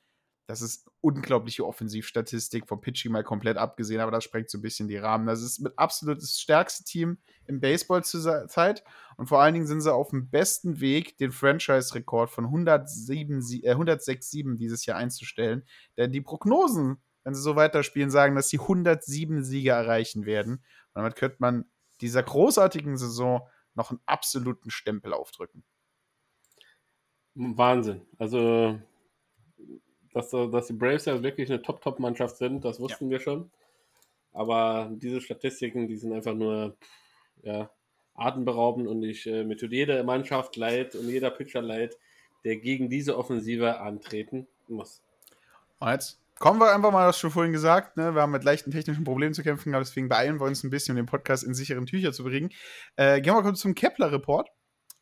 [0.46, 4.88] Das ist unglaubliche Offensivstatistik, vom Pitching mal komplett abgesehen, aber das sprengt so ein bisschen
[4.88, 5.26] die Rahmen.
[5.26, 8.84] Das ist mit absolut das stärkste Team im Baseball zur Zeit
[9.16, 13.74] und vor allen Dingen sind sie auf dem besten Weg, den Franchise-Rekord von 107, äh,
[13.74, 15.64] 106-7 dieses Jahr einzustellen.
[15.96, 20.56] Denn die Prognosen, wenn sie so weiterspielen, sagen, dass sie 107 Siege erreichen werden.
[20.56, 20.62] Und
[20.94, 21.64] damit könnte man
[22.02, 25.64] dieser großartigen Saison noch einen absoluten Stempel aufdrücken.
[27.34, 28.02] Wahnsinn.
[28.18, 28.78] Also
[30.14, 33.10] dass, dass die Braves ja wirklich eine Top-Top-Mannschaft sind, das wussten ja.
[33.10, 33.50] wir schon.
[34.32, 36.76] Aber diese Statistiken, die sind einfach nur
[37.42, 37.70] ja,
[38.14, 41.96] atemberaubend und ich äh, mir tut jede Mannschaft leid und jeder Pitcher leid,
[42.44, 45.02] der gegen diese Offensive antreten muss.
[45.80, 48.14] Und jetzt kommen wir einfach mal, das schon vorhin gesagt, ne?
[48.14, 50.96] wir haben mit leichten technischen Problemen zu kämpfen, deswegen beeilen wir uns ein bisschen, um
[50.96, 52.50] den Podcast in sicheren Tücher zu bringen.
[52.96, 54.48] Äh, gehen wir kurz zum Kepler-Report,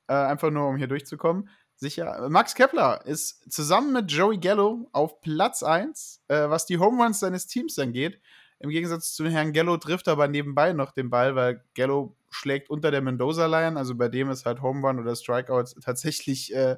[0.09, 1.49] äh, einfach nur, um hier durchzukommen.
[1.83, 2.29] Sicher.
[2.29, 7.19] Max Kepler ist zusammen mit Joey Gallo auf Platz 1, äh, was die Home Runs
[7.19, 8.21] seines Teams angeht.
[8.61, 12.71] Im Gegensatz zu Herrn Gallo trifft er aber nebenbei noch den Ball, weil Gallo schlägt
[12.71, 13.77] unter der Mendoza-Line.
[13.77, 16.77] Also bei dem ist halt Home Run oder Strikeouts tatsächlich äh,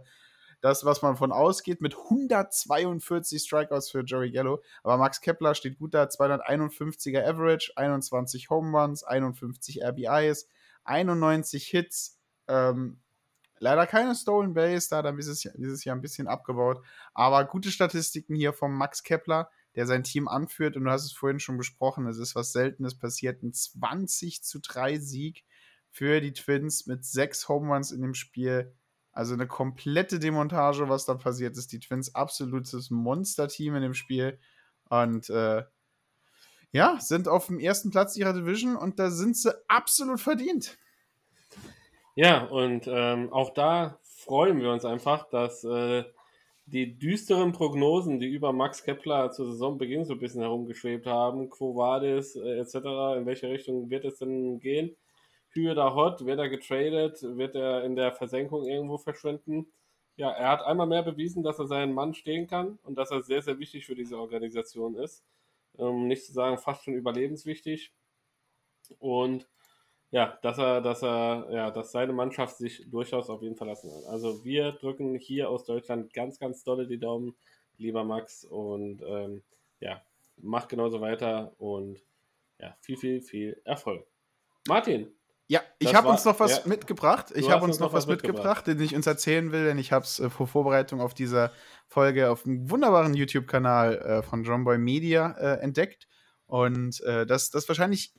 [0.62, 4.62] das, was man von ausgeht, mit 142 Strikeouts für Joey Gallo.
[4.82, 10.48] Aber Max Kepler steht gut da, 251er Average, 21 Home Runs, 51 RBIs,
[10.84, 12.18] 91 Hits.
[12.48, 13.02] Ähm,
[13.58, 16.84] Leider keine Stolen Base, da hat er dieses Jahr, dieses Jahr ein bisschen abgebaut.
[17.14, 20.76] Aber gute Statistiken hier vom Max Kepler, der sein Team anführt.
[20.76, 23.42] Und du hast es vorhin schon besprochen, es ist was Seltenes passiert.
[23.42, 25.44] Ein 20 zu 3 Sieg
[25.90, 28.74] für die Twins mit sechs Home Runs in dem Spiel.
[29.12, 31.70] Also eine komplette Demontage, was da passiert ist.
[31.70, 34.40] Die Twins absolutes Monster-Team in dem Spiel.
[34.88, 35.62] Und äh,
[36.72, 40.76] ja, sind auf dem ersten Platz ihrer Division und da sind sie absolut verdient.
[42.16, 46.04] Ja, und ähm, auch da freuen wir uns einfach, dass äh,
[46.66, 51.76] die düsteren Prognosen, die über Max Kepler zu Saisonbeginn so ein bisschen herumgeschwebt haben, Quo
[51.76, 52.74] Vadis äh, etc.,
[53.18, 54.96] in welche Richtung wird es denn gehen?
[55.50, 59.66] Hü da hot, wird er getradet, wird er in der Versenkung irgendwo verschwinden?
[60.16, 63.22] Ja, er hat einmal mehr bewiesen, dass er seinen Mann stehen kann und dass er
[63.22, 65.24] sehr, sehr wichtig für diese Organisation ist.
[65.78, 67.92] Ähm, nicht zu sagen, fast schon überlebenswichtig.
[68.98, 69.48] Und
[70.10, 74.04] ja, dass er, dass er, ja, dass seine Mannschaft sich durchaus auf ihn verlassen hat.
[74.04, 77.34] Also wir drücken hier aus Deutschland ganz, ganz dolle die Daumen,
[77.78, 79.42] lieber Max, und ähm,
[79.80, 80.02] ja,
[80.36, 82.00] mach genauso weiter und
[82.60, 84.06] ja, viel, viel, viel Erfolg.
[84.68, 85.12] Martin.
[85.46, 87.30] Ja, ich habe uns noch was ja, mitgebracht.
[87.34, 90.04] Ich habe uns noch was mitgebracht, mitgebracht, den ich uns erzählen will, denn ich habe
[90.04, 91.52] es äh, vor Vorbereitung auf dieser
[91.86, 96.08] Folge auf einem wunderbaren YouTube-Kanal äh, von John Boy Media äh, entdeckt.
[96.46, 98.14] Und äh, das, das wahrscheinlich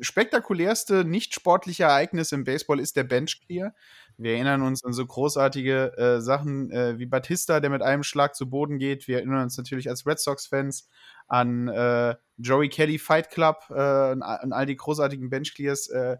[0.00, 3.74] spektakulärste nicht sportliche Ereignis im Baseball ist der Bench Clear.
[4.16, 8.34] Wir erinnern uns an so großartige äh, Sachen äh, wie Batista, der mit einem Schlag
[8.34, 9.06] zu Boden geht.
[9.06, 10.88] Wir erinnern uns natürlich als Red Sox-Fans
[11.28, 16.16] an äh, Joey Kelly Fight Club äh, und, an all die großartigen Bench Clears, äh,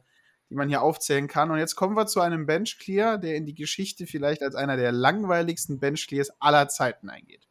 [0.49, 1.51] die man hier aufzählen kann.
[1.51, 4.77] Und jetzt kommen wir zu einem Bench Clear, der in die Geschichte vielleicht als einer
[4.77, 7.49] der langweiligsten Bench Clears aller Zeiten eingeht.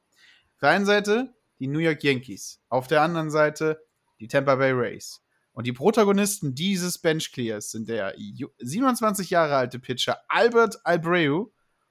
[0.54, 3.84] Auf der einen Seite die New York Yankees, auf der anderen Seite
[4.20, 5.22] die Tampa Bay Rays.
[5.58, 8.14] Und die Protagonisten dieses Bench Clears sind der
[8.60, 11.46] 27 Jahre alte Pitcher Albert Albreu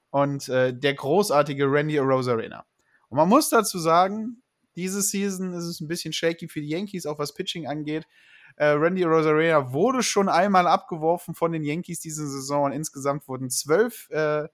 [0.09, 2.65] und äh, der großartige Randy Arozarena.
[3.09, 4.41] Und man muss dazu sagen,
[4.77, 8.07] diese Season ist es ein bisschen shaky für die Yankees, auch was Pitching angeht.
[8.55, 13.49] Äh, Randy Rosarena wurde schon einmal abgeworfen von den Yankees diese Saison und insgesamt wurden
[13.49, 14.47] zwölf äh,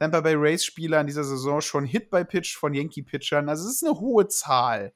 [0.00, 3.48] Tampa Bay Rays Spieler in dieser Saison schon Hit by Pitch von Yankee Pitchern.
[3.48, 4.92] Also es ist eine hohe Zahl.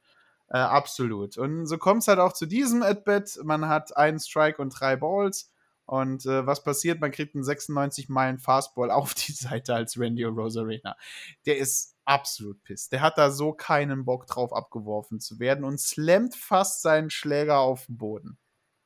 [0.50, 1.38] Äh, absolut.
[1.38, 3.38] Und so kommt es halt auch zu diesem At-Bat.
[3.44, 5.50] Man hat einen Strike und drei Balls.
[5.86, 7.00] Und äh, was passiert?
[7.00, 10.96] Man kriegt einen 96 Meilen Fastball auf die Seite als Randy Rosarena.
[11.46, 12.92] Der ist absolut pisst.
[12.92, 17.58] Der hat da so keinen Bock drauf, abgeworfen zu werden und slammt fast seinen Schläger
[17.58, 18.38] auf den Boden.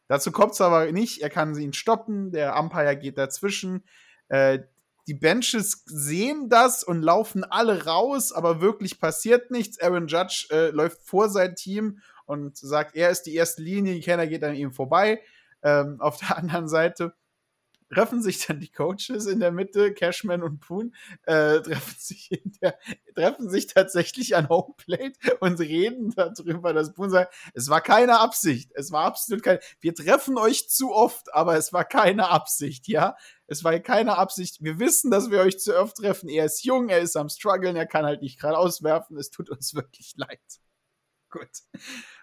[0.09, 1.23] Dazu kommt es aber nicht.
[1.23, 2.31] Er kann ihn stoppen.
[2.31, 3.85] Der Umpire geht dazwischen.
[4.29, 4.61] Äh,
[5.07, 9.81] die Benches sehen das und laufen alle raus, aber wirklich passiert nichts.
[9.81, 14.01] Aaron Judge äh, läuft vor sein Team und sagt, er ist die erste Linie, die
[14.01, 15.21] Kenner geht an ihm vorbei.
[15.63, 17.15] Ähm, auf der anderen Seite
[17.93, 20.95] treffen sich dann die Coaches in der Mitte, Cashman und Poon,
[21.25, 22.79] äh, treffen, sich der,
[23.15, 28.71] treffen sich tatsächlich an Homeplate und reden darüber, dass Poon sagt, es war keine Absicht,
[28.75, 33.17] es war absolut keine, wir treffen euch zu oft, aber es war keine Absicht, ja,
[33.47, 36.89] es war keine Absicht, wir wissen, dass wir euch zu oft treffen, er ist jung,
[36.89, 40.41] er ist am struggeln, er kann halt nicht gerade auswerfen, es tut uns wirklich leid.
[41.31, 41.51] Gut.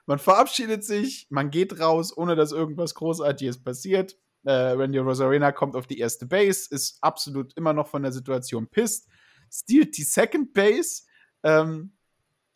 [0.05, 4.17] Man verabschiedet sich, man geht raus, ohne dass irgendwas Großartiges passiert.
[4.43, 8.67] Äh, Randy Rosarena kommt auf die erste Base, ist absolut immer noch von der Situation
[8.67, 9.07] pisst,
[9.51, 11.03] stiehlt die Second Base,
[11.43, 11.93] ähm,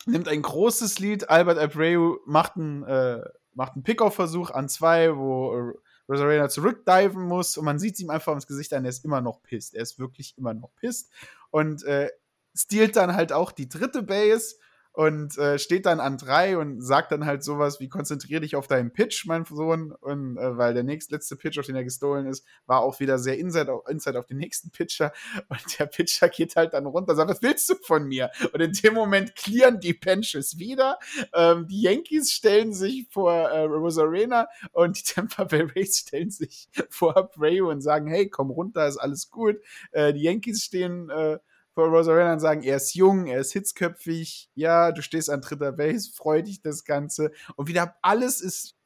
[0.06, 1.30] nimmt ein großes Lead.
[1.30, 3.22] Albert Abreu macht einen, äh,
[3.54, 5.72] macht einen Pickoff-Versuch an zwei, wo
[6.08, 9.42] Rosarena zurückdiven muss und man sieht ihm einfach ins Gesicht an, er ist immer noch
[9.42, 9.74] pisst.
[9.74, 11.10] Er ist wirklich immer noch pisst
[11.50, 12.10] und äh,
[12.54, 14.56] stiehlt dann halt auch die dritte Base
[14.96, 18.66] und äh, steht dann an drei und sagt dann halt sowas wie konzentrier dich auf
[18.66, 22.24] deinen Pitch, mein Sohn, und äh, weil der nächste letzte Pitch, auf den er gestohlen
[22.24, 25.12] ist, war auch wieder sehr inside auf, inside auf den nächsten Pitcher
[25.50, 28.30] und der Pitcher geht halt dann runter sagt, was willst du von mir?
[28.54, 30.98] Und in dem Moment clearen die Benches wieder.
[31.34, 36.70] Ähm, die Yankees stellen sich vor äh, Rosarena und die Tampa Bay Rays stellen sich
[36.88, 39.56] vor Abreu und sagen, hey, komm runter, ist alles gut.
[39.92, 41.38] Äh, die Yankees stehen äh,
[41.76, 45.72] vor Rosarena und sagen, er ist jung, er ist hitzköpfig, ja, du stehst an dritter
[45.72, 47.32] Base, freu dich das Ganze.
[47.54, 48.76] Und wieder alles ist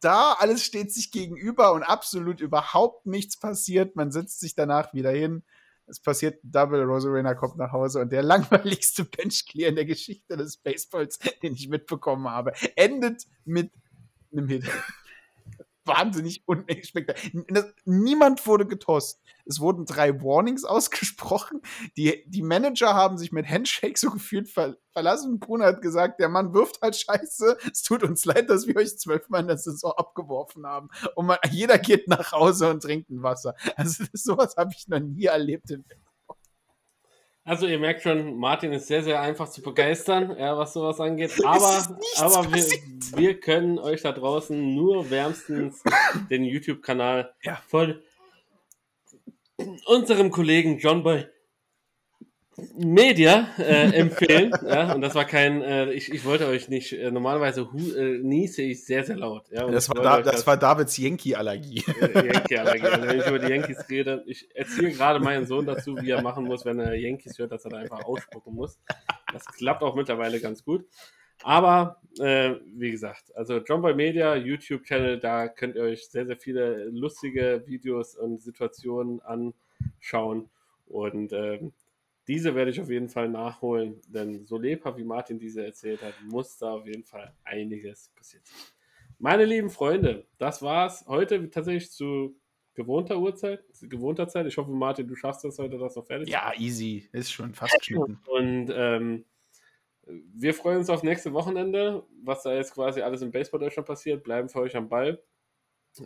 [0.00, 3.94] da, alles steht sich gegenüber und absolut überhaupt nichts passiert.
[3.94, 5.44] Man setzt sich danach wieder hin.
[5.86, 10.36] Es passiert Double, Rosarena kommt nach Hause und der langweiligste Bench Clear in der Geschichte
[10.36, 13.70] des Baseballs, den ich mitbekommen habe, endet mit
[14.32, 14.64] einem Hit
[15.90, 17.72] wahnsinnig unspektakulär.
[17.84, 19.20] Niemand wurde getost.
[19.44, 21.60] Es wurden drei Warnings ausgesprochen.
[21.96, 25.38] Die, die Manager haben sich mit Handshake so gefühlt ver verlassen.
[25.38, 27.58] Bruno hat gesagt, der Mann wirft halt Scheiße.
[27.72, 30.88] Es tut uns leid, dass wir euch zwölfmal in der Saison abgeworfen haben.
[31.14, 33.54] Und man, jeder geht nach Hause und trinkt ein Wasser.
[33.76, 35.84] Also sowas habe ich noch nie erlebt im
[37.50, 41.32] also ihr merkt schon, Martin ist sehr, sehr einfach zu begeistern, ja, was sowas angeht.
[41.44, 42.64] Aber, aber wir,
[43.16, 45.82] wir, können euch da draußen nur wärmstens
[46.30, 47.60] den YouTube-Kanal ja.
[47.66, 48.00] von
[49.86, 51.26] unserem Kollegen John Boy
[52.76, 54.52] Media äh, empfehlen.
[54.66, 58.18] ja, und das war kein, äh, ich, ich wollte euch nicht, äh, normalerweise hu, äh,
[58.18, 59.44] niese ich sehr, sehr laut.
[59.50, 61.84] Ja, Das war, da, das war Davids Yankee-Allergie.
[62.00, 62.86] äh, Yankee-Allergie.
[62.86, 66.22] Also wenn ich über die Yankees rede, ich erziehe gerade meinen Sohn dazu, wie er
[66.22, 68.78] machen muss, wenn er Yankees hört, dass er da einfach ausspucken muss.
[69.32, 70.84] Das klappt auch mittlerweile ganz gut.
[71.42, 76.36] Aber äh, wie gesagt, also John Boy Media, YouTube-Channel, da könnt ihr euch sehr, sehr
[76.36, 80.50] viele lustige Videos und Situationen anschauen.
[80.86, 81.72] Und ähm,
[82.30, 86.14] diese werde ich auf jeden Fall nachholen, denn so lebhaft wie Martin diese erzählt hat,
[86.22, 88.56] muss da auf jeden Fall einiges passiert sein.
[89.18, 92.38] Meine lieben Freunde, das war's heute tatsächlich zu
[92.74, 94.46] gewohnter Uhrzeit, gewohnter Zeit.
[94.46, 96.28] Ich hoffe, Martin, du schaffst das heute, das noch fertig.
[96.28, 97.08] Ja, easy.
[97.10, 98.20] Ist schon fast geschnitten.
[98.28, 99.24] Und ähm,
[100.06, 104.22] wir freuen uns auf nächste Wochenende, was da jetzt quasi alles im Baseball Deutschland passiert.
[104.22, 105.20] Bleiben für euch am Ball.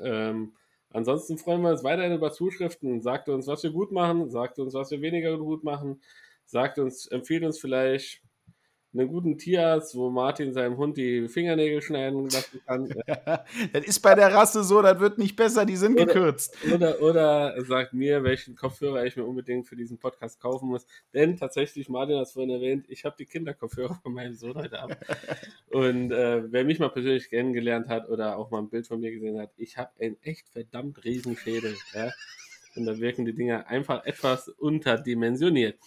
[0.03, 0.57] Ähm,
[0.95, 3.03] ansonsten freuen wir uns weiterhin über Zuschriften.
[3.03, 6.01] Sagt uns, was wir gut machen, sagt uns, was wir weniger gut machen,
[6.47, 8.23] sagt uns, empfiehlt uns vielleicht
[8.95, 12.89] einen guten Tierarzt, wo Martin seinem Hund die Fingernägel schneiden lassen kann.
[13.73, 16.57] das ist bei der Rasse so, das wird nicht besser, die sind Oder- gekürzt.
[16.73, 20.87] Oder, oder sagt mir, welchen Kopfhörer ich mir unbedingt für diesen Podcast kaufen muss.
[21.13, 24.81] Denn tatsächlich, Martin hat es vorhin erwähnt, ich habe die Kinderkopfhörer von meinem Sohn heute
[24.81, 24.99] Abend.
[25.71, 29.11] Und äh, wer mich mal persönlich kennengelernt hat oder auch mal ein Bild von mir
[29.11, 31.75] gesehen hat, ich habe einen echt verdammt riesen Schädel.
[31.95, 32.11] Ja?
[32.77, 35.79] Und da wirken die Dinger einfach etwas unterdimensioniert.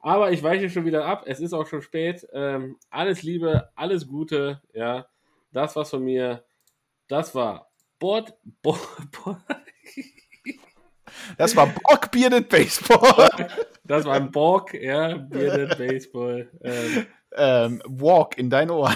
[0.00, 1.24] Aber ich weiche schon wieder ab.
[1.26, 2.26] Es ist auch schon spät.
[2.32, 4.62] Ähm, alles Liebe, alles Gute.
[4.72, 5.06] Ja,
[5.52, 6.42] das war's von mir.
[7.08, 8.80] Das war Bord, Bord,
[9.24, 9.38] Bord,
[11.36, 13.28] Das war Borg Bearded Baseball.
[13.84, 16.48] Das war ein Borg, ja, Bearded Baseball.
[16.62, 17.06] Ähm,
[17.36, 18.90] ähm, Walk in dein Ohr.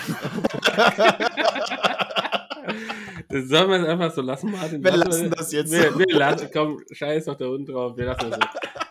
[3.28, 4.82] das sollen wir es einfach so lassen, Martin.
[4.82, 5.98] Wir Lassen lassen das jetzt Wir, so.
[5.98, 7.97] wir lassen, komm, scheiß doch da unten drauf.
[7.97, 8.47] Wir lassen das so.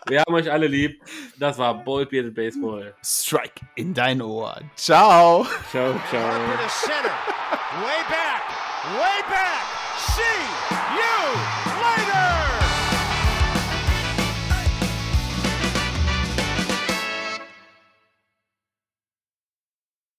[0.08, 1.02] Wir haben euch alle lieb.
[1.38, 2.94] Das war Bold Bearded Baseball.
[3.04, 4.60] Strike in dein Ohr.
[4.76, 5.46] Ciao.
[5.72, 6.40] Ciao, ciao.
[7.82, 8.42] Way back.
[9.00, 9.63] Way back.